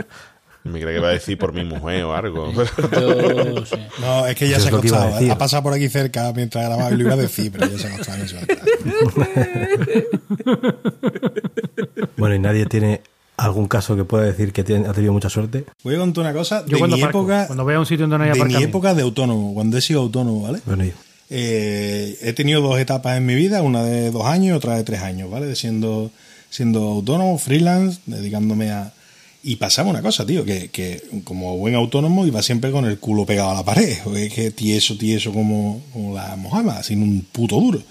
Me 0.64 0.78
cree 0.80 0.94
que 0.94 1.00
va 1.00 1.08
a 1.08 1.12
decir 1.12 1.38
por 1.38 1.52
mi 1.54 1.64
mujer 1.64 2.02
o 2.04 2.14
algo. 2.14 2.52
Yo, 2.92 3.64
sí. 3.64 3.76
No, 4.00 4.26
es 4.26 4.36
que 4.36 4.48
ya 4.48 4.58
Eso 4.58 4.68
se 4.68 4.68
ha 4.68 4.70
iba 4.70 4.78
acostado. 4.78 5.14
decir. 5.14 5.30
Ha 5.32 5.38
pasado 5.38 5.62
por 5.62 5.72
aquí 5.72 5.88
cerca 5.88 6.32
mientras 6.34 6.66
grababa 6.66 6.90
y 6.92 6.96
lo 6.96 7.04
iba 7.04 7.14
a 7.14 7.16
decir, 7.16 7.50
pero 7.50 7.66
ya 7.66 7.78
se 7.78 7.86
ha 7.88 7.94
acostar. 7.94 8.18
Bueno, 12.16 12.34
y 12.34 12.38
nadie 12.38 12.66
tiene 12.66 13.00
algún 13.36 13.66
caso 13.68 13.96
que 13.96 14.04
pueda 14.04 14.24
decir 14.24 14.52
que 14.52 14.60
ha 14.60 14.92
tenido 14.92 15.12
mucha 15.12 15.30
suerte. 15.30 15.64
Voy 15.82 15.94
a 15.94 15.98
contar 15.98 16.24
una 16.24 16.32
cosa 16.34 16.60
Yo 16.66 16.74
de 16.74 16.78
cuando 16.78 16.96
mi 16.96 17.02
aparco, 17.02 17.20
época. 17.20 17.46
cuando 17.46 17.64
voy 17.64 17.74
a 17.74 17.78
un 17.80 17.86
sitio 17.86 18.06
donde 18.06 18.18
no 18.18 18.24
hay 18.32 18.38
de 18.38 18.44
mi 18.44 18.62
época 18.62 18.94
de 18.94 19.02
autónomo, 19.02 19.54
cuando 19.54 19.78
he 19.78 19.80
sido 19.80 20.00
autónomo, 20.02 20.42
¿vale? 20.42 20.60
Bueno, 20.66 20.84
Eh, 21.30 22.18
he 22.22 22.32
tenido 22.34 22.60
dos 22.60 22.78
etapas 22.78 23.16
en 23.16 23.24
mi 23.24 23.34
vida, 23.34 23.62
una 23.62 23.82
de 23.84 24.10
dos 24.10 24.26
años 24.26 24.48
y 24.48 24.52
otra 24.52 24.76
de 24.76 24.84
tres 24.84 25.00
años, 25.00 25.30
¿vale? 25.30 25.46
De 25.46 25.56
siendo, 25.56 26.10
siendo 26.50 26.80
autónomo, 26.82 27.38
freelance, 27.38 28.00
dedicándome 28.06 28.70
a... 28.72 28.92
Y 29.42 29.56
pasaba 29.56 29.88
una 29.88 30.02
cosa, 30.02 30.26
tío, 30.26 30.44
que, 30.44 30.68
que 30.68 31.02
como 31.24 31.56
buen 31.56 31.74
autónomo 31.74 32.26
iba 32.26 32.42
siempre 32.42 32.70
con 32.70 32.84
el 32.84 32.98
culo 32.98 33.24
pegado 33.24 33.50
a 33.50 33.54
la 33.54 33.64
pared, 33.64 33.96
que 34.34 34.50
tieso, 34.50 34.98
tieso 34.98 35.32
como, 35.32 35.80
como 35.92 36.14
la 36.14 36.36
mojama, 36.36 36.82
sin 36.82 37.02
un 37.02 37.22
puto 37.32 37.58
duro. 37.58 37.82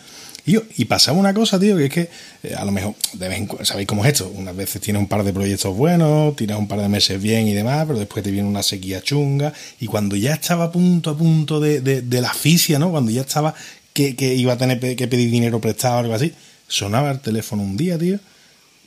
Y, 0.46 0.54
yo- 0.54 0.64
y 0.78 0.86
pasaba 0.86 1.18
una 1.18 1.34
cosa, 1.34 1.60
tío, 1.60 1.76
que 1.76 1.86
es 1.86 1.92
que 1.92 2.10
eh, 2.44 2.54
a 2.56 2.64
lo 2.66 2.72
mejor, 2.72 2.94
de 3.14 3.36
en 3.36 3.50
¿sabéis 3.64 3.88
cómo 3.88 4.06
es 4.06 4.14
esto? 4.14 4.32
Unas 4.36 4.56
veces 4.56 4.80
tienes 4.82 5.00
un 5.02 5.08
par 5.08 5.24
de 5.24 5.34
proyectos 5.34 5.76
buenos, 5.76 6.36
tiras 6.36 6.58
un 6.60 6.68
par 6.68 6.82
de 6.82 6.88
meses 6.90 7.20
bien 7.22 7.48
y 7.48 7.54
demás, 7.54 7.86
pero 7.88 7.98
después 8.00 8.24
te 8.24 8.30
viene 8.32 8.48
una 8.48 8.62
sequía 8.64 9.02
chunga. 9.02 9.52
Y 9.80 9.88
cuando 9.88 10.16
ya 10.16 10.34
estaba 10.36 10.66
a 10.66 10.72
punto, 10.72 11.10
a 11.10 11.18
punto 11.18 11.60
de, 11.60 11.82
de, 11.82 12.02
de 12.04 12.22
la 12.22 12.30
asfixia, 12.30 12.78
¿no? 12.80 12.92
Cuando 12.92 13.10
ya 13.12 13.22
estaba 13.22 13.56
que, 13.94 14.16
que 14.16 14.36
iba 14.36 14.54
a 14.54 14.58
tener 14.58 14.80
que 14.96 15.08
pedir 15.08 15.32
dinero 15.32 15.60
prestado 15.60 15.96
o 15.96 16.00
algo 16.00 16.14
así, 16.14 16.32
sonaba 16.68 17.10
el 17.12 17.20
teléfono 17.20 17.64
un 17.64 17.76
día, 17.76 17.98
tío, 17.98 18.20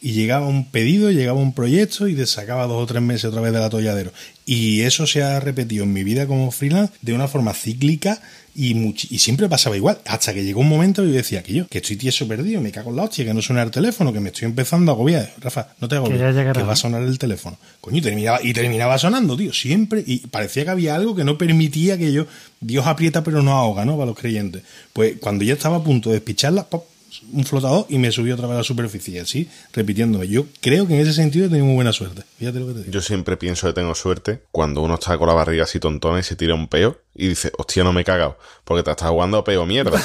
y 0.03 0.12
llegaba 0.15 0.49
un 0.49 0.65
pedido, 0.65 1.12
llegaba 1.12 1.38
un 1.38 1.55
proyecto 1.55 2.09
y 2.09 2.17
te 2.17 2.27
sacaba 2.27 2.67
dos 2.67 2.83
o 2.83 2.87
tres 2.87 3.01
meses 3.01 3.27
otra 3.27 3.41
vez 3.41 3.53
del 3.53 3.62
atolladero. 3.62 4.12
Y 4.45 4.81
eso 4.81 5.07
se 5.07 5.23
ha 5.23 5.38
repetido 5.38 5.85
en 5.85 5.93
mi 5.93 6.03
vida 6.03 6.27
como 6.27 6.51
freelance 6.51 6.93
de 7.01 7.15
una 7.15 7.29
forma 7.29 7.55
cíclica 7.55 8.21
y, 8.53 8.95
y 9.11 9.19
siempre 9.21 9.49
pasaba 9.49 9.77
igual. 9.77 9.99
Hasta 10.05 10.35
que 10.35 10.43
llegó 10.43 10.61
un 10.61 10.69
momento 10.69 11.05
y 11.05 11.11
yo 11.11 11.15
decía 11.15 11.45
que 11.45 11.55
yo, 11.55 11.69
que 11.69 11.79
estoy 11.79 11.95
tieso 11.95 12.27
perdido, 12.27 12.61
me 12.61 12.73
cago 12.73 12.91
en 12.91 12.97
la 12.97 13.05
hostia, 13.05 13.25
que 13.25 13.33
no 13.33 13.41
suena 13.41 13.62
el 13.62 13.71
teléfono, 13.71 14.12
que 14.12 14.19
me 14.19 14.31
estoy 14.31 14.47
empezando 14.47 14.91
a 14.91 14.95
agobiar. 14.97 15.33
Rafa, 15.38 15.69
no 15.81 15.87
te 15.87 15.95
agobies, 15.95 16.21
Que 16.21 16.53
que 16.53 16.62
va 16.65 16.73
a 16.73 16.77
sonar 16.77 17.03
el 17.03 17.17
teléfono. 17.17 17.57
Coño, 17.81 17.99
y 17.99 18.01
terminaba, 18.01 18.43
y 18.43 18.53
terminaba 18.53 18.99
sonando, 18.99 19.37
tío, 19.37 19.53
siempre. 19.53 20.03
Y 20.05 20.27
parecía 20.27 20.65
que 20.65 20.71
había 20.71 20.97
algo 20.97 21.15
que 21.15 21.23
no 21.23 21.38
permitía 21.38 21.97
que 21.97 22.12
yo, 22.12 22.27
Dios 22.61 22.88
aprieta 22.88 23.23
pero 23.23 23.41
no 23.41 23.53
ahoga, 23.53 23.85
¿no? 23.85 23.93
Para 23.93 24.07
los 24.07 24.19
creyentes. 24.19 24.65
Pues 24.93 25.15
cuando 25.21 25.45
ya 25.45 25.53
estaba 25.53 25.77
a 25.77 25.85
punto 25.85 26.09
de 26.09 26.17
despicharla, 26.17 26.65
pop, 26.69 26.87
un 27.33 27.44
flotador 27.44 27.87
y 27.88 27.98
me 27.98 28.11
subió 28.12 28.35
otra 28.35 28.46
vez 28.46 28.55
a 28.55 28.59
la 28.59 28.64
superficie, 28.64 29.20
así, 29.20 29.48
repitiéndome. 29.72 30.29
Yo 30.29 30.46
creo 30.61 30.87
que 30.87 30.94
en 30.94 31.01
ese 31.01 31.12
sentido 31.12 31.46
he 31.46 31.48
tenido 31.48 31.66
muy 31.66 31.75
buena 31.75 31.92
suerte. 31.92 32.22
Fíjate 32.38 32.61
lo 32.61 32.68
que 32.68 32.72
te 32.72 32.79
digo. 32.81 32.92
Yo 32.92 33.01
siempre 33.01 33.37
pienso 33.37 33.66
que 33.66 33.72
tengo 33.72 33.94
suerte 33.94 34.42
cuando 34.51 34.81
uno 34.83 34.94
está 34.94 35.18
con 35.18 35.29
la 35.29 35.35
barriga 35.35 35.64
así 35.64 35.79
tontona 35.79 36.20
y 36.20 36.22
se 36.22 36.37
tira 36.37 36.55
un 36.55 36.68
peo 36.68 36.98
y 37.14 37.29
dice, 37.29 37.53
hostia, 37.59 37.85
no 37.85 37.92
me 37.92 38.01
he 38.03 38.05
cagado, 38.05 38.38
porque 38.64 38.83
te 38.83 38.90
estás 38.90 39.11
jugando 39.11 39.38
a 39.38 39.44
peo 39.44 39.66
mierda. 39.66 40.01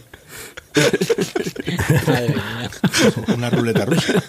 Madre 2.06 2.28
mía. 2.28 2.70
Una 3.36 3.50
ruleta 3.50 3.84
rusa. 3.84 4.22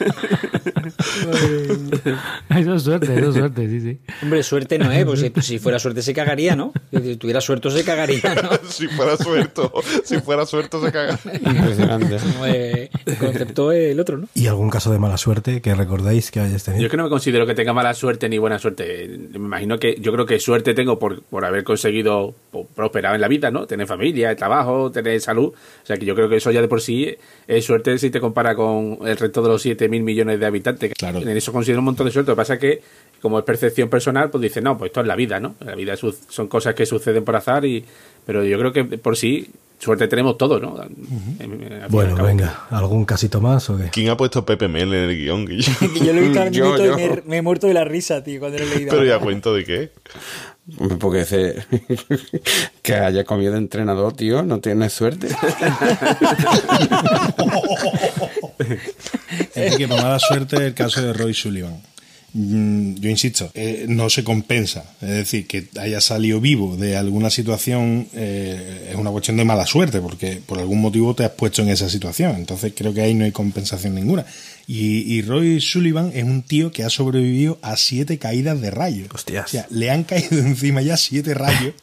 Eso 2.50 2.76
es 2.76 2.84
suerte, 2.84 3.14
eso 3.16 3.30
es 3.30 3.36
suerte, 3.36 3.70
sí, 3.70 3.82
sí. 3.82 4.00
Hombre, 4.22 4.44
suerte 4.44 4.78
no 4.78 4.92
es, 4.92 5.06
pues 5.06 5.20
si, 5.20 5.32
si 5.42 5.60
fuera 5.60 5.80
suerte 5.80 6.02
se 6.02 6.14
cagaría, 6.14 6.56
¿no? 6.56 6.74
Si 6.92 7.16
tuviera 7.18 7.42
suerte 7.42 7.70
se 7.72 7.84
cagaría, 7.84 8.36
¿no? 8.36 8.50
si 8.70 8.88
fuera 8.88 9.18
suerte, 9.18 9.62
si 10.04 10.20
fuera 10.20 10.46
suerte 10.46 10.80
se 10.82 10.92
caga. 10.92 11.20
Impresionante. 11.34 12.18
Como, 12.18 12.46
eh, 12.46 12.90
el 13.06 13.18
concepto 13.18 13.72
el 13.72 14.00
otro, 14.00 14.18
¿no? 14.18 14.28
¿Y 14.34 14.48
algún 14.48 14.70
caso 14.70 14.92
de 14.92 15.00
mala 15.00 15.18
suerte 15.18 15.62
que 15.62 15.76
recordáis 15.76 16.32
que 16.32 16.40
hayáis 16.40 16.64
tenido? 16.64 16.82
Yo 16.82 16.88
es 16.88 16.92
que 16.92 16.98
no 16.98 17.04
me 17.04 17.10
considero 17.10 17.46
que 17.46 17.56
tenga 17.56 17.74
mala 17.74 17.94
suerte 17.94 18.30
ni 18.30 18.38
buena 18.38 18.60
suerte. 18.60 19.20
Me 19.32 19.38
imagino 19.38 19.80
que 19.80 19.98
yo 20.00 20.12
creo 20.12 20.26
que 20.26 20.40
suerte 20.40 20.74
tengo 20.74 21.00
por, 21.00 21.22
por 21.24 21.46
haber 21.46 21.64
conseguido 21.64 22.34
prosperar 22.76 23.16
en 23.16 23.22
la 23.22 23.28
vida, 23.28 23.52
¿no? 23.52 23.68
Tener 23.68 23.88
familia, 23.88 24.36
trabajo, 24.36 24.92
tener 24.92 25.20
salud. 25.22 25.54
O 25.54 25.86
sea 25.86 25.98
que 25.98 26.06
yo 26.06 26.16
creo 26.16 26.30
que 26.32 26.38
eso 26.38 26.50
ya 26.52 26.62
de 26.62 26.68
por 26.68 26.82
sí 26.82 27.16
es 27.48 27.64
suerte 27.66 27.98
si 28.00 28.10
te 28.10 28.20
compara 28.20 28.56
con 28.56 28.98
el 29.06 29.18
resto 29.18 29.44
de 29.44 29.50
los 29.50 29.62
7 29.62 29.88
mil 29.88 30.02
millones 30.02 30.40
de 30.40 30.46
habitantes. 30.48 30.94
Claro. 30.98 31.20
En 31.20 31.30
eso 31.30 31.52
considero 31.54 31.80
un 31.80 31.86
montón 31.86 32.08
de 32.08 32.12
suerte. 32.12 32.32
Lo 32.32 32.36
que 32.36 32.42
pasa 32.42 32.54
es 32.56 32.60
que, 32.60 32.82
como 33.22 33.38
es 33.38 33.46
percepción 33.46 33.90
personal, 33.90 34.32
pues 34.32 34.42
dice, 34.42 34.62
no, 34.62 34.78
pues 34.78 34.90
esto 34.90 35.02
es 35.02 35.08
la 35.08 35.16
vida, 35.16 35.40
¿no? 35.40 35.54
La 35.60 35.76
vida 35.76 35.96
su- 35.96 36.16
son 36.30 36.48
cosas 36.48 36.74
que 36.74 36.86
suceden 36.88 37.24
por 37.24 37.36
azar 37.36 37.64
y... 37.66 37.86
Pero 38.26 38.44
yo 38.44 38.58
creo 38.60 38.72
que 38.74 38.84
por 38.84 39.18
sí 39.18 39.48
suerte 39.80 40.08
tenemos 40.08 40.38
todos, 40.38 40.62
¿no? 40.62 40.76
Bueno, 41.90 42.24
venga, 42.24 42.68
¿algún 42.70 43.04
casito 43.06 43.42
más 43.42 43.68
o 43.72 43.78
qué? 43.78 43.90
¿Quién 43.92 44.10
ha 44.10 44.18
puesto 44.18 44.46
Pepe 44.46 44.68
Mel 44.68 44.94
en 44.94 45.10
el 45.10 45.18
guion? 45.18 45.48
Yo 46.06 46.14
lo 46.14 46.20
he 46.20 46.22
visto 46.22 46.40
ahora 46.40 46.52
Yo, 46.52 46.72
mismo 46.74 47.00
y 47.00 47.10
me, 47.10 47.22
me 47.26 47.38
he 47.38 47.42
muerto 47.42 47.66
de 47.68 47.74
la 47.74 47.84
risa, 47.84 48.24
tío, 48.24 48.40
cuando 48.40 48.60
lo 48.60 48.64
he 48.66 48.68
leído. 48.76 48.92
Pero 48.92 49.06
ya 49.06 49.18
cuento 49.20 49.54
de 49.56 49.66
qué. 49.66 49.90
Porque 51.00 51.22
ese, 51.22 51.66
que 52.82 52.96
haya 52.96 53.24
comido 53.24 53.56
entrenador, 53.56 54.14
tío, 54.14 54.44
no 54.44 54.60
tienes 54.60 54.94
suerte. 54.94 55.28
Enrique, 59.56 59.88
para 59.88 60.02
mala 60.02 60.20
suerte 60.20 60.68
el 60.68 60.74
caso 60.74 61.02
de 61.02 61.14
Roy 61.14 61.34
Sullivan. 61.34 61.91
Mm, 62.34 62.96
yo 62.96 63.10
insisto, 63.10 63.52
eh, 63.54 63.86
no 63.88 64.10
se 64.10 64.24
compensa. 64.24 64.96
Es 65.02 65.10
decir, 65.10 65.48
que 65.48 65.68
haya 65.80 66.02
salido 66.02 66.40
vivo 66.40 66.78
de 66.78 66.98
alguna 66.98 67.30
situación 67.30 68.08
eh, 68.14 68.90
es 68.92 68.96
una 68.96 69.12
cuestión 69.12 69.38
de 69.38 69.46
mala 69.46 69.66
suerte, 69.66 70.00
porque 70.00 70.42
por 70.46 70.60
algún 70.60 70.82
motivo 70.82 71.14
te 71.14 71.24
has 71.24 71.32
puesto 71.32 71.62
en 71.62 71.70
esa 71.70 71.90
situación. 71.90 72.36
Entonces 72.36 72.74
creo 72.76 72.94
que 72.94 73.02
ahí 73.02 73.14
no 73.14 73.26
hay 73.26 73.32
compensación 73.32 73.96
ninguna. 73.96 74.26
Y, 74.68 75.14
y 75.14 75.22
Roy 75.22 75.60
Sullivan 75.60 76.12
es 76.14 76.24
un 76.24 76.44
tío 76.44 76.72
que 76.72 76.84
ha 76.84 76.90
sobrevivido 76.90 77.60
a 77.62 77.76
siete 77.78 78.18
caídas 78.18 78.62
de 78.62 78.72
rayos. 78.72 79.10
Hostias. 79.14 79.46
O 79.46 79.50
sea, 79.50 79.68
le 79.70 79.92
han 79.92 80.04
caído 80.04 80.40
encima 80.40 80.82
ya 80.82 80.98
siete 80.98 81.34
rayos. 81.34 81.74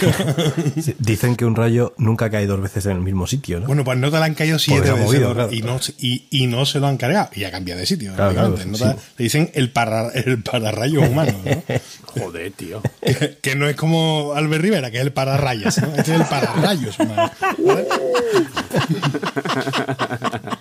Dicen 0.98 1.36
que 1.36 1.44
un 1.44 1.56
rayo 1.56 1.94
nunca 1.98 2.30
cae 2.30 2.46
dos 2.46 2.60
veces 2.60 2.86
en 2.86 2.92
el 2.92 3.00
mismo 3.02 3.26
sitio, 3.26 3.60
¿no? 3.60 3.66
Bueno, 3.66 3.84
pues 3.84 3.98
no 3.98 4.10
te 4.10 4.18
le 4.18 4.24
han 4.24 4.34
caído 4.34 4.58
siete 4.58 4.90
veces 4.92 5.04
movido, 5.06 5.34
claro. 5.34 5.52
y, 5.52 5.62
no, 5.62 5.80
se- 5.80 5.94
y, 5.98 6.24
y 6.30 6.46
no 6.46 6.64
se 6.66 6.80
lo 6.80 6.86
han 6.86 6.96
cargado. 6.96 7.30
Y 7.34 7.44
ha 7.44 7.50
cambiado 7.50 7.80
de 7.80 7.86
sitio. 7.86 8.14
Claro, 8.14 8.32
lógicamente. 8.32 8.78
claro, 8.78 8.90
No 8.90 8.98
sí. 8.98 9.04
te- 9.16 9.18
Le 9.18 9.22
dicen 9.24 9.50
el, 9.54 9.70
para, 9.70 10.08
el 10.10 10.42
pararrayo 10.42 11.00
humano, 11.02 11.34
¿no? 11.44 11.62
Joder, 12.22 12.52
tío. 12.52 12.82
que, 13.02 13.38
que 13.40 13.54
no 13.56 13.68
es 13.68 13.76
como 13.76 14.32
Albert 14.34 14.62
Rivera, 14.62 14.90
que 14.90 14.98
es 14.98 15.02
el 15.02 15.12
pararrayas, 15.12 15.80
¿no? 15.80 15.88
Este 15.96 16.14
es 16.14 16.20
el 16.20 16.26
pararrayos, 16.26 16.98
humano. 16.98 17.30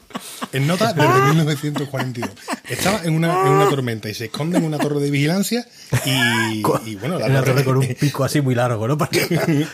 En 0.51 0.67
nota 0.67 0.93
desde 0.93 1.34
1942. 1.34 2.30
Estaba 2.69 3.01
en 3.03 3.13
una, 3.13 3.45
en 3.45 3.53
una 3.53 3.69
tormenta 3.69 4.09
y 4.09 4.13
se 4.13 4.25
esconde 4.25 4.57
en 4.57 4.63
una 4.63 4.77
torre 4.77 4.99
de 4.99 5.11
vigilancia 5.11 5.65
y, 6.05 6.63
y 6.86 6.95
bueno, 6.95 7.19
la 7.19 7.27
torre, 7.27 7.51
torre 7.51 7.63
con 7.63 7.77
un 7.77 7.88
pico 7.99 8.23
así 8.23 8.41
muy 8.41 8.55
largo, 8.55 8.88
¿no? 8.88 8.97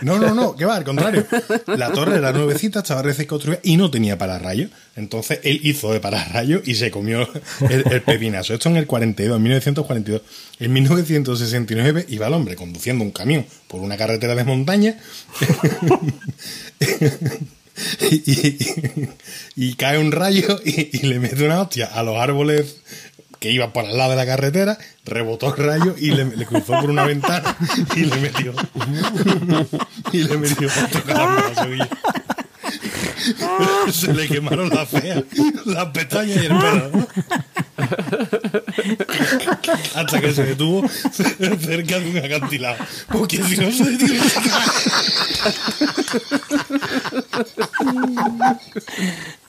No, 0.01 0.19
no, 0.19 0.33
no, 0.33 0.55
que 0.55 0.65
va, 0.65 0.75
al 0.75 0.83
contrario. 0.83 1.25
La 1.67 1.91
torre 1.91 2.17
era 2.17 2.33
nuevecita, 2.33 2.79
estaba 2.79 3.01
recién 3.01 3.27
construida 3.27 3.59
y 3.63 3.77
no 3.77 3.89
tenía 3.89 4.17
pararrayos. 4.17 4.69
Entonces 4.95 5.39
él 5.43 5.59
hizo 5.63 5.91
de 5.91 5.99
pararrayos 5.99 6.61
y 6.65 6.75
se 6.75 6.91
comió 6.91 7.27
el, 7.69 7.83
el 7.91 8.01
pepinazo. 8.01 8.53
Esto 8.53 8.69
en 8.69 8.77
el 8.77 8.87
42, 8.87 9.37
en 9.37 9.43
1942. 9.43 10.21
En 10.59 10.73
1969 10.73 12.05
iba 12.09 12.27
el 12.27 12.33
hombre 12.33 12.55
conduciendo 12.55 13.03
un 13.03 13.11
camión 13.11 13.45
por 13.67 13.81
una 13.81 13.97
carretera 13.97 14.35
de 14.35 14.43
montaña 14.43 14.97
y, 18.01 19.11
y- 19.55 19.73
cae 19.75 19.97
un 19.97 20.11
rayo 20.11 20.59
y, 20.63 21.05
le 21.05 21.19
mete 21.19 21.45
una 21.45 21.61
hostia 21.61 21.87
a 21.87 22.03
los 22.03 22.17
árboles 22.17 22.77
que 23.39 23.51
iban 23.51 23.73
por 23.73 23.85
al 23.85 23.97
lado 23.97 24.11
de 24.11 24.15
la 24.15 24.25
carretera, 24.25 24.77
rebotó 25.03 25.53
el 25.53 25.63
rayo 25.63 25.95
y 25.97 26.11
le, 26.11 26.45
cruzó 26.45 26.79
por 26.79 26.89
una 26.89 27.05
ventana 27.05 27.55
y 27.95 28.05
le 28.05 28.15
metió 28.15 28.53
y 30.13 30.23
le 30.23 30.37
metió 30.37 30.67
otro 30.85 31.03
calambrazo 31.03 31.67
se 33.91 34.13
le 34.13 34.27
quemaron 34.27 34.69
las 34.69 34.89
feas, 34.89 35.23
las 35.65 35.85
pestañas 35.87 36.37
y 36.37 36.45
el 36.45 36.57
pelo. 36.57 37.07
Hasta 39.95 40.21
que 40.21 40.33
se 40.33 40.45
detuvo 40.45 40.87
cerca 41.11 41.99
de 41.99 42.09
un 42.09 42.17
acantilado. 42.17 42.77
Porque 43.11 43.43
si 43.43 43.57
no 43.57 43.71
se 43.71 43.91
detiene, 43.91 44.21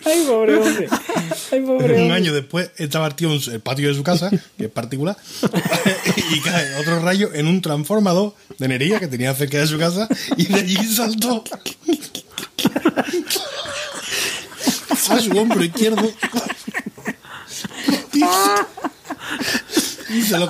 Ay, 0.05 0.24
pobre 0.27 0.57
hombre. 0.57 0.89
Ay, 1.53 1.61
pobre 1.61 2.05
Un 2.05 2.12
año 2.12 2.33
después 2.33 2.70
estaba 2.77 3.11
tío 3.11 3.33
en 3.33 3.53
el 3.53 3.61
patio 3.61 3.89
de 3.89 3.95
su 3.95 4.03
casa, 4.03 4.31
que 4.57 4.66
es 4.66 4.70
particular, 4.70 5.16
y 6.31 6.41
cae 6.41 6.77
otro 6.77 7.01
rayo 7.01 7.35
en 7.35 7.47
un 7.47 7.61
transformador 7.61 8.35
de 8.59 8.66
energía 8.66 9.01
que 9.01 9.09
tenía 9.09 9.35
cerca 9.35 9.59
de 9.59 9.66
su 9.66 9.79
casa 9.79 10.09
y 10.37 10.47
de 10.47 10.61
allí 10.61 10.77
saltó 10.95 11.43
a 15.09 15.20
su 15.20 15.30
hombro 15.38 15.62
izquierdo. 15.62 16.11
Y, 18.12 18.24
y 20.18 20.22
se 20.22 20.38
lo 20.38 20.48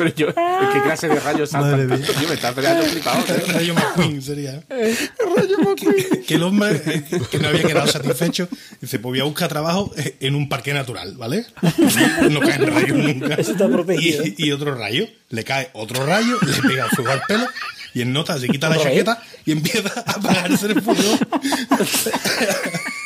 Pero 0.00 0.14
yo, 0.14 0.26
¿qué 0.28 0.82
clase 0.82 1.08
de 1.08 1.20
rayos 1.20 1.50
saltan? 1.50 1.86
tanto? 1.86 2.12
Yo 2.22 2.28
me 2.28 2.34
está 2.34 2.54
peleando 2.54 2.84
flipado. 2.84 3.22
Tío. 3.22 3.36
rayo 3.52 3.74
McQueen 3.74 4.22
sería. 4.22 4.62
Que, 5.76 6.22
que 6.26 6.34
el 6.36 6.42
hombre 6.42 6.80
eh, 6.86 7.20
que 7.30 7.38
no 7.38 7.48
había 7.48 7.64
quedado 7.64 7.86
satisfecho 7.86 8.48
dice: 8.80 8.98
Pues 8.98 9.10
voy 9.12 9.20
a 9.20 9.24
buscar 9.24 9.48
trabajo 9.50 9.92
eh, 9.98 10.16
en 10.20 10.36
un 10.36 10.48
parque 10.48 10.72
natural, 10.72 11.16
¿vale? 11.18 11.44
No 12.30 12.40
caen 12.40 12.66
rayos 12.66 12.96
nunca. 12.96 13.34
Eso 13.34 13.52
está 13.52 13.68
protegido. 13.68 14.24
Y, 14.24 14.34
y 14.38 14.52
otro 14.52 14.74
rayo, 14.74 15.06
le 15.28 15.44
cae 15.44 15.68
otro 15.74 16.06
rayo, 16.06 16.38
le 16.40 16.68
pega 16.68 16.88
fuego 16.88 17.10
al 17.10 17.20
pelo 17.28 17.46
y 17.92 18.00
en 18.00 18.14
nota 18.14 18.38
se 18.38 18.48
quita 18.48 18.70
la 18.70 18.78
chaqueta 18.78 19.22
y 19.44 19.52
empieza 19.52 19.92
a 20.06 20.12
apagarse 20.12 20.66
el 20.66 20.80
fuego 20.80 21.18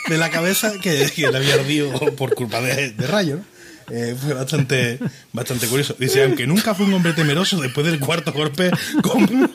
de 0.08 0.18
la 0.18 0.30
cabeza 0.30 0.72
que, 0.80 1.10
que 1.10 1.28
le 1.28 1.36
había 1.38 1.54
ardido 1.54 1.90
por 2.14 2.36
culpa 2.36 2.60
de, 2.60 2.90
de 2.92 3.06
rayo, 3.08 3.36
¿no? 3.38 3.53
Eh, 3.90 4.16
fue 4.20 4.34
bastante, 4.34 4.98
bastante 5.32 5.66
curioso. 5.66 5.94
Dice, 5.98 6.24
aunque 6.24 6.46
nunca 6.46 6.74
fue 6.74 6.86
un 6.86 6.94
hombre 6.94 7.12
temeroso, 7.12 7.60
después 7.60 7.86
del 7.86 8.00
cuarto 8.00 8.32
golpe, 8.32 8.70
con, 9.02 9.50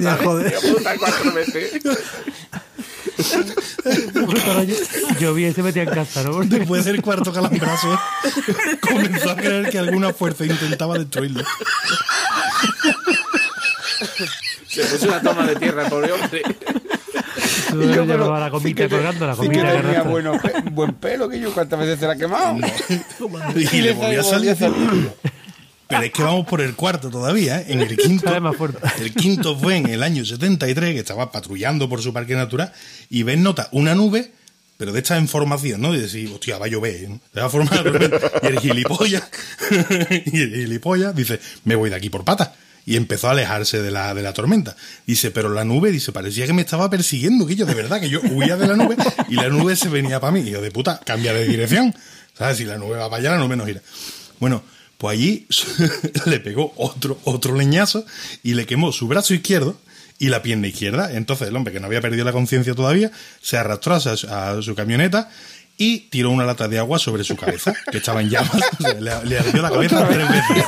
Ya, 0.00 0.16
puta, 0.18 0.96
cuatro 0.98 1.32
veces. 1.32 1.80
Yo 5.20 5.34
vi 5.34 5.46
y 5.46 5.52
se 5.52 5.62
metía 5.62 5.82
en 5.84 5.90
casa, 5.90 6.22
¿no? 6.24 6.42
después 6.44 6.84
del 6.84 7.00
cuarto 7.02 7.32
calambrazo, 7.32 8.00
comenzó 8.80 9.30
a 9.30 9.36
creer 9.36 9.70
que 9.70 9.78
alguna 9.78 10.12
fuerza 10.12 10.44
intentaba 10.44 10.98
destruirlo. 10.98 11.44
Se 14.68 14.84
puso 14.84 15.06
una 15.08 15.22
toma 15.22 15.46
de 15.46 15.56
tierra, 15.56 15.88
pobre 15.88 16.12
hombre. 16.12 16.42
Tú 17.70 17.76
le 17.76 17.86
llevaba 17.86 18.40
la 18.40 18.50
comida 18.50 18.88
colgando, 18.88 19.26
la 19.26 19.34
Sí 19.34 19.40
que 19.42 19.46
comida 19.48 19.80
tenía 19.82 20.02
bueno, 20.02 20.32
pe- 20.40 20.70
buen 20.70 20.94
pelo, 20.94 21.28
que 21.28 21.40
yo 21.40 21.52
cuántas 21.52 21.78
veces 21.80 21.98
se 22.00 22.06
la 22.06 22.12
ha 22.12 22.16
quemado. 22.16 22.56
Y 23.72 23.80
le 23.82 23.92
volvió 23.92 24.20
a 24.20 24.24
salir. 24.24 24.56
Pero 25.88 26.02
es 26.04 26.12
que 26.12 26.22
vamos 26.22 26.46
por 26.46 26.60
el 26.62 26.74
cuarto 26.74 27.10
todavía, 27.10 27.60
¿eh? 27.60 27.66
En 27.68 27.80
el 27.80 27.96
quinto. 27.96 28.24
El 29.00 29.12
quinto 29.14 29.58
fue 29.58 29.76
en 29.76 29.86
el 29.88 30.02
año 30.02 30.24
73, 30.24 30.94
que 30.94 31.00
estaba 31.00 31.30
patrullando 31.30 31.88
por 31.88 32.00
su 32.02 32.12
parque 32.14 32.34
natural, 32.34 32.72
y 33.10 33.24
ven 33.24 33.42
nota 33.42 33.68
una 33.72 33.94
nube, 33.94 34.32
pero 34.78 34.92
de 34.92 35.00
esta 35.00 35.18
en 35.18 35.28
formación, 35.28 35.82
¿no? 35.82 35.92
De 35.92 36.00
decir, 36.00 36.30
hostia, 36.32 36.56
va 36.56 36.64
a 36.66 36.68
llover, 36.68 37.10
¿no? 37.10 37.20
Se 37.34 37.40
va 37.40 37.46
a 37.46 37.50
formar 37.50 37.74
la 37.76 37.82
tormenta. 37.92 38.18
Y 38.42 38.46
el 38.46 38.60
gilipollas, 38.60 39.22
y 40.26 40.40
el 40.40 40.54
gilipollas 40.54 41.14
dice, 41.14 41.38
me 41.64 41.74
voy 41.74 41.90
de 41.90 41.96
aquí 41.96 42.08
por 42.08 42.24
patas. 42.24 42.50
Y 42.84 42.96
empezó 42.96 43.28
a 43.28 43.32
alejarse 43.32 43.80
de 43.80 43.90
la, 43.90 44.12
de 44.14 44.22
la 44.22 44.32
tormenta. 44.32 44.76
Dice, 45.06 45.30
pero 45.30 45.48
la 45.50 45.64
nube, 45.64 45.92
dice, 45.92 46.12
parecía 46.12 46.46
que 46.46 46.52
me 46.52 46.62
estaba 46.62 46.90
persiguiendo, 46.90 47.46
que 47.46 47.54
yo, 47.54 47.64
de 47.64 47.74
verdad, 47.74 48.00
que 48.00 48.08
yo 48.08 48.20
huía 48.20 48.56
de 48.56 48.66
la 48.66 48.76
nube 48.76 48.96
y 49.28 49.36
la 49.36 49.48
nube 49.48 49.76
se 49.76 49.88
venía 49.88 50.18
para 50.18 50.32
mí. 50.32 50.40
Y 50.40 50.50
yo, 50.50 50.60
de 50.60 50.70
puta, 50.70 51.00
cambia 51.04 51.32
de 51.32 51.46
dirección. 51.46 51.94
¿Sabes? 52.36 52.58
Si 52.58 52.64
la 52.64 52.78
nube 52.78 52.96
va 52.96 53.08
para 53.08 53.20
allá, 53.20 53.30
la 53.32 53.38
nube 53.38 53.56
no 53.56 53.66
gira. 53.66 53.82
Bueno, 54.40 54.62
pues 54.98 55.18
allí 55.18 55.46
le 56.26 56.40
pegó 56.40 56.72
otro, 56.76 57.18
otro 57.24 57.54
leñazo 57.56 58.04
y 58.42 58.54
le 58.54 58.66
quemó 58.66 58.92
su 58.92 59.06
brazo 59.08 59.34
izquierdo 59.34 59.76
y 60.18 60.28
la 60.28 60.42
pierna 60.42 60.68
izquierda. 60.68 61.12
Entonces 61.12 61.48
el 61.48 61.56
hombre, 61.56 61.72
que 61.72 61.80
no 61.80 61.86
había 61.86 62.00
perdido 62.00 62.24
la 62.24 62.32
conciencia 62.32 62.74
todavía, 62.74 63.10
se 63.40 63.56
arrastró 63.56 63.94
a 63.94 64.00
su, 64.00 64.28
a 64.28 64.62
su 64.62 64.74
camioneta 64.74 65.30
y 65.76 66.00
tiró 66.10 66.30
una 66.30 66.44
lata 66.44 66.68
de 66.68 66.78
agua 66.78 66.98
sobre 66.98 67.24
su 67.24 67.36
cabeza, 67.36 67.74
que 67.90 67.98
estaba 67.98 68.20
en 68.20 68.30
llamas. 68.30 68.52
O 68.78 68.82
sea, 68.82 68.94
le, 68.94 69.24
le 69.24 69.38
ardió 69.38 69.62
la 69.62 69.70
cabeza 69.70 70.08
tres 70.08 70.28
veces. 70.28 70.64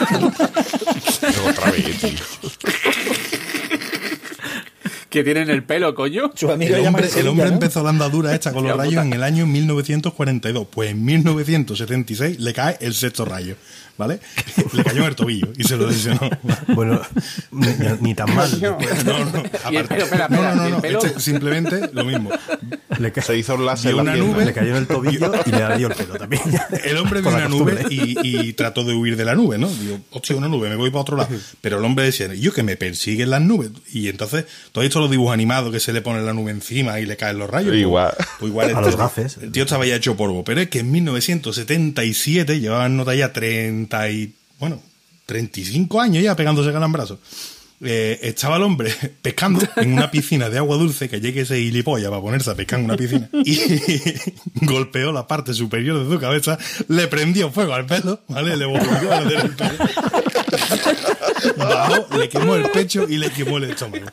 Otra 1.49 1.71
vez, 1.71 1.99
tío. 2.01 2.19
Que 5.11 5.23
tienen 5.23 5.49
el 5.49 5.63
pelo, 5.63 5.95
coño. 5.95 6.33
Su 6.35 6.51
amigo 6.51 6.75
El 6.75 6.87
hombre, 6.87 7.07
de 7.07 7.21
el 7.21 7.29
hombre 7.29 7.45
Sevilla, 7.45 7.45
¿no? 7.45 7.53
empezó 7.53 7.85
la 7.85 7.91
andadura 7.91 8.35
esta 8.35 8.53
con 8.53 8.65
los 8.65 8.77
rayos 8.77 9.05
en 9.05 9.13
el 9.13 9.23
año 9.23 9.47
1942. 9.47 10.67
Pues 10.69 10.91
en 10.91 11.05
1976 11.05 12.41
le 12.41 12.53
cae 12.53 12.77
el 12.81 12.95
sexto 12.95 13.25
rayo, 13.25 13.55
¿vale? 13.97 14.21
Le 14.73 14.85
cayó 14.85 15.01
en 15.03 15.07
el 15.09 15.17
tobillo 15.17 15.49
y 15.57 15.65
se 15.65 15.77
lo 15.77 15.87
lesionó. 15.89 16.21
Bueno, 16.75 17.01
ni, 17.53 17.67
ni 18.01 18.15
tan 18.15 18.35
mal. 18.35 18.51
No, 18.61 18.79
no, 18.79 19.43
Y 19.71 19.77
el 19.77 19.85
aparte- 19.85 19.89
pelo, 19.89 20.05
espera, 20.05 20.29
no, 20.29 20.37
espera, 20.77 20.93
no, 20.93 20.99
este 21.07 21.21
simplemente 21.21 21.91
lo 21.93 22.05
mismo. 22.05 22.31
Le, 22.99 23.13
ca- 23.13 23.23
Se 23.23 23.37
hizo 23.37 23.55
un 23.55 23.67
láser 23.67 23.93
Vio 23.93 24.01
en 24.01 24.07
la 24.07 24.13
una 24.13 24.13
pierna. 24.15 24.33
nube. 24.35 24.45
le 24.47 24.53
cayó 24.53 24.71
en 24.71 24.77
el 24.77 24.87
tobillo 24.87 25.33
y 25.47 25.51
le 25.51 25.63
ardió 25.63 25.89
el 25.89 25.95
pelo 25.95 26.15
también. 26.17 26.43
El 26.85 26.97
hombre 26.99 27.21
vio 27.21 27.31
una 27.31 27.49
nube 27.49 27.85
y, 27.91 28.17
y 28.49 28.53
trató 28.55 28.85
de 28.85 28.95
huir 28.95 29.17
de 29.17 29.25
la 29.25 29.35
nube, 29.35 29.59
¿no? 29.59 29.69
Digo, 29.69 30.01
hostia, 30.11 30.37
una 30.37 30.49
nube, 30.49 30.69
me 30.69 30.77
voy 30.77 30.91
para 30.91 31.01
otro 31.03 31.17
lado. 31.17 31.29
Pero 31.61 31.79
el 31.79 31.85
hombre 31.85 32.05
decía, 32.07 32.33
yo 32.35 32.53
que 32.53 32.63
me 32.63 32.77
persiguen 32.77 33.31
las 33.31 33.41
nubes. 33.43 33.71
Y 33.93 34.09
entonces, 34.09 34.45
todos 34.73 34.85
estos 34.87 35.03
los 35.03 35.11
dibujos 35.11 35.33
animados 35.35 35.73
que 35.73 35.81
se 35.81 35.93
le 35.93 36.03
pone 36.03 36.23
la 36.23 36.33
nube 36.33 36.51
encima 36.51 36.99
y 37.01 37.07
le 37.07 37.17
caen 37.17 37.39
los 37.39 37.51
rayos. 37.51 37.71
pues- 37.71 37.81
Igual. 37.81 38.15
Pues, 38.39 38.51
igual 38.51 38.67
A 38.69 38.71
este- 38.73 38.83
los 38.87 38.97
gafes. 38.97 39.37
El 39.39 39.53
tío 39.53 39.65
estaba 39.65 39.87
ya 39.87 39.97
hecho 39.97 40.17
polvo. 40.17 40.45
Pero 40.45 40.61
es 40.61 40.69
que 40.69 40.81
en 40.81 40.91
1977 40.93 42.61
llevaban 42.61 42.97
nota 42.97 43.15
ya 43.15 43.33
30 43.87 44.11
y, 44.11 44.35
bueno, 44.59 44.81
35 45.27 46.01
años 46.01 46.23
ya 46.23 46.37
pegándose 46.37 46.73
calambrazos. 46.73 47.19
Eh, 47.81 48.21
estaba 48.23 48.57
el 48.57 48.63
hombre 48.63 48.95
pescando 49.23 49.61
en 49.77 49.93
una 49.93 50.11
piscina 50.11 50.49
de 50.49 50.59
agua 50.59 50.77
dulce 50.77 51.09
que 51.09 51.21
llegue 51.21 51.43
ese 51.43 51.57
gilipollas 51.57 52.09
para 52.09 52.23
ponerse 52.23 52.51
a 52.51 52.55
pescar 52.55 52.79
en 52.79 52.87
una 52.87 52.97
piscina 52.97 53.29
y 53.45 53.59
golpeó 54.65 55.13
la 55.13 55.27
parte 55.27 55.53
superior 55.53 56.03
de 56.03 56.15
su 56.15 56.21
cabeza, 56.21 56.57
le 56.89 57.09
prendió 57.09 57.51
fuego 57.51 57.75
al 57.75 57.87
pelo. 57.87 58.21
Le 58.29 58.65
volvió 58.65 59.13
a 59.13 59.17
arder 59.19 59.41
el 59.45 59.51
pelo. 59.51 59.85
Bajó, 61.57 62.07
le 62.19 62.29
quemó 62.29 62.55
el 62.55 62.71
pecho 62.71 63.07
y 63.09 63.17
le 63.19 63.31
quemó 63.31 63.59
el 63.59 63.65
estómago. 63.65 64.07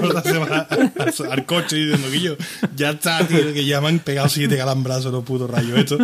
Nota 0.00 0.22
se 0.22 0.38
va 0.38 0.66
a- 0.68 1.32
al 1.32 1.46
coche 1.46 1.78
y 1.78 1.86
diciendo 1.86 2.10
que 2.10 2.20
yo, 2.20 2.36
ya 2.76 2.90
está, 2.90 3.26
tío, 3.26 3.52
que 3.52 3.64
ya 3.64 3.80
me 3.80 3.88
han 3.88 3.98
pegado 4.00 4.28
siete 4.28 4.56
calambrazos 4.56 5.12
los 5.12 5.24
putos 5.24 5.50
rayos 5.50 5.78
estos. 5.78 6.00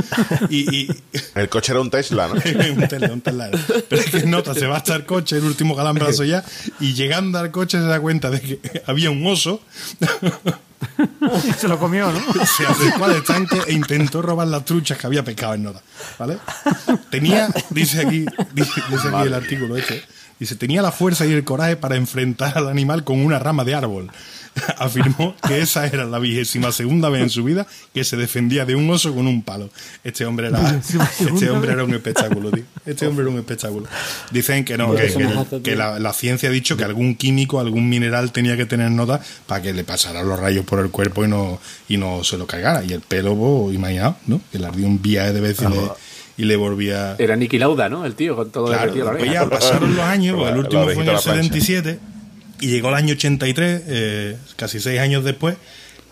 Y, 0.49 0.75
y 0.75 0.89
El 1.35 1.49
coche 1.49 1.73
era 1.73 1.81
un 1.81 1.91
Tesla, 1.91 2.29
¿no? 2.29 2.35
un 2.75 2.89
Tesla, 2.89 3.13
un 3.13 3.21
Tesla. 3.21 3.51
Pero 3.89 4.03
es 4.03 4.11
que 4.11 4.27
nota, 4.27 4.55
se 4.55 4.67
va 4.67 4.77
hasta 4.79 4.95
el 4.97 5.05
coche, 5.05 5.37
el 5.37 5.45
último 5.45 5.77
calambrazo 5.77 6.25
ya, 6.25 6.45
y 6.81 6.95
llegando 6.95 7.39
al 7.39 7.51
coche 7.51 7.79
se 7.79 7.85
da 7.85 8.01
cuenta 8.01 8.31
de 8.31 8.41
que 8.41 8.83
había 8.87 9.11
un 9.11 9.27
oso, 9.27 9.61
Y 11.45 11.53
se 11.59 11.69
lo 11.69 11.79
comió, 11.79 12.11
¿no? 12.11 12.21
se 12.45 12.67
acercó 12.67 13.05
al 13.05 13.17
estanque 13.17 13.61
e 13.67 13.73
intentó 13.73 14.23
robar 14.23 14.49
las 14.49 14.65
truchas 14.65 14.99
que 14.99 15.07
había 15.07 15.25
pescado 15.25 15.55
en 15.55 15.65
nota. 15.65 15.83
¿Vale? 16.19 16.39
Tenía, 17.11 17.49
dice 17.71 18.07
aquí, 18.07 18.27
dice, 18.53 18.83
dice 18.91 19.09
aquí 19.09 19.27
el 19.27 19.35
artículo 19.35 19.77
este, 19.77 20.03
dice, 20.39 20.57
tenía 20.57 20.83
la 20.83 20.93
fuerza 20.93 21.27
y 21.27 21.33
el 21.33 21.45
coraje 21.45 21.77
para 21.77 21.97
enfrentar 21.97 22.57
al 22.59 22.69
animal 22.69 23.05
con 23.05 23.25
una 23.25 23.39
rama 23.39 23.65
de 23.65 23.75
árbol. 23.75 24.11
Afirmó 24.79 25.35
que 25.47 25.61
esa 25.61 25.87
era 25.87 26.05
la 26.05 26.19
vigésima 26.19 26.73
segunda 26.73 27.09
vez 27.09 27.23
en 27.23 27.31
su 27.31 27.45
vida 27.45 27.67
que 27.95 28.05
se 28.05 28.17
defendía 28.17 28.65
de 28.65 28.75
un 28.75 28.89
oso 28.91 29.15
con 29.15 29.27
un 29.27 29.43
palo. 29.43 29.71
Este 30.05 30.25
hombre 30.25 30.49
era, 30.49 30.81
este 31.21 31.51
hombre 31.51 31.73
era 31.73 31.85
un 31.85 31.95
espectáculo, 31.95 32.51
tío. 32.51 32.65
Este 32.85 33.07
hombre 33.07 33.25
era 33.25 33.33
un 33.33 33.39
espectáculo. 33.39 33.87
Dicen 34.31 34.65
que 34.65 34.77
no, 34.79 34.95
que, 34.95 35.07
que- 35.09 35.63
que 35.63 35.77
la, 35.77 35.99
la 35.99 36.13
ciencia 36.13 36.49
ha 36.49 36.53
dicho 36.53 36.77
que 36.77 36.85
algún 36.85 37.15
químico, 37.17 37.61
algún 37.61 37.89
mineral 37.89 38.33
tenía 38.33 38.57
que 38.57 38.67
tener 38.67 38.91
nota 38.91 39.21
para 39.47 39.63
que 39.63 39.73
le 39.73 39.85
pasaran 39.85 40.29
los 40.29 40.39
rayos 40.39 40.65
por 40.65 40.81
el 40.81 40.91
cuerpo 40.91 41.25
y 41.25 41.29
no, 41.29 41.59
y 41.89 41.97
no 41.97 42.25
se 42.25 42.39
lo 42.39 42.47
cargara. 42.47 42.83
Y 42.85 42.93
el 42.93 43.01
pelo, 43.01 43.35
pues, 43.37 43.75
imaginaos, 43.75 44.17
¿no? 44.27 44.41
Que 44.53 44.59
le 44.59 44.67
ardía 44.67 44.87
un 44.87 45.01
viaje 45.03 45.33
de 45.33 45.41
veces 45.41 45.67
y 45.69 45.73
le, 45.73 45.81
y 46.39 46.45
le 46.45 46.57
volvía. 46.57 47.17
Era 47.19 47.37
Niki 47.37 47.59
Lauda, 47.59 47.89
¿no? 47.89 48.05
El 48.07 48.15
tío, 48.15 48.37
con 48.37 48.51
todo 48.51 48.67
Claro, 48.67 48.81
derretido 48.83 49.09
a 49.09 49.13
la 49.13 49.19
oreja. 49.21 49.33
ya 49.33 49.49
pasaron 49.51 49.95
los 49.97 50.05
años, 50.05 50.37
pues 50.39 50.53
el 50.53 50.59
último 50.59 50.85
fue 50.85 50.93
en 50.95 51.01
el 51.01 51.07
la 51.07 51.21
plancha. 51.21 51.43
77 52.59 52.67
y 52.67 52.69
llegó 52.69 52.89
el 52.89 52.95
año 52.95 53.15
83, 53.15 53.83
eh, 53.87 54.37
casi 54.57 54.81
seis 54.81 55.01
años 55.01 55.25
después, 55.25 55.57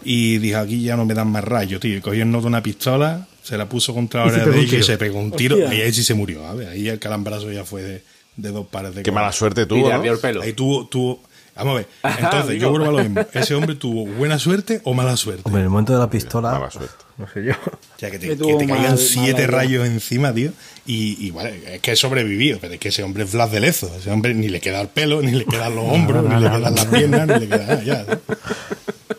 y 0.05 0.39
dijo, 0.39 0.59
aquí 0.59 0.83
ya 0.83 0.97
no 0.97 1.05
me 1.05 1.15
dan 1.15 1.29
más 1.29 1.45
rayos, 1.45 1.81
tío. 1.81 1.97
Y 1.97 2.01
cogió 2.01 2.23
el 2.23 2.31
nodo 2.31 2.47
una 2.49 2.63
pistola, 2.63 3.27
se 3.43 3.57
la 3.57 3.69
puso 3.69 3.95
contra 3.95 4.27
la 4.27 4.33
oreja 4.33 4.47
de 4.47 4.61
ella 4.61 4.79
y 4.79 4.83
se 4.83 4.99
pegó 4.99 5.19
un 5.19 5.33
tiro, 5.33 5.57
Hostia. 5.57 5.75
y 5.75 5.81
ahí 5.83 5.93
sí 5.93 6.05
se 6.05 6.15
murió, 6.15 6.43
¿sabes? 6.43 6.69
Ahí 6.69 6.89
el 6.89 6.99
calambrazo 6.99 7.51
ya 7.51 7.65
fue 7.65 7.83
de, 7.83 8.03
de 8.37 8.51
dos 8.51 8.67
pares 8.67 8.95
de 8.95 9.03
Qué 9.03 9.13
mala 9.13 9.33
suerte 9.33 9.67
tuvo, 9.67 9.91
¿no? 9.91 10.03
el 10.05 10.19
pelo. 10.19 10.43
Ahí 10.43 10.53
tuvo, 10.53 10.87
tuvo... 10.87 11.23
Vamos 11.57 11.73
a 11.73 11.77
ver, 11.77 11.89
entonces 12.19 12.61
yo 12.61 12.71
vuelvo 12.71 12.89
a 12.89 12.93
lo 12.93 12.99
mismo. 13.09 13.25
¿Ese 13.33 13.55
hombre 13.55 13.77
tuvo 13.77 14.07
buena 14.07 14.41
suerte 14.41 14.81
o 14.83 14.93
mala 14.93 15.17
suerte? 15.17 15.43
Hombre, 15.45 15.61
en 15.61 15.67
el 15.67 15.71
momento 15.71 15.93
de 15.93 16.01
la 16.01 16.11
pistola. 16.11 16.51
Mala 16.51 16.71
suerte. 16.71 17.04
No 17.17 17.29
sé 17.29 17.45
yo. 17.45 17.53
O 17.53 17.99
sea, 17.99 18.11
que 18.11 18.19
te, 18.19 18.27
Que 18.29 18.37
que 18.37 18.37
tuvo 18.37 18.59
te 18.59 18.67
caigan 18.67 18.91
mal- 18.91 18.99
siete 18.99 19.47
rayos 19.47 19.87
encima, 19.87 20.33
tío. 20.33 20.51
Y, 20.85 21.17
y 21.27 21.31
vale, 21.31 21.75
es 21.77 21.81
que 21.81 21.93
he 21.93 21.97
sobrevivido, 21.97 22.59
pero 22.61 22.75
es 22.75 22.81
que 22.81 22.89
ese 22.89 23.03
hombre 23.03 23.23
es 23.25 23.33
Blas 23.33 23.51
de 23.53 23.61
Lezo. 23.61 23.91
Ese 23.97 24.11
hombre 24.11 24.35
ni 24.35 24.49
le 24.49 24.61
queda 24.61 24.81
el 24.81 24.89
pelo, 24.89 25.23
ni 25.23 25.31
le 25.33 25.45
quedan 25.45 25.75
los 25.77 25.85
hombros, 25.85 26.25
ni 26.25 26.35
le 26.41 26.51
quedan 26.51 26.75
las 26.75 26.87
piernas, 26.87 27.27
ni 27.29 27.39
le 27.41 27.49
queda 27.49 27.67
nada. 27.83 28.19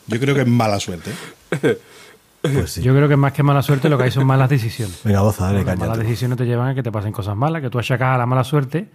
Yo 0.08 0.20
creo 0.20 0.36
que 0.36 0.42
es 0.42 0.48
mala 0.48 0.80
suerte. 0.80 1.12
Pues 2.42 2.72
sí. 2.74 2.82
Yo 2.84 2.94
creo 2.94 3.08
que 3.10 3.16
más 3.18 3.34
que 3.34 3.42
mala 3.44 3.62
suerte 3.64 3.90
lo 3.90 3.98
que 3.98 4.04
hay 4.04 4.12
son 4.12 4.28
malas 4.28 4.50
decisiones. 4.50 5.00
Venga, 5.04 5.22
goza, 5.22 5.46
dale, 5.46 5.58
Las 5.60 5.66
caña. 5.66 5.80
malas 5.80 5.98
decisiones 6.00 6.38
te 6.38 6.46
llevan 6.46 6.68
a 6.70 6.76
que 6.76 6.84
te 6.84 6.92
pasen 6.92 7.12
cosas 7.12 7.36
malas, 7.36 7.62
que 7.62 7.70
tú 7.70 7.80
achacas 7.80 8.14
a 8.14 8.18
la 8.18 8.26
mala 8.28 8.44
suerte 8.44 8.88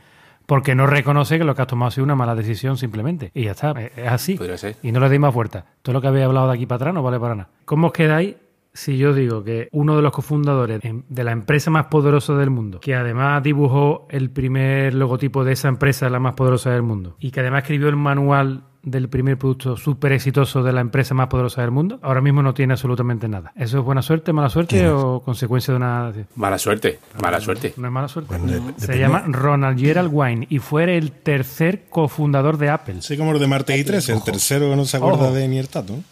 porque 0.46 0.74
no 0.74 0.86
reconoce 0.86 1.38
que 1.38 1.44
lo 1.44 1.54
que 1.54 1.62
has 1.62 1.68
tomado 1.68 1.88
ha 1.88 1.90
sido 1.90 2.04
una 2.04 2.14
mala 2.14 2.34
decisión 2.36 2.76
simplemente. 2.76 3.30
Y 3.34 3.44
ya 3.44 3.52
está, 3.52 3.72
es 3.80 4.06
así. 4.08 4.34
Podría 4.34 4.56
ser. 4.58 4.76
Y 4.82 4.92
no 4.92 5.00
le 5.00 5.08
deis 5.08 5.20
más 5.20 5.34
vueltas. 5.34 5.64
Todo 5.82 5.94
lo 5.94 6.00
que 6.00 6.08
habéis 6.08 6.26
hablado 6.26 6.48
de 6.48 6.54
aquí 6.54 6.66
para 6.66 6.76
atrás 6.76 6.94
no 6.94 7.02
vale 7.02 7.18
para 7.18 7.34
nada. 7.34 7.48
¿Cómo 7.64 7.88
os 7.88 7.92
quedáis 7.92 8.34
si 8.72 8.96
yo 8.98 9.12
digo 9.12 9.42
que 9.44 9.68
uno 9.72 9.96
de 9.96 10.02
los 10.02 10.12
cofundadores 10.12 10.80
de 10.82 11.24
la 11.24 11.32
empresa 11.32 11.70
más 11.70 11.86
poderosa 11.86 12.34
del 12.34 12.50
mundo, 12.50 12.80
que 12.80 12.94
además 12.94 13.42
dibujó 13.42 14.06
el 14.10 14.30
primer 14.30 14.94
logotipo 14.94 15.44
de 15.44 15.52
esa 15.52 15.68
empresa, 15.68 16.08
la 16.08 16.20
más 16.20 16.34
poderosa 16.34 16.70
del 16.70 16.82
mundo, 16.82 17.16
y 17.18 17.30
que 17.30 17.40
además 17.40 17.62
escribió 17.62 17.88
el 17.88 17.96
manual 17.96 18.64
del 18.82 19.10
primer 19.10 19.36
producto 19.36 19.76
súper 19.76 20.12
exitoso 20.12 20.62
de 20.62 20.72
la 20.72 20.80
empresa 20.80 21.12
más 21.12 21.26
poderosa 21.26 21.60
del 21.60 21.70
mundo, 21.70 21.98
ahora 22.00 22.22
mismo 22.22 22.42
no 22.42 22.54
tiene 22.54 22.72
absolutamente 22.72 23.28
nada. 23.28 23.52
¿Eso 23.54 23.78
es 23.80 23.84
buena 23.84 24.00
suerte, 24.00 24.32
mala 24.32 24.48
suerte 24.48 24.88
o 24.88 25.20
consecuencia 25.20 25.72
de 25.72 25.76
una... 25.76 26.12
Mala 26.36 26.56
suerte, 26.58 26.98
mala 27.20 27.40
suerte. 27.40 27.74
No 27.76 27.88
es 27.88 27.92
mala 27.92 28.08
suerte. 28.08 28.38
Bueno, 28.38 28.70
de- 28.72 28.80
Se 28.80 28.98
llama 28.98 29.24
Ronald 29.26 29.78
Gerald 29.78 30.08
Wine 30.10 30.46
y 30.48 30.60
fue 30.60 30.96
el 30.96 31.12
tercer 31.12 31.88
cofundador 31.90 32.56
de 32.56 32.70
Apple. 32.70 32.94
Así 33.00 33.18
como 33.18 33.32
los 33.32 33.40
de 33.42 33.48
Marte 33.48 33.76
y 33.76 33.84
13, 33.84 34.14
el 34.14 34.22
tercero 34.22 34.70
que 34.70 34.76
no 34.76 34.84
se 34.86 34.96
acuerda 34.96 35.24
Ojo. 35.26 35.34
de 35.34 35.46
ni 35.48 35.58
el 35.58 35.68
tato. 35.68 35.96
¿no? 35.96 36.02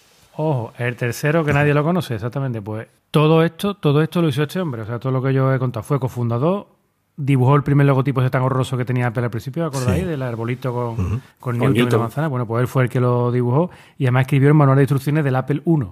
Ojo, 0.41 0.73
el 0.79 0.95
tercero 0.95 1.45
que 1.45 1.53
nadie 1.53 1.75
lo 1.75 1.83
conoce, 1.83 2.15
exactamente. 2.15 2.63
Pues 2.63 2.87
todo 3.11 3.43
esto, 3.43 3.75
todo 3.75 4.01
esto 4.03 4.23
lo 4.23 4.29
hizo 4.29 4.45
este 4.45 4.61
hombre. 4.61 4.83
O 4.83 4.87
sea, 4.87 5.01
todo 5.01 5.11
lo 5.11 5.21
que 5.21 5.35
yo 5.35 5.53
he 5.53 5.59
contado 5.59 5.83
fue 5.83 5.99
cofundador, 5.99 6.69
dibujó 7.17 7.57
el 7.57 7.65
primer 7.65 7.89
logotipo 7.89 8.21
ese 8.21 8.31
tan 8.31 8.43
horroroso 8.43 8.77
que 8.77 8.85
tenía 8.85 9.09
Apple 9.09 9.25
al 9.25 9.31
principio, 9.31 9.67
¿acordáis? 9.67 10.07
Del 10.07 10.23
arbolito 10.23 10.73
con, 10.73 11.21
con 11.41 11.59
Newton 11.59 11.89
y 11.89 11.91
la 11.91 11.99
manzana. 11.99 12.29
Bueno, 12.29 12.47
pues 12.47 12.61
él 12.61 12.69
fue 12.69 12.85
el 12.85 12.89
que 12.89 13.01
lo 13.01 13.33
dibujó 13.33 13.71
y 13.99 14.05
además 14.05 14.23
escribió 14.23 14.47
el 14.47 14.55
manual 14.55 14.77
de 14.77 14.85
instrucciones 14.85 15.25
del 15.25 15.35
Apple 15.35 15.61
I. 15.67 15.87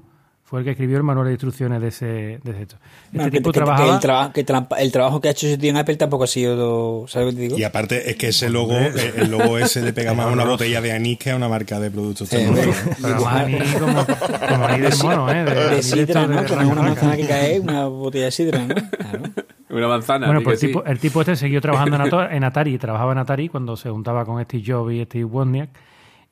Fue 0.48 0.60
el 0.60 0.64
que 0.64 0.70
escribió 0.70 0.96
el 0.96 1.02
manual 1.02 1.26
de 1.26 1.32
instrucciones 1.32 1.80
de 1.82 1.88
ese, 1.88 2.06
de 2.06 2.50
ese 2.52 2.62
hecho. 2.62 2.76
Este 3.06 3.18
No, 3.18 3.24
que- 3.24 3.30
tipo 3.32 3.50
que- 3.50 3.58
que 3.58 3.64
trabajaba... 3.64 3.94
el, 3.94 4.00
traba- 4.00 4.32
que 4.32 4.46
trampa- 4.46 4.76
el 4.78 4.92
trabajo 4.92 5.20
que 5.20 5.26
ha 5.26 5.30
hecho 5.32 5.48
ese 5.48 5.58
tío 5.58 5.70
en 5.70 5.76
Apple 5.76 5.96
tampoco 5.96 6.22
ha 6.22 6.28
sido. 6.28 7.04
¿Sabes 7.08 7.26
lo 7.26 7.30
que 7.32 7.36
te 7.36 7.42
digo? 7.42 7.58
Y 7.58 7.64
aparte 7.64 8.08
es 8.10 8.16
que 8.16 8.28
ese 8.28 8.48
logo, 8.48 8.74
eh, 8.78 8.92
el 9.16 9.28
logo 9.32 9.58
ese 9.58 9.82
le 9.82 9.92
pega 9.92 10.14
más 10.14 10.26
a 10.26 10.30
una 10.30 10.44
botella 10.44 10.80
de 10.80 10.92
anís 10.92 11.18
que 11.18 11.32
a 11.32 11.36
una 11.36 11.48
marca 11.48 11.80
de 11.80 11.90
productos 11.90 12.28
Sí, 12.28 12.36
tecnológicos. 12.36 12.98
Ni 13.00 13.78
como, 13.80 14.06
como 14.48 14.68
ni 14.68 14.78
del 14.80 14.96
mono, 15.02 15.30
¿eh? 15.32 15.44
De, 15.44 15.54
de 15.54 15.76
ni 15.78 15.82
sidra, 15.82 16.22
esto 16.22 16.54
¿no? 16.54 16.60
de 16.60 16.66
una 16.66 16.82
manzana 16.82 17.16
que 17.16 17.26
cae, 17.26 17.58
una 17.58 17.86
botella 17.86 18.26
de 18.26 18.30
sidra, 18.30 18.64
¿no? 18.66 18.74
Claro. 18.76 19.22
Una 19.68 19.88
manzana. 19.88 20.26
Bueno, 20.26 20.42
pues 20.42 20.62
el 20.62 20.68
tipo, 20.68 20.82
sí. 20.84 20.90
el 20.92 20.98
tipo 21.00 21.20
este 21.22 21.34
siguió 21.34 21.60
trabajando 21.60 21.96
en 21.96 22.02
Atari, 22.02 22.36
en 22.36 22.44
Atari, 22.44 22.78
trabajaba 22.78 23.10
en 23.10 23.18
Atari 23.18 23.48
cuando 23.48 23.76
se 23.76 23.90
juntaba 23.90 24.24
con 24.24 24.40
Steve 24.44 24.62
Jobs 24.64 24.92
y 24.92 25.04
Steve 25.04 25.24
Wozniak 25.24 25.70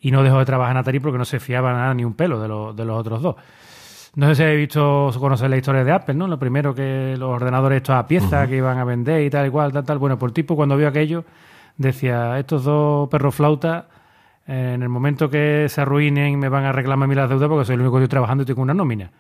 y 0.00 0.12
no 0.12 0.22
dejó 0.22 0.38
de 0.38 0.44
trabajar 0.44 0.70
en 0.76 0.78
Atari 0.78 1.00
porque 1.00 1.18
no 1.18 1.24
se 1.24 1.40
fiaba 1.40 1.72
nada 1.72 1.92
ni 1.94 2.04
un 2.04 2.14
pelo 2.14 2.40
de, 2.40 2.46
los- 2.46 2.76
de 2.76 2.84
los 2.84 3.00
otros 3.00 3.20
dos. 3.22 3.34
No 4.16 4.28
sé 4.28 4.34
si 4.36 4.42
habéis 4.44 4.60
visto 4.60 5.10
conocer 5.18 5.50
la 5.50 5.56
historia 5.56 5.82
de 5.82 5.90
Apple, 5.90 6.14
¿no? 6.14 6.28
Lo 6.28 6.38
primero 6.38 6.74
que 6.74 7.16
los 7.18 7.30
ordenadores 7.30 7.78
estos 7.78 7.96
a 7.96 8.06
piezas 8.06 8.48
que 8.48 8.56
iban 8.56 8.78
a 8.78 8.84
vender 8.84 9.22
y 9.22 9.30
tal 9.30 9.46
y 9.46 9.50
cual, 9.50 9.72
tal, 9.72 9.84
tal. 9.84 9.98
Bueno, 9.98 10.18
pues 10.18 10.30
el 10.30 10.34
tipo 10.34 10.54
cuando 10.54 10.76
vio 10.76 10.86
aquello 10.86 11.24
decía, 11.76 12.38
estos 12.38 12.62
dos 12.64 13.08
perros 13.08 13.34
flautas 13.34 13.84
eh, 14.46 14.72
en 14.74 14.82
el 14.82 14.88
momento 14.88 15.28
que 15.28 15.66
se 15.68 15.80
arruinen 15.80 16.38
me 16.38 16.48
van 16.48 16.64
a 16.64 16.72
reclamar 16.72 17.06
a 17.06 17.08
mí 17.08 17.14
las 17.16 17.28
deudas 17.28 17.48
porque 17.48 17.64
soy 17.64 17.74
el 17.74 17.80
único 17.80 17.96
que 17.96 18.04
estoy 18.04 18.10
trabajando 18.12 18.44
y 18.44 18.46
tengo 18.46 18.62
una 18.62 18.74
nómina. 18.74 19.10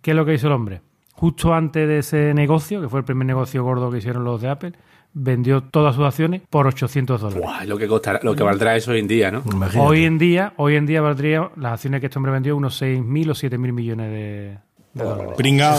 ¿Qué 0.00 0.10
es 0.10 0.16
lo 0.16 0.24
que 0.24 0.34
hizo 0.34 0.48
el 0.48 0.54
hombre? 0.54 0.80
Justo 1.14 1.54
antes 1.54 1.86
de 1.86 1.98
ese 1.98 2.34
negocio, 2.34 2.80
que 2.80 2.88
fue 2.88 2.98
el 2.98 3.04
primer 3.04 3.26
negocio 3.26 3.62
gordo 3.62 3.92
que 3.92 3.98
hicieron 3.98 4.24
los 4.24 4.40
de 4.40 4.48
Apple, 4.48 4.72
vendió 5.14 5.62
todas 5.62 5.94
sus 5.94 6.04
acciones 6.04 6.42
por 6.48 6.66
800 6.66 7.20
dólares. 7.20 7.42
Buah, 7.42 7.64
lo 7.64 7.76
que 7.78 7.86
costará, 7.86 8.20
lo 8.22 8.34
que 8.34 8.42
valdrá 8.42 8.74
eso 8.76 8.92
hoy 8.92 9.00
en 9.00 9.08
día, 9.08 9.30
¿no? 9.30 9.42
Imagínate. 9.44 9.78
Hoy 9.88 10.04
en 10.04 10.18
día, 10.18 10.52
hoy 10.56 10.76
en 10.76 10.86
día 10.86 11.00
valdría 11.02 11.50
las 11.56 11.72
acciones 11.74 12.00
que 12.00 12.06
este 12.06 12.18
hombre 12.18 12.32
vendió 12.32 12.56
unos 12.56 12.80
6.000 12.80 13.30
o 13.30 13.34
7.000 13.34 13.58
millones 13.72 14.10
de, 14.10 14.58
de 14.94 15.04
dólares. 15.04 15.34
Pringao. 15.36 15.78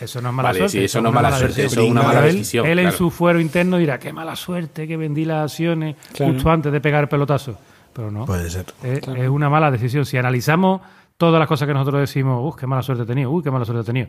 Eso 0.00 0.22
no 0.22 0.30
es 0.30 0.34
mala 0.34 0.48
Vale, 0.48 0.58
suerte. 0.60 0.78
sí, 0.78 0.84
eso 0.84 1.00
no 1.02 1.10
es 1.10 1.14
mala 1.14 1.30
suerte, 1.38 1.64
eso 1.66 1.82
es 1.82 1.90
una 1.90 2.02
mala 2.02 2.20
él- 2.26 2.32
decisión, 2.36 2.66
Él 2.66 2.78
en 2.78 2.84
claro. 2.86 2.96
su 2.96 3.10
fuero 3.10 3.38
interno 3.38 3.76
dirá, 3.76 3.98
qué 3.98 4.12
mala 4.14 4.34
suerte 4.34 4.88
que 4.88 4.96
vendí 4.96 5.26
las 5.26 5.44
acciones 5.52 5.96
Claro. 6.14 6.32
justo 6.32 6.50
antes 6.50 6.72
de 6.72 6.80
pegar 6.80 7.02
el 7.04 7.08
pelotazo. 7.08 7.58
Pero 7.92 8.10
no. 8.10 8.24
Puede 8.24 8.48
ser. 8.48 8.64
Es, 8.82 9.00
es 9.06 9.28
una 9.28 9.50
mala 9.50 9.70
decisión. 9.70 10.06
Si 10.06 10.16
analizamos 10.16 10.80
todas 11.18 11.38
las 11.38 11.46
cosas 11.48 11.68
que 11.68 11.74
nosotros 11.74 12.00
decimos, 12.00 12.40
uy, 12.42 12.58
qué 12.58 12.66
mala 12.66 12.82
suerte 12.82 13.02
he 13.02 13.06
tenido, 13.06 13.30
uy, 13.30 13.42
qué 13.42 13.50
mala 13.50 13.64
suerte 13.66 13.82
he 13.82 13.84
tenido. 13.84 14.08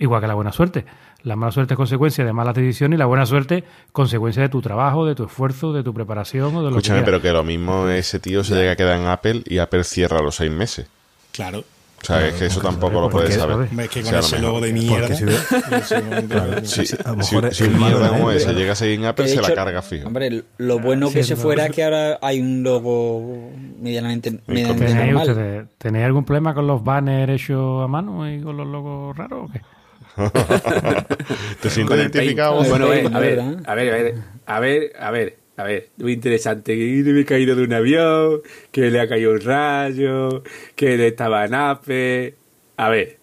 Igual 0.00 0.20
que 0.22 0.26
la 0.26 0.34
buena 0.34 0.50
suerte. 0.50 0.84
La 1.22 1.36
mala 1.36 1.52
suerte 1.52 1.74
es 1.74 1.76
consecuencia 1.76 2.24
de 2.24 2.32
malas 2.32 2.54
decisiones 2.54 2.96
y 2.96 2.98
la 2.98 3.04
buena 3.06 3.26
suerte 3.26 3.62
consecuencia 3.92 4.42
de 4.42 4.48
tu 4.48 4.62
trabajo, 4.62 5.04
de 5.04 5.14
tu 5.14 5.24
esfuerzo, 5.24 5.72
de 5.74 5.82
tu 5.84 5.92
preparación 5.94 6.56
o 6.56 6.64
de 6.64 6.70
lo 6.70 6.78
Escúchame, 6.78 7.00
que 7.00 7.04
pero 7.04 7.20
que 7.20 7.30
lo 7.30 7.44
mismo 7.44 7.86
ese 7.86 8.18
tío 8.18 8.42
se 8.42 8.54
llega 8.54 8.72
a 8.72 8.76
quedar 8.76 8.98
en 8.98 9.06
Apple 9.06 9.42
y 9.46 9.58
Apple 9.58 9.84
cierra 9.84 10.18
a 10.18 10.22
los 10.22 10.36
seis 10.36 10.50
meses. 10.50 10.86
Claro. 11.32 11.62
O 12.02 12.06
sea, 12.06 12.26
es 12.26 12.32
que 12.34 12.46
eso 12.46 12.62
tampoco 12.62 12.98
lo 12.98 13.10
puedes 13.10 13.34
saber. 13.34 13.68
Es 13.78 13.88
que 13.90 14.00
O 14.00 14.02
con 14.04 14.10
sea, 14.10 14.20
ese 14.20 14.38
logo 14.38 14.58
de 14.62 14.72
mierda. 14.72 15.14
Si 15.14 15.24
un 17.64 17.78
mierda 17.78 18.08
como 18.08 18.30
ese 18.30 18.54
llega 18.54 18.72
a 18.72 18.74
seguir 18.74 19.00
en 19.00 19.04
Apple, 19.04 19.28
se 19.28 19.42
la 19.42 19.54
carga 19.54 19.82
fijo. 19.82 20.06
Hombre, 20.06 20.44
lo 20.56 20.78
bueno 20.78 21.10
que 21.10 21.22
Sí, 21.22 21.28
se 21.28 21.34
no. 21.36 21.42
fuera 21.42 21.66
es 21.66 21.72
que 21.72 21.84
ahora 21.84 22.18
hay 22.22 22.40
un 22.40 22.62
logo 22.62 23.50
medianamente, 23.78 24.40
medianamente 24.46 24.94
¿Tenéis, 24.94 25.14
normal. 25.14 25.68
¿Tenéis 25.76 26.06
algún 26.06 26.24
problema 26.24 26.54
con 26.54 26.66
los 26.66 26.82
banners 26.82 27.32
hechos 27.32 27.84
a 27.84 27.86
mano 27.86 28.26
y 28.32 28.40
con 28.40 28.56
los 28.56 28.66
logos 28.66 29.14
raros 29.14 29.50
o 29.50 29.52
qué? 29.52 29.60
¿Te 31.60 31.70
sientes 31.70 31.96
identificado? 31.96 32.58
paint. 32.58 32.68
Bueno, 32.68 32.88
Paint, 32.88 33.14
a, 33.14 33.18
ver, 33.18 33.40
a 33.40 33.44
ver, 33.44 33.64
a 33.64 33.74
ver, 33.74 34.14
a 34.46 34.60
ver, 34.60 34.92
a 34.98 35.10
ver, 35.10 35.36
a 35.56 35.62
ver, 35.64 35.88
muy 35.98 36.12
interesante. 36.12 36.74
Que 36.76 37.02
me 37.12 37.20
he 37.20 37.24
caído 37.24 37.54
de 37.54 37.64
un 37.64 37.72
avión, 37.72 38.40
que 38.72 38.90
le 38.90 39.00
ha 39.00 39.08
caído 39.08 39.32
un 39.32 39.40
rayo, 39.40 40.42
que 40.74 40.96
le 40.96 41.08
estaba 41.08 41.44
en 41.44 41.54
Apple. 41.54 42.34
A 42.76 42.88
ver, 42.88 43.18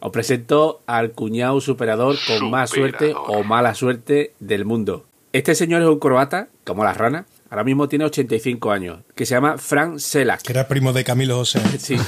os 0.00 0.10
presento 0.10 0.80
al 0.86 1.12
cuñado 1.12 1.60
superador 1.60 2.16
con 2.26 2.50
más 2.50 2.70
suerte 2.70 3.14
o 3.14 3.42
mala 3.44 3.74
suerte 3.74 4.32
del 4.40 4.64
mundo. 4.64 5.06
Este 5.32 5.54
señor 5.54 5.82
es 5.82 5.88
un 5.88 5.98
croata, 5.98 6.48
como 6.64 6.84
las 6.84 6.96
ranas. 6.96 7.26
Ahora 7.50 7.64
mismo 7.64 7.88
tiene 7.88 8.04
85 8.04 8.70
años, 8.70 9.00
que 9.16 9.26
se 9.26 9.34
llama 9.34 9.58
Frank 9.58 9.98
Selak. 9.98 10.42
Que 10.42 10.52
era 10.52 10.68
primo 10.68 10.92
de 10.92 11.02
Camilo 11.04 11.36
José. 11.36 11.60
Sí. 11.78 11.96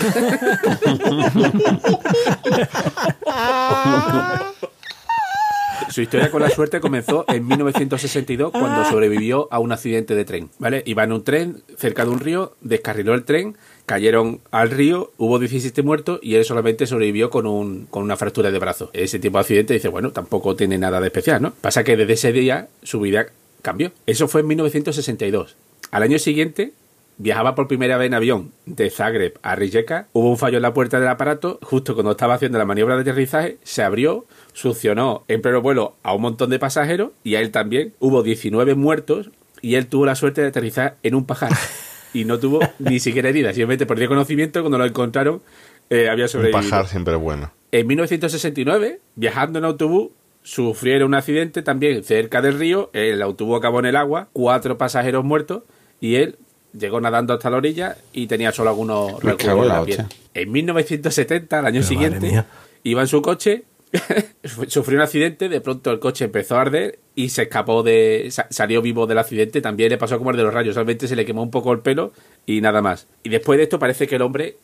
Su 5.91 6.01
historia 6.01 6.31
con 6.31 6.41
la 6.41 6.49
suerte 6.49 6.81
comenzó 6.81 7.27
en 7.29 7.47
1962 7.47 8.53
cuando 8.53 8.85
sobrevivió 8.87 9.49
a 9.51 9.59
un 9.59 9.73
accidente 9.73 10.15
de 10.15 10.25
tren. 10.25 10.49
¿Vale? 10.59 10.83
Iba 10.87 11.05
en 11.05 11.13
un 11.13 11.23
tren 11.23 11.63
cerca 11.77 12.05
de 12.05 12.11
un 12.11 12.21
río, 12.21 12.57
descarriló 12.63 13.13
el 13.13 13.25
tren, 13.25 13.59
cayeron 13.85 14.41
al 14.53 14.71
río, 14.71 15.13
hubo 15.19 15.39
17 15.39 15.83
muertos 15.83 16.19
y 16.23 16.37
él 16.37 16.47
solamente 16.47 16.87
sobrevivió 16.87 17.29
con, 17.29 17.47
un, 17.47 17.87
con 17.91 18.03
una 18.05 18.17
fractura 18.17 18.51
de 18.51 18.59
brazo. 18.59 18.89
Ese 18.95 19.19
tipo 19.19 19.37
de 19.37 19.41
accidente 19.43 19.75
dice, 19.75 19.89
bueno, 19.89 20.13
tampoco 20.13 20.57
tiene 20.57 20.79
nada 20.79 20.99
de 20.99 21.09
especial, 21.09 21.43
¿no? 21.43 21.53
Pasa 21.61 21.85
que 21.85 21.97
desde 21.97 22.15
ese 22.15 22.33
día 22.33 22.69
su 22.83 23.01
vida 23.01 23.27
cambió. 23.63 23.93
Eso 24.07 24.29
fue 24.29 24.43
en 24.43 24.49
1962. 24.49 25.57
Al 25.91 26.03
año 26.03 26.19
siguiente 26.19 26.73
viajaba 27.19 27.55
por 27.55 27.69
primera 27.69 27.97
vez 27.99 28.07
en 28.09 28.15
avión 28.15 28.53
de 28.67 28.91
Zagreb 28.91 29.39
a 29.43 29.55
Rijeka, 29.55 30.09
hubo 30.13 30.31
un 30.31 30.39
fallo 30.39 30.57
en 30.57 30.63
la 30.63 30.75
puerta 30.75 30.99
del 30.99 31.09
aparato, 31.09 31.59
justo 31.63 31.95
cuando 31.95 32.13
estaba 32.13 32.35
haciendo 32.35 32.59
la 32.59 32.65
maniobra 32.65 32.97
de 32.97 33.03
aterrizaje, 33.03 33.59
se 33.63 33.83
abrió, 33.83 34.27
succionó 34.53 35.25
en 35.29 35.43
pleno 35.43 35.61
vuelo 35.61 35.97
a 36.03 36.15
un 36.15 36.23
montón 36.23 36.51
de 36.51 36.59
pasajeros 36.59 37.11
y 37.23 37.37
a 37.37 37.41
él 37.41 37.51
también. 37.51 37.93
Hubo 38.01 38.23
19 38.23 38.75
muertos 38.75 39.31
y 39.61 39.77
él 39.77 39.87
tuvo 39.87 40.07
la 40.07 40.15
suerte 40.17 40.41
de 40.41 40.49
aterrizar 40.49 40.97
en 41.03 41.15
un 41.15 41.27
pajar 41.27 41.53
y 42.15 42.25
no 42.25 42.39
tuvo 42.39 42.61
ni 42.79 42.99
siquiera 42.99 43.29
heridas, 43.29 43.55
simplemente 43.55 43.87
perdió 43.87 44.09
conocimiento 44.09 44.61
cuando 44.61 44.79
lo 44.79 44.85
encontraron 44.87 45.43
eh, 45.91 46.09
había 46.09 46.25
Un 46.25 46.29
sobrevivido. 46.31 46.71
pajar 46.71 46.89
siempre 46.89 47.15
bueno. 47.17 47.53
En 47.71 47.87
1969, 47.87 49.01
viajando 49.15 49.59
en 49.59 49.67
autobús, 49.67 50.11
sufrieron 50.43 51.09
un 51.09 51.15
accidente 51.15 51.63
también 51.63 52.03
cerca 52.05 52.43
del 52.43 52.59
río. 52.59 52.91
El 52.93 53.23
autobús 53.23 53.59
acabó 53.59 53.79
en 53.81 53.87
el 53.87 53.97
agua, 53.97 54.29
cuatro 54.33 54.77
pasajeros 54.79 55.25
muertos 55.25 55.63
y 56.01 56.17
él 56.17 56.37
llegó 56.79 57.01
nadando 57.01 57.35
hasta 57.35 57.51
la 57.51 57.59
orilla 57.59 57.97
y 58.13 58.27
tenía 58.27 58.51
solo 58.53 58.71
algunos 58.71 59.21
cago 59.37 59.63
en 59.63 59.69
la 59.69 59.79
la 59.81 59.85
piel. 59.85 60.01
hostia. 60.01 60.17
En 60.35 60.51
1970, 60.53 61.59
al 61.59 61.67
año 61.67 61.75
Pero 61.81 61.87
siguiente, 61.87 62.45
iba 62.85 63.03
en 63.03 63.09
su 63.09 63.21
coche, 63.23 63.65
sufrió 64.69 64.99
un 64.99 65.03
accidente, 65.03 65.49
de 65.49 65.61
pronto 65.61 65.91
el 65.91 65.99
coche 65.99 66.25
empezó 66.25 66.57
a 66.57 66.63
arder 66.63 66.99
y 67.15 67.29
se 67.29 67.43
escapó 67.43 67.83
de. 67.83 68.29
sa- 68.31 68.47
salió 68.51 68.81
vivo 68.81 69.07
del 69.07 69.19
accidente. 69.19 69.61
También 69.61 69.91
le 69.91 69.99
pasó 69.99 70.17
como 70.19 70.31
el 70.31 70.37
de 70.39 70.43
los 70.45 70.55
rayos, 70.55 70.75
solamente 70.75 71.07
se 71.07 71.15
le 71.17 71.27
quemó 71.27 71.43
un 71.43 71.51
poco 71.51 71.73
el 71.73 71.81
pelo 71.81 72.13
y 72.47 72.61
nada 72.63 72.81
más. 72.81 73.07
Y 73.23 73.29
después 73.29 73.59
de 73.59 73.65
esto 73.65 73.79
parece 73.79 74.07
que 74.07 74.17
el 74.17 74.23
hombre. 74.23 74.57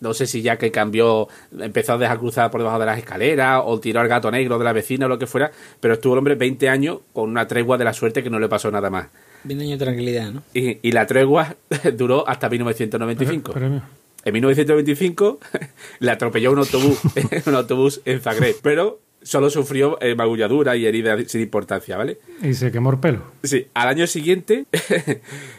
No 0.00 0.12
sé 0.12 0.26
si 0.26 0.42
ya 0.42 0.58
que 0.58 0.70
cambió, 0.70 1.28
empezó 1.58 1.94
a 1.94 1.98
dejar 1.98 2.18
cruzar 2.18 2.50
por 2.50 2.60
debajo 2.60 2.78
de 2.78 2.86
las 2.86 2.98
escaleras 2.98 3.62
o 3.64 3.80
tiró 3.80 4.00
al 4.00 4.08
gato 4.08 4.30
negro 4.30 4.58
de 4.58 4.64
la 4.64 4.72
vecina 4.72 5.06
o 5.06 5.08
lo 5.08 5.18
que 5.18 5.26
fuera, 5.26 5.50
pero 5.80 5.94
estuvo 5.94 6.12
el 6.14 6.18
hombre 6.18 6.34
20 6.34 6.68
años 6.68 6.98
con 7.12 7.30
una 7.30 7.46
tregua 7.46 7.78
de 7.78 7.84
la 7.84 7.92
suerte 7.94 8.22
que 8.22 8.28
no 8.28 8.38
le 8.38 8.48
pasó 8.48 8.70
nada 8.70 8.90
más. 8.90 9.08
Bien 9.44 9.60
año 9.60 9.78
de 9.78 9.84
tranquilidad, 9.84 10.32
¿no? 10.32 10.42
Y, 10.52 10.78
y 10.86 10.92
la 10.92 11.06
tregua 11.06 11.56
duró 11.96 12.28
hasta 12.28 12.48
1995. 12.48 13.52
Premio. 13.52 13.82
En 14.26 14.32
1925 14.32 15.38
le 16.00 16.10
atropelló 16.10 16.50
un 16.50 16.58
autobús, 16.58 16.98
un 17.46 17.54
autobús 17.54 18.00
en 18.04 18.20
Zagreb, 18.20 18.56
pero 18.60 19.00
solo 19.22 19.50
sufrió 19.50 19.98
eh, 20.02 20.16
magulladura 20.16 20.76
y 20.76 20.84
heridas 20.84 21.30
sin 21.30 21.42
importancia, 21.42 21.96
¿vale? 21.96 22.18
Y 22.42 22.54
se 22.54 22.72
quemó 22.72 22.90
el 22.90 22.98
pelo. 22.98 23.22
Sí, 23.44 23.68
al 23.72 23.88
año 23.88 24.06
siguiente 24.08 24.66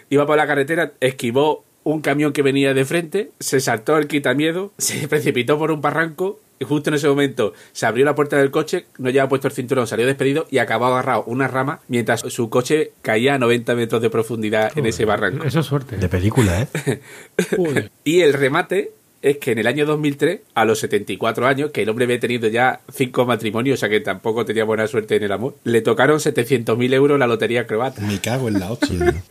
iba 0.10 0.26
por 0.26 0.36
la 0.36 0.48
carretera, 0.48 0.92
esquivó 1.00 1.64
un 1.94 2.02
camión 2.02 2.34
que 2.34 2.42
venía 2.42 2.74
de 2.74 2.86
frente, 2.86 3.32
se 3.40 3.60
saltó 3.60 3.98
el 3.98 4.08
quitamiedo, 4.08 4.74
se 4.78 5.08
precipitó 5.08 5.58
por 5.58 5.72
un 5.72 5.82
barranco 5.82 6.40
y 6.60 6.66
justo 6.66 6.90
en 6.90 6.96
ese 6.96 7.08
momento 7.08 7.54
se 7.72 7.86
abrió 7.86 8.04
la 8.04 8.16
puerta 8.16 8.38
del 8.38 8.52
coche, 8.52 8.86
no 8.98 9.10
llevaba 9.10 9.30
puesto 9.30 9.48
el 9.48 9.54
cinturón, 9.54 9.88
salió 9.88 10.06
despedido 10.06 10.48
y 10.50 10.58
acabó 10.58 10.88
agarrado 10.88 11.24
una 11.26 11.48
rama 11.48 11.80
mientras 11.88 12.22
su 12.22 12.50
coche 12.50 12.92
caía 13.02 13.36
a 13.36 13.38
90 13.38 13.76
metros 13.76 14.02
de 14.02 14.10
profundidad 14.10 14.78
en 14.78 14.86
ese 14.86 15.06
barranco. 15.06 15.46
Eso 15.46 15.60
es 15.62 15.66
suerte. 15.66 15.98
De 15.98 16.10
película, 16.10 16.62
¿eh? 16.62 17.00
Y 18.04 18.22
el 18.22 18.34
remate 18.34 18.92
es 19.22 19.38
que 19.38 19.52
en 19.52 19.60
el 19.60 19.68
año 19.68 19.86
2003, 19.86 20.42
a 20.56 20.66
los 20.66 20.80
74 20.80 21.48
años, 21.48 21.72
que 21.72 21.84
el 21.84 21.90
hombre 21.90 22.06
había 22.06 22.20
tenido 22.20 22.50
ya 22.50 22.82
cinco 22.92 23.26
matrimonios, 23.26 23.76
o 23.76 23.80
sea 23.80 23.90
que 23.90 24.00
tampoco 24.00 24.46
tenía 24.46 24.64
buena 24.64 24.88
suerte 24.88 25.16
en 25.16 25.24
el 25.24 25.32
amor, 25.32 25.56
le 25.64 25.82
tocaron 25.82 26.20
700.000 26.20 26.94
euros 26.94 27.20
la 27.20 27.28
lotería 27.28 27.66
croata. 27.66 28.02
Me 28.02 28.20
cago 28.20 28.48
en 28.48 28.60
la 28.60 28.72
hostia. 28.72 29.24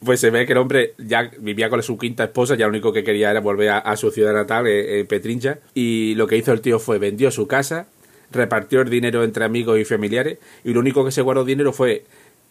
Pues 0.05 0.21
se 0.21 0.31
ve 0.31 0.47
que 0.47 0.53
el 0.53 0.59
hombre 0.59 0.95
ya 0.99 1.31
vivía 1.39 1.71
con 1.71 1.83
su 1.83 1.97
quinta 1.99 2.25
esposa, 2.25 2.57
ya 2.57 2.67
lo 2.67 2.71
único 2.71 2.93
que 2.93 3.05
quería 3.05 3.31
era 3.31 3.41
volver 3.41 3.71
a, 3.71 3.97
su 3.97 4.11
ciudad 4.11 4.33
natal, 4.33 4.67
eh, 4.67 5.05
Petrincha, 5.09 5.59
y 5.75 6.15
lo 6.17 6.27
que 6.27 6.37
hizo 6.37 6.53
el 6.53 6.61
tío 6.61 6.79
fue 6.79 6.99
vendió 6.99 7.31
su 7.31 7.47
casa, 7.47 7.87
repartió 8.31 8.81
el 8.81 8.91
dinero 8.91 9.25
entre 9.25 9.45
amigos 9.45 9.79
y 9.79 9.85
familiares, 9.85 10.39
y 10.65 10.73
lo 10.73 10.81
único 10.81 11.05
que 11.05 11.13
se 11.13 11.23
guardó 11.23 11.45
dinero 11.45 11.73
fue 11.73 12.05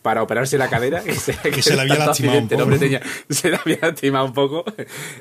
para 0.03 0.21
operarse 0.21 0.59
la 0.59 0.69
cadera, 0.69 1.01
que 1.01 1.15
se, 1.15 1.33
Que 1.51 1.63
se 1.63 1.75
le 1.75 1.81
había 1.81 1.95
lastimado 2.05 2.37
un 2.39 2.47
poco. 2.49 2.77
tenía- 2.77 3.01
se 3.29 3.49
le 3.49 3.55
había 3.57 3.79
lastimado 3.81 4.25
un 4.25 4.33
poco, 4.33 4.63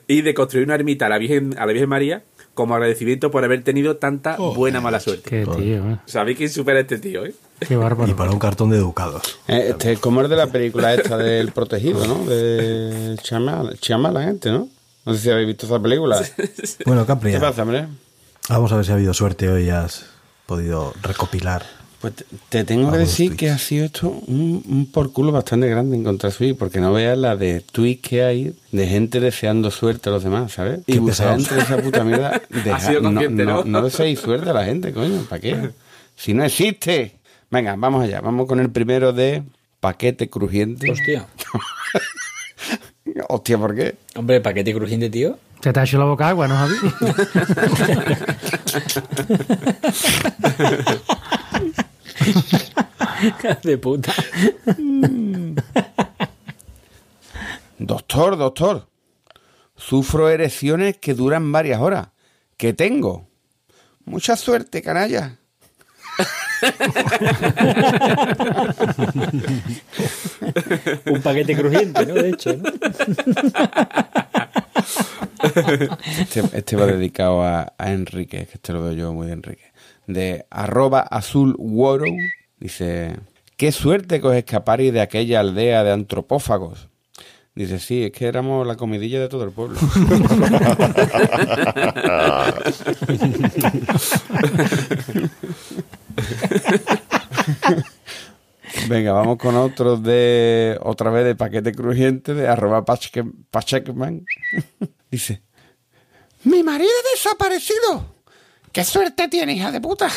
y 0.06 0.20
de 0.20 0.34
construir 0.34 0.66
una 0.66 0.74
ermita 0.74 1.06
a 1.06 1.08
la 1.08 1.16
Virgen, 1.18 1.54
a 1.56 1.64
la 1.64 1.72
Virgen 1.72 1.88
María 1.88 2.22
como 2.54 2.74
agradecimiento 2.74 3.30
por 3.30 3.42
haber 3.44 3.62
tenido 3.64 3.96
tanta 3.96 4.34
Joder, 4.36 4.58
buena 4.58 4.80
mala 4.82 5.00
suerte. 5.00 5.30
Qué 5.30 5.46
tío, 5.46 5.88
eh. 5.90 5.96
¿Sabéis 6.04 6.36
quién 6.36 6.50
supera 6.50 6.80
este 6.80 6.98
tío, 6.98 7.24
eh? 7.24 7.32
Qué 7.66 7.76
bárbaro. 7.76 8.10
Y 8.10 8.14
para 8.14 8.30
un 8.30 8.38
cartón 8.38 8.68
de 8.68 8.76
educados. 8.76 9.22
Eh, 9.48 9.68
Este 9.70 9.92
es 9.92 9.98
como 10.00 10.20
el 10.20 10.28
de 10.28 10.36
la 10.36 10.48
película 10.48 10.92
esta 10.92 11.16
del 11.16 11.50
protegido, 11.52 12.06
¿no? 12.06 12.26
De 12.26 13.16
Chiamala, 13.22 13.72
Chiamala, 13.80 14.24
gente, 14.24 14.50
¿no? 14.50 14.68
No 15.06 15.14
sé 15.14 15.20
si 15.20 15.30
habéis 15.30 15.46
visto 15.48 15.64
esa 15.66 15.80
película. 15.80 16.20
Bueno, 16.84 17.06
Capri, 17.06 17.32
¿Qué 17.32 17.38
pasa, 17.40 17.62
hombre? 17.62 17.86
vamos 18.50 18.70
a 18.72 18.76
ver 18.76 18.84
si 18.84 18.90
ha 18.90 18.94
habido 18.96 19.14
suerte 19.14 19.48
hoy 19.48 19.64
y 19.64 19.70
has 19.70 20.04
podido 20.44 20.92
recopilar. 21.02 21.64
Pues 22.02 22.14
te, 22.16 22.24
te 22.48 22.64
tengo 22.64 22.90
que 22.92 22.98
decir 22.98 23.28
tweets. 23.28 23.38
que 23.38 23.50
ha 23.50 23.58
sido 23.58 23.84
esto 23.86 24.08
un, 24.26 24.62
un 24.68 24.86
por 24.90 25.12
culo 25.12 25.30
bastante 25.32 25.68
grande 25.68 25.96
encontrar 25.96 26.32
tweets, 26.32 26.58
porque 26.58 26.80
no 26.80 26.92
veas 26.92 27.16
la 27.16 27.36
de 27.36 27.60
tweets 27.60 28.02
que 28.08 28.24
hay 28.24 28.54
de 28.72 28.86
gente 28.88 29.20
deseando 29.20 29.70
suerte 29.70 30.08
a 30.10 30.12
los 30.12 30.24
demás, 30.24 30.52
¿sabes? 30.52 30.80
Y 30.88 30.98
buscar 30.98 31.38
entre 31.38 31.60
esa 31.60 31.76
puta 31.80 32.02
mierda. 32.04 32.42
deja- 32.50 32.80
sido 32.80 33.00
no, 33.02 33.08
consciente, 33.10 33.44
no, 33.44 33.58
¿no? 33.58 33.64
no 33.64 33.82
deseéis 33.82 34.18
suerte 34.18 34.50
a 34.50 34.52
la 34.52 34.64
gente, 34.64 34.92
coño, 34.92 35.22
¿para 35.28 35.40
qué? 35.40 35.70
Si 36.16 36.34
no 36.34 36.44
existe. 36.44 37.16
Venga, 37.50 37.74
vamos 37.78 38.02
allá, 38.04 38.20
vamos 38.20 38.46
con 38.46 38.60
el 38.60 38.70
primero 38.70 39.12
de 39.12 39.42
paquete 39.80 40.28
crujiente. 40.28 40.90
Hostia. 40.90 41.26
Hostia, 43.28 43.58
¿por 43.58 43.74
qué? 43.74 43.94
Hombre, 44.16 44.40
paquete 44.40 44.74
crujiente, 44.74 45.08
tío. 45.10 45.38
Se 45.62 45.72
te 45.72 45.80
ha 45.80 45.84
hecho 45.84 45.98
la 45.98 46.04
boca 46.06 46.28
agua, 46.28 46.48
¿no, 46.48 46.56
Javi? 46.56 46.76
De 53.62 53.78
puta. 53.78 54.12
Doctor, 57.78 58.36
doctor, 58.36 58.88
sufro 59.76 60.28
erecciones 60.28 60.98
que 60.98 61.14
duran 61.14 61.50
varias 61.52 61.80
horas. 61.80 62.08
¿Qué 62.56 62.72
tengo? 62.72 63.28
Mucha 64.04 64.36
suerte, 64.36 64.82
canalla. 64.82 65.38
Un 71.06 71.22
paquete 71.22 71.56
crujiente, 71.56 72.06
¿no? 72.06 72.14
De 72.14 72.28
hecho, 72.30 72.56
¿no? 72.56 72.70
Este, 76.18 76.42
este 76.52 76.76
va 76.76 76.86
dedicado 76.86 77.42
a, 77.42 77.72
a 77.76 77.90
Enrique, 77.90 78.46
que 78.46 78.54
este 78.54 78.72
lo 78.72 78.82
veo 78.82 78.92
yo 78.92 79.12
muy 79.12 79.26
de 79.26 79.32
Enrique. 79.32 79.71
De 80.06 80.46
arroba 80.50 81.00
azul 81.00 81.56
dice, 82.58 83.16
qué 83.56 83.72
suerte 83.72 84.20
que 84.20 84.26
os 84.26 84.34
escaparéis 84.34 84.92
de 84.92 85.00
aquella 85.00 85.40
aldea 85.40 85.82
de 85.84 85.92
antropófagos. 85.92 86.88
Dice, 87.54 87.78
sí, 87.78 88.04
es 88.04 88.12
que 88.12 88.26
éramos 88.26 88.66
la 88.66 88.76
comidilla 88.76 89.20
de 89.20 89.28
todo 89.28 89.44
el 89.44 89.50
pueblo. 89.50 89.78
Venga, 98.88 99.12
vamos 99.12 99.36
con 99.36 99.54
otro 99.56 99.98
de 99.98 100.78
otra 100.82 101.10
vez 101.10 101.26
de 101.26 101.34
paquete 101.34 101.72
crujiente 101.72 102.32
de 102.32 102.48
arroba 102.48 102.86
Pachekman. 102.86 104.24
Dice, 105.10 105.42
mi 106.44 106.62
marido 106.62 106.90
ha 106.90 107.10
desaparecido. 107.14 108.11
¡Qué 108.72 108.84
suerte 108.84 109.28
tiene, 109.28 109.54
hija 109.54 109.70
de 109.70 109.80
puta! 109.80 110.08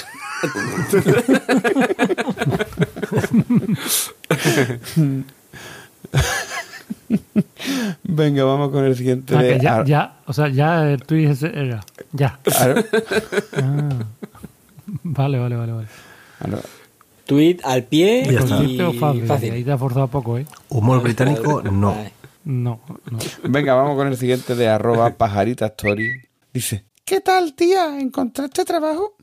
Venga, 8.03 8.43
vamos 8.43 8.69
con 8.71 8.85
el 8.85 8.95
siguiente 8.95 9.35
Ah, 9.35 9.41
de 9.41 9.59
ya, 9.59 9.75
ar- 9.77 9.85
ya, 9.85 10.13
o 10.25 10.33
sea, 10.33 10.47
ya 10.49 10.89
el 10.91 11.01
tuit 11.03 11.29
ese 11.29 11.47
era. 11.47 11.83
Ya. 12.11 12.39
Ah. 12.53 13.89
Vale, 15.03 15.39
vale, 15.39 15.55
vale, 15.55 15.71
vale. 15.73 15.87
ar- 16.39 16.61
Tweet 17.25 17.57
al 17.63 17.83
pie 17.85 18.21
y 18.31 18.35
Cortito, 18.35 18.93
fácil. 18.93 19.25
fácil. 19.25 19.51
Ahí 19.53 19.63
te 19.63 19.71
ha 19.71 19.77
forzado 19.79 20.07
poco, 20.07 20.37
¿eh? 20.37 20.45
Humor 20.69 21.01
británico, 21.01 21.61
no. 21.63 21.71
No, 21.71 22.79
no. 23.09 23.19
Venga, 23.43 23.73
vamos 23.73 23.95
con 23.97 24.07
el 24.07 24.15
siguiente 24.17 24.53
de 24.53 24.67
arroba 24.69 25.09
pajarita 25.09 25.65
story. 25.67 26.21
Dice, 26.53 26.85
¿qué 27.05 27.21
tal, 27.21 27.53
tía? 27.53 27.99
¿Encontraste 27.99 28.65
trabajo? 28.65 29.15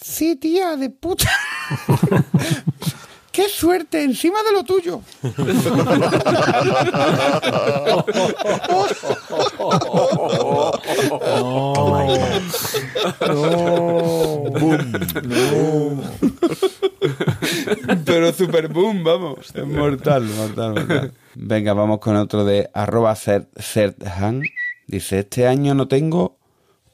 Sí, 0.00 0.36
tía, 0.36 0.76
de 0.76 0.90
puta. 0.90 1.30
¡Qué 3.32 3.48
suerte! 3.48 4.02
Encima 4.02 4.42
de 4.42 4.52
lo 4.52 4.64
tuyo. 4.64 5.00
Oh 11.28 11.90
my 11.92 12.06
God. 12.16 12.42
boom. 15.52 16.02
Pero 18.06 18.32
super 18.32 18.68
boom, 18.68 19.04
vamos. 19.04 19.54
Es 19.54 19.66
mortal, 19.66 20.24
mortal, 20.24 20.74
mortal. 20.74 21.12
Venga, 21.34 21.74
vamos 21.74 21.98
con 22.00 22.16
otro 22.16 22.44
de 22.44 22.70
arroba. 22.72 23.14
Dice, 24.86 25.18
este 25.18 25.46
año 25.46 25.74
no 25.74 25.88
tengo 25.88 26.38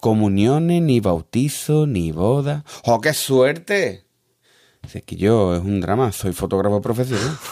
comuniones, 0.03 0.82
ni 0.82 0.98
bautizo, 0.98 1.86
ni 1.86 2.11
boda. 2.11 2.64
¡Oh, 2.84 3.00
qué 3.00 3.14
suerte! 3.14 4.05
Dice 4.82 5.03
que 5.03 5.14
yo 5.14 5.55
es 5.55 5.62
un 5.62 5.80
drama, 5.80 6.11
soy 6.11 6.32
fotógrafo 6.32 6.80
profesional. 6.82 7.38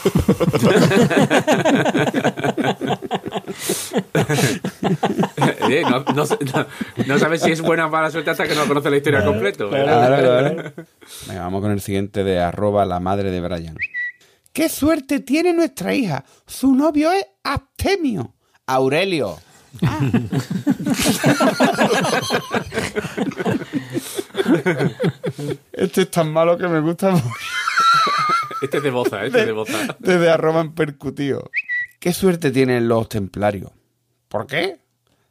Eh, 5.70 5.82
no, 5.88 6.00
no, 6.14 6.24
no- 6.24 6.66
no 7.06 7.18
sabes 7.18 7.42
si 7.42 7.52
es 7.52 7.60
buena 7.60 7.86
o 7.86 7.90
mala 7.90 8.10
suerte 8.10 8.30
hasta 8.30 8.46
que 8.48 8.54
no 8.54 8.66
conoce 8.66 8.90
la 8.90 8.96
historia 8.96 9.24
completa. 9.24 9.64
Venga, 9.66 10.74
vamos 11.42 11.60
con 11.62 11.70
el 11.70 11.80
siguiente 11.80 12.24
de 12.24 12.40
arroba 12.40 12.84
la 12.84 13.00
madre 13.00 13.30
de 13.30 13.40
Brian. 13.40 13.76
¡Qué 14.52 14.68
suerte 14.68 15.20
tiene 15.20 15.52
nuestra 15.52 15.94
hija! 15.94 16.24
Su 16.46 16.74
novio 16.74 17.12
es 17.12 17.24
Abstemio. 17.44 18.34
Aurelio. 18.66 19.38
Ah. 19.82 20.00
este 25.72 26.02
es 26.02 26.10
tan 26.10 26.30
malo 26.32 26.58
que 26.58 26.68
me 26.68 26.80
gusta 26.80 27.10
mucho. 27.10 27.26
Este 28.62 28.78
es 28.78 28.82
de 28.82 28.90
boza, 28.90 29.24
este 29.24 29.40
es 29.40 29.46
de 29.46 29.52
boza. 29.52 29.96
Desde 29.98 30.30
arroba 30.30 30.60
en 30.60 30.74
percutido. 30.74 31.50
¿Qué 31.98 32.12
suerte 32.12 32.50
tienen 32.50 32.88
los 32.88 33.08
templarios? 33.08 33.70
¿Por 34.28 34.46
qué? 34.46 34.80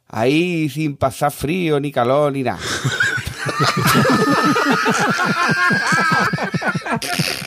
Ahí 0.08 0.68
sin 0.68 0.96
pasar 0.96 1.30
frío, 1.30 1.78
ni 1.78 1.92
calor, 1.92 2.32
ni 2.32 2.42
nada. 2.42 2.58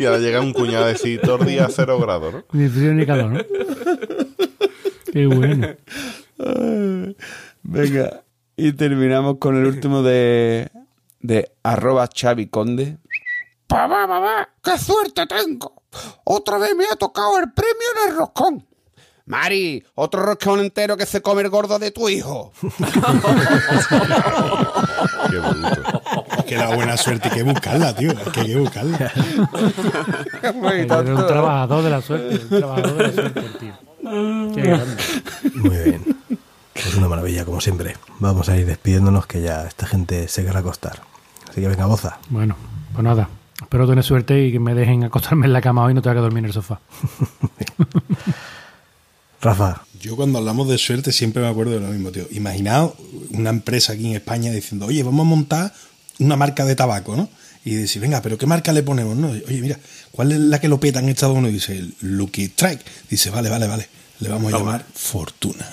Y 0.00 0.06
ahora 0.06 0.18
llega 0.18 0.40
un 0.40 0.54
cuñado 0.54 0.86
a 0.86 0.88
decir 0.88 1.20
todo 1.20 1.42
el 1.42 1.46
día 1.48 1.66
a 1.66 1.68
cero 1.68 2.00
grados, 2.00 2.32
¿no? 2.32 2.44
Ni 2.52 2.70
frío 2.70 2.94
ni 2.94 3.04
calor, 3.04 3.32
¿no? 3.32 3.40
Qué 5.12 5.26
bueno. 5.26 5.76
Venga, 7.62 8.22
y 8.56 8.72
terminamos 8.72 9.36
con 9.36 9.58
el 9.58 9.66
último 9.66 10.02
de, 10.02 10.70
de 11.20 11.52
arroba 11.62 12.08
Xavi 12.08 12.46
Conde. 12.46 12.96
Papá, 13.66 14.08
papá, 14.08 14.48
qué 14.64 14.78
suerte 14.78 15.26
tengo. 15.26 15.82
Otra 16.24 16.56
vez 16.56 16.74
me 16.74 16.86
ha 16.86 16.96
tocado 16.96 17.38
el 17.38 17.52
premio 17.52 17.74
en 18.02 18.08
el 18.08 18.16
roscón. 18.16 18.66
Mari, 19.26 19.84
otro 19.94 20.22
roscón 20.22 20.60
entero 20.60 20.96
que 20.96 21.06
se 21.06 21.22
come 21.22 21.42
el 21.42 21.50
gordo 21.50 21.78
de 21.78 21.90
tu 21.90 22.08
hijo. 22.08 22.52
Qué. 25.30 25.36
Es 26.38 26.44
que 26.44 26.56
la 26.56 26.74
buena 26.74 26.96
suerte 26.96 27.28
hay 27.28 27.34
que 27.36 27.42
buscarla, 27.42 27.94
tío. 27.94 28.10
Es 28.10 28.28
que 28.30 28.40
hay 28.40 28.46
que 28.48 28.58
buscarla. 28.58 29.12
Era 30.42 30.98
un 31.00 31.26
trabajador 31.26 31.84
de 31.84 31.90
la 31.90 32.00
suerte. 32.02 32.40
Un 32.42 32.48
trabajador 32.48 32.96
de 32.96 33.02
la 33.02 33.12
suerte, 33.12 33.42
tío. 33.60 33.72
Qué 34.54 34.62
grande. 34.62 34.96
Muy 35.54 35.76
bien. 35.76 36.16
Pues 36.72 36.94
una 36.96 37.08
maravilla, 37.08 37.44
como 37.44 37.60
siempre. 37.60 37.96
Vamos 38.18 38.48
a 38.48 38.56
ir 38.56 38.66
despidiéndonos 38.66 39.26
que 39.26 39.42
ya 39.42 39.66
esta 39.66 39.86
gente 39.86 40.26
se 40.28 40.44
querrá 40.44 40.60
acostar. 40.60 41.00
Así 41.48 41.60
que 41.60 41.68
venga, 41.68 41.86
boza. 41.86 42.18
Bueno, 42.30 42.56
pues 42.92 43.04
nada. 43.04 43.28
Espero 43.60 43.86
tener 43.86 44.02
suerte 44.02 44.46
y 44.46 44.52
que 44.52 44.58
me 44.58 44.74
dejen 44.74 45.04
acostarme 45.04 45.46
en 45.46 45.52
la 45.52 45.60
cama 45.60 45.84
hoy 45.84 45.92
y 45.92 45.94
no 45.94 46.02
tenga 46.02 46.14
que 46.16 46.20
dormir 46.22 46.38
en 46.38 46.46
el 46.46 46.52
sofá. 46.52 46.80
Rafa, 49.40 49.84
Yo 50.00 50.16
cuando 50.16 50.38
hablamos 50.38 50.68
de 50.68 50.76
suerte 50.76 51.12
siempre 51.12 51.42
me 51.42 51.48
acuerdo 51.48 51.72
de 51.72 51.80
lo 51.80 51.88
mismo, 51.88 52.10
tío. 52.10 52.26
Imaginaos 52.30 52.92
una 53.30 53.50
empresa 53.50 53.94
aquí 53.94 54.06
en 54.06 54.16
España 54.16 54.50
diciendo, 54.50 54.86
oye, 54.86 55.02
vamos 55.02 55.24
a 55.26 55.28
montar 55.28 55.74
una 56.18 56.36
marca 56.36 56.64
de 56.64 56.76
tabaco, 56.76 57.16
¿no? 57.16 57.28
Y 57.64 57.74
decir, 57.74 58.00
venga, 58.00 58.20
pero 58.22 58.36
¿qué 58.38 58.46
marca 58.46 58.72
le 58.72 58.82
ponemos? 58.82 59.16
No, 59.16 59.28
oye, 59.28 59.60
mira, 59.60 59.78
¿cuál 60.10 60.32
es 60.32 60.38
la 60.38 60.60
que 60.60 60.68
lo 60.68 60.80
peta 60.80 61.00
en 61.00 61.08
Estados 61.08 61.36
Unidos? 61.36 61.54
Dice, 61.54 61.90
Lucky 62.00 62.44
Strike. 62.44 62.82
Dice, 63.08 63.30
vale, 63.30 63.48
vale, 63.48 63.66
vale. 63.66 63.88
Le 64.20 64.28
vamos 64.28 64.52
a 64.52 64.58
llamar 64.58 64.84
Fortuna. 64.94 65.66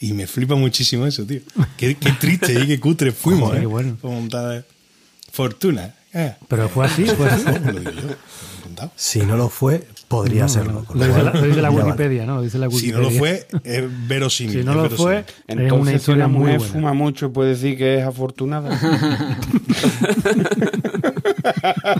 Y 0.00 0.12
me 0.12 0.26
flipa 0.26 0.54
muchísimo 0.54 1.06
eso, 1.06 1.24
tío. 1.24 1.40
Qué, 1.76 1.96
qué 1.96 2.12
triste 2.12 2.52
y 2.52 2.66
qué 2.66 2.80
cutre 2.80 3.12
fuimos, 3.12 3.50
Joder, 3.50 3.62
¿eh? 3.62 3.66
bueno. 3.66 3.96
Por 4.00 4.10
montar 4.10 4.64
Fortuna. 5.32 5.94
Eh. 6.14 6.34
Pero 6.48 6.68
fue 6.68 6.86
así, 6.86 7.04
fue 7.04 7.28
así. 7.28 7.44
Si 8.94 9.18
no 9.20 9.36
lo 9.36 9.48
fue, 9.48 9.88
podría 10.08 10.48
serlo. 10.48 10.84
con 10.84 10.98
Lo 10.98 11.06
lo 11.06 11.12
dice 11.12 11.22
la, 11.22 11.32
lo 11.34 11.42
dice 11.46 11.62
la. 11.62 11.70
Wikipedia, 11.70 12.26
¿no? 12.26 12.36
Lo 12.36 12.42
dice 12.42 12.58
la 12.58 12.68
Si 12.70 12.74
Wikipedia. 12.76 12.96
no 12.96 13.02
lo 13.02 13.10
fue, 13.10 13.46
es 13.62 14.08
verosímil. 14.08 14.58
Si 14.58 14.64
no 14.64 14.74
lo 14.74 14.90
fue, 14.90 15.18
es 15.46 15.54
una 15.54 15.62
Entonces, 15.62 15.90
si 15.90 15.96
historia 15.96 16.26
una 16.26 16.38
muy 16.38 16.50
buena. 16.56 16.60
fuma 16.64 16.92
mucho, 16.94 17.32
puede 17.32 17.50
decir 17.50 17.76
que 17.76 17.98
es 17.98 18.04
afortunada. 18.04 18.70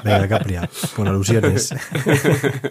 Venga, 0.05 0.29
Capria, 0.29 0.69
con 0.97 1.09
alusiones. 1.09 1.75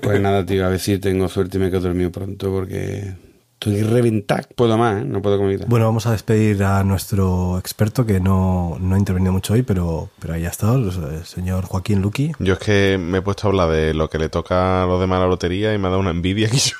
Pues 0.01 0.19
nada, 0.21 0.45
tío, 0.45 0.65
a 0.65 0.69
ver 0.69 0.79
si 0.79 0.97
tengo 0.97 1.27
suerte 1.29 1.57
y 1.57 1.61
me 1.61 1.69
quedo 1.69 1.81
dormido 1.81 2.11
pronto 2.11 2.49
porque 2.51 3.13
estoy 3.59 3.81
reventado. 3.81 4.43
Puedo 4.55 4.77
más, 4.77 5.01
¿eh? 5.01 5.05
No 5.05 5.21
puedo 5.21 5.37
comer. 5.37 5.65
Bueno, 5.67 5.85
vamos 5.87 6.05
a 6.05 6.11
despedir 6.11 6.63
a 6.63 6.83
nuestro 6.83 7.57
experto 7.57 8.05
que 8.05 8.19
no, 8.19 8.77
no 8.79 8.95
ha 8.95 8.99
intervenido 8.99 9.31
mucho 9.33 9.53
hoy, 9.53 9.63
pero, 9.63 10.09
pero 10.19 10.35
ahí 10.35 10.45
ha 10.45 10.49
estado, 10.49 10.75
el 10.77 11.25
señor 11.25 11.65
Joaquín 11.65 12.01
Luqui. 12.01 12.33
Yo 12.39 12.53
es 12.53 12.59
que 12.59 12.97
me 12.99 13.17
he 13.17 13.21
puesto 13.21 13.47
a 13.47 13.49
hablar 13.49 13.69
de 13.71 13.93
lo 13.93 14.09
que 14.09 14.19
le 14.19 14.29
toca 14.29 14.83
a 14.83 14.85
los 14.85 14.99
demás 14.99 15.19
la 15.19 15.27
lotería 15.27 15.73
y 15.73 15.77
me 15.79 15.87
ha 15.87 15.89
dado 15.89 16.01
una 16.01 16.11
envidia 16.11 16.49
que 16.49 16.57
yo. 16.57 16.77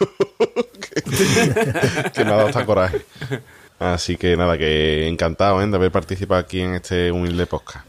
que, 0.80 1.02
que 2.14 2.24
me 2.24 2.32
ha 2.32 2.36
dado 2.36 2.48
hasta 2.48 2.66
coraje. 2.66 3.06
Así 3.80 4.16
que 4.16 4.38
nada, 4.38 4.58
que 4.58 5.08
encantado 5.08 5.62
¿eh? 5.62 5.68
de 5.68 5.76
haber 5.76 5.92
participado 5.92 6.40
aquí 6.40 6.62
en 6.62 6.76
este 6.76 7.12
humilde 7.12 7.46
podcast. 7.48 7.88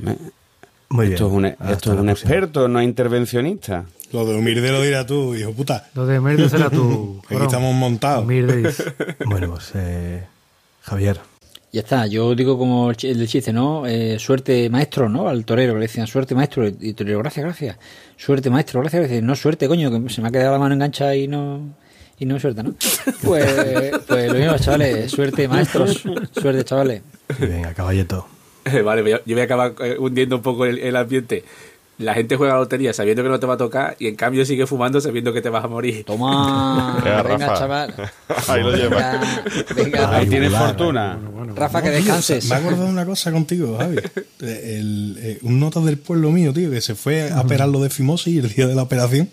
Muy 0.90 1.06
bien. 1.06 1.12
Esto 1.14 1.26
es 1.26 1.32
un, 1.32 1.44
Hasta 1.44 1.72
esto 1.72 1.92
es 1.92 1.98
un 1.98 2.06
próxima. 2.06 2.30
experto, 2.30 2.68
no 2.68 2.80
intervencionista. 2.82 3.84
Lo 4.12 4.24
de 4.24 4.36
humilde 4.36 4.70
lo 4.72 4.80
dirás 4.82 5.06
tú, 5.06 5.34
hijo 5.34 5.52
puta. 5.52 5.88
Lo 5.94 6.06
de 6.06 6.18
Merde 6.20 6.48
será 6.48 6.70
tú. 6.70 7.20
Aquí 7.28 7.42
estamos 7.42 7.74
montados. 7.74 8.24
Mirdes. 8.26 8.82
Bueno, 9.26 9.50
pues 9.50 9.72
eh, 9.74 10.24
Javier, 10.82 11.20
Ya 11.72 11.80
está, 11.80 12.06
yo 12.06 12.34
digo 12.34 12.56
como 12.56 12.90
el 12.90 13.28
chiste, 13.28 13.52
¿no? 13.52 13.86
Eh, 13.86 14.18
suerte 14.18 14.70
maestro, 14.70 15.08
¿no? 15.08 15.28
Al 15.28 15.44
torero 15.44 15.74
le 15.74 15.80
decían 15.80 16.06
suerte 16.06 16.34
maestro 16.34 16.66
y 16.66 16.94
torero, 16.94 17.18
gracias, 17.18 17.44
gracias. 17.44 17.76
Suerte 18.16 18.48
maestro, 18.48 18.80
gracias, 18.80 19.00
gracias. 19.02 19.22
No 19.22 19.34
suerte, 19.34 19.68
coño, 19.68 19.90
que 19.90 20.08
se 20.12 20.22
me 20.22 20.28
ha 20.28 20.30
quedado 20.30 20.52
la 20.52 20.58
mano 20.58 20.74
enganchada 20.74 21.14
y 21.14 21.28
no 21.28 21.60
y 22.18 22.24
no 22.24 22.40
suerte, 22.40 22.62
¿no? 22.62 22.74
Pues, 23.22 23.92
pues 24.06 24.32
lo 24.32 24.38
mismo, 24.38 24.56
chavales, 24.58 25.10
suerte 25.10 25.46
maestros, 25.48 26.02
suerte, 26.32 26.64
chavales. 26.64 27.02
venga, 27.38 27.74
caballeto. 27.74 28.26
Vale, 28.84 29.08
yo 29.10 29.18
yo 29.24 29.34
voy 29.34 29.40
a 29.40 29.44
acabar 29.44 29.74
eh, 29.80 29.96
hundiendo 29.98 30.36
un 30.36 30.42
poco 30.42 30.64
el, 30.64 30.78
el 30.78 30.96
ambiente. 30.96 31.44
La 31.98 32.14
gente 32.14 32.36
juega 32.36 32.52
a 32.52 32.56
la 32.56 32.62
lotería 32.62 32.92
sabiendo 32.92 33.24
que 33.24 33.28
no 33.28 33.40
te 33.40 33.46
va 33.46 33.54
a 33.54 33.56
tocar 33.56 33.96
y 33.98 34.06
en 34.06 34.14
cambio 34.14 34.44
sigue 34.44 34.66
fumando 34.68 35.00
sabiendo 35.00 35.32
que 35.32 35.42
te 35.42 35.48
vas 35.48 35.64
a 35.64 35.68
morir. 35.68 36.04
Toma, 36.04 37.00
Venga, 37.26 37.54
chaval. 37.58 37.94
Ahí 38.46 38.62
lo 38.62 38.76
llevas. 38.76 39.18
Venga, 39.74 39.82
venga, 39.82 40.16
Ahí 40.16 40.26
tienes 40.28 40.52
fortuna. 40.52 41.18
Rafa, 41.56 41.82
que 41.82 41.90
descanses. 41.90 42.48
Me 42.48 42.54
he 42.54 42.58
acordado 42.58 42.84
de 42.84 42.90
una 42.90 43.04
cosa 43.04 43.32
contigo, 43.32 43.76
Javi. 43.78 43.96
El- 44.40 45.18
eh, 45.20 45.38
un 45.42 45.58
nota 45.58 45.80
del 45.80 45.98
pueblo 45.98 46.30
mío, 46.30 46.52
tío, 46.52 46.70
que 46.70 46.80
se 46.80 46.94
fue 46.94 47.30
a 47.32 47.40
operar 47.40 47.68
lo 47.68 47.80
de 47.82 47.90
fimosis 47.90 48.32
y 48.34 48.38
el 48.38 48.48
día 48.48 48.66
de 48.68 48.74
la 48.76 48.82
operación 48.82 49.28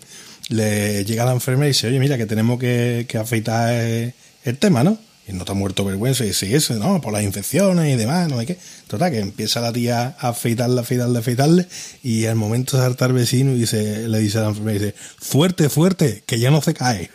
le 0.48 1.04
llega 1.04 1.24
la 1.24 1.32
enfermera 1.32 1.66
y 1.66 1.70
dice, 1.70 1.86
oye, 1.88 1.98
mira, 2.00 2.16
que 2.16 2.26
tenemos 2.26 2.58
que, 2.58 3.06
que 3.08 3.18
afeitar 3.18 3.68
eh, 3.72 4.14
el 4.44 4.58
tema, 4.58 4.82
¿no? 4.84 4.98
Y 5.26 5.32
el 5.32 5.38
nota 5.38 5.54
muerto 5.54 5.82
de 5.82 5.90
vergüenza 5.90 6.24
y 6.24 6.28
dice, 6.28 6.54
eso, 6.54 6.74
no, 6.74 7.00
por 7.00 7.12
las 7.12 7.22
infecciones 7.22 7.92
y 7.92 7.96
demás, 7.96 8.28
no 8.28 8.38
sé 8.38 8.46
qué. 8.46 8.58
Total, 8.86 9.10
que 9.10 9.18
empieza 9.18 9.60
la 9.60 9.72
tía 9.72 10.16
a 10.20 10.28
afeitarle, 10.28 10.80
afeitarle, 10.80 11.18
afeitarle 11.18 11.68
y 12.02 12.26
al 12.26 12.36
momento 12.36 12.76
de 12.76 12.84
saltar 12.84 13.12
vecino 13.12 13.52
y 13.52 13.58
dice, 13.58 14.08
le 14.08 14.18
dice 14.20 14.38
a 14.38 14.42
la 14.42 14.48
enfermera, 14.48 14.78
dice, 14.78 14.94
fuerte, 15.18 15.68
fuerte, 15.68 16.22
que 16.26 16.38
ya 16.38 16.50
no 16.50 16.62
se 16.62 16.74
cae. 16.74 17.10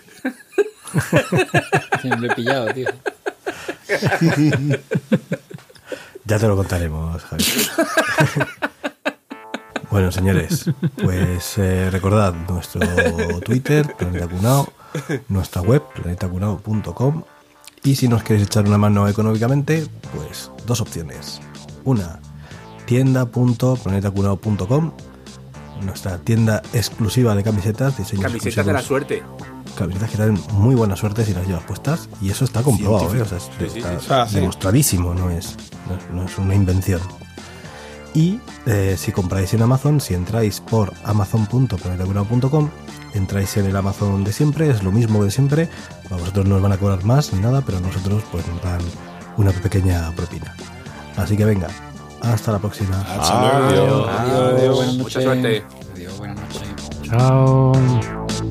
Lo 2.04 2.32
he 2.32 2.36
pillado, 2.36 2.74
tío. 2.74 2.90
Ya 6.24 6.40
te 6.40 6.48
lo 6.48 6.56
contaremos, 6.56 7.22
Javier. 7.24 7.50
bueno, 9.90 10.12
señores, 10.12 10.66
pues 11.02 11.58
eh, 11.58 11.90
recordad 11.90 12.34
nuestro 12.34 12.80
Twitter, 13.42 13.94
Planeta 13.98 14.28
Cunao, 14.28 14.72
nuestra 15.28 15.62
web, 15.62 15.82
planetacunao.com. 15.94 17.24
Y 17.84 17.96
si 17.96 18.08
nos 18.08 18.24
queréis 18.24 18.46
echar 18.48 18.66
una 18.68 18.78
mano 18.78 19.08
económicamente, 19.08 19.88
pues 20.16 20.52
dos 20.68 20.82
opciones. 20.82 21.40
Una, 21.84 22.20
tienda.planetacunao.com, 22.86 24.92
nuestra 25.84 26.20
tienda 26.20 26.62
exclusiva 26.74 27.34
de 27.36 27.44
camisetas, 27.44 27.96
Camisetas 28.22 28.66
de 28.66 28.74
la 28.74 28.82
suerte. 28.82 29.24
Camisetas 29.76 30.12
que 30.12 30.18
dan 30.18 30.40
muy 30.54 30.76
buena 30.76 30.96
suerte 30.96 31.26
si 31.26 31.34
las 31.34 31.48
llevas 31.48 31.64
puestas. 31.64 32.08
Y 32.22 32.30
eso 32.30 32.46
está 32.46 32.62
comprobado, 32.62 33.16
¿eh? 33.16 33.22
O 33.22 33.26
sea, 33.26 33.40
es- 33.40 33.50
está 33.76 34.22
Ah, 34.24 34.28
sí. 34.28 34.36
demostradísimo, 34.36 35.16
no 35.16 35.32
es, 35.32 35.56
no 35.88 35.96
es- 35.96 36.10
no 36.14 36.24
es 36.26 36.38
una 36.38 36.54
invención. 36.54 37.02
Y 38.14 38.40
eh, 38.66 38.96
si 38.98 39.12
compráis 39.12 39.54
en 39.54 39.62
Amazon, 39.62 40.02
si 40.02 40.14
entráis 40.14 40.60
por 40.60 40.92
amazon.planetacunao.com, 41.04 42.70
entráis 43.14 43.56
en 43.58 43.66
el 43.66 43.76
Amazon 43.76 44.24
de 44.24 44.34
siempre, 44.34 44.70
es 44.70 44.84
lo 44.84 44.92
mismo 44.92 45.24
de 45.24 45.32
siempre. 45.32 45.70
A 46.10 46.16
vosotros 46.16 46.46
no 46.46 46.58
os 46.58 46.62
van 46.62 46.74
a 46.74 46.78
cobrar 46.78 47.04
más 47.06 47.32
ni 47.34 47.40
nada, 47.40 47.62
pero 47.62 47.80
nosotros, 47.80 48.24
pues, 48.32 48.46
nos 48.48 48.62
dan 48.62 48.82
una 49.38 49.52
pequeña 49.52 50.12
propina. 50.16 50.56
Así 51.16 51.38
que 51.38 51.46
venga, 51.46 51.68
hasta 52.22 52.52
la 52.52 52.60
próxima. 52.60 53.00
Hasta 53.02 53.70
luego. 53.70 54.08
Adiós. 54.08 54.54
Adiós, 54.58 54.76
buenas 54.76 54.96
Mucha 54.96 55.20
noches. 55.20 55.24
suerte. 55.24 55.64
Adiós, 55.94 56.18
buenas 56.18 56.38
noches. 56.38 56.62
Chao. 57.04 58.51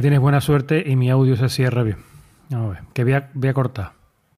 Ahí 0.00 0.02
tienes 0.02 0.20
buena 0.20 0.40
suerte 0.40 0.82
y 0.86 0.96
mi 0.96 1.10
audio 1.10 1.36
se 1.36 1.50
cierra 1.50 1.82
bien. 1.82 1.98
Vamos 2.48 2.70
a 2.70 2.80
ver, 2.80 2.88
que 2.94 3.04
voy 3.04 3.12
a, 3.12 3.30
voy 3.34 3.48
a 3.50 3.54
cortar. 3.54 3.99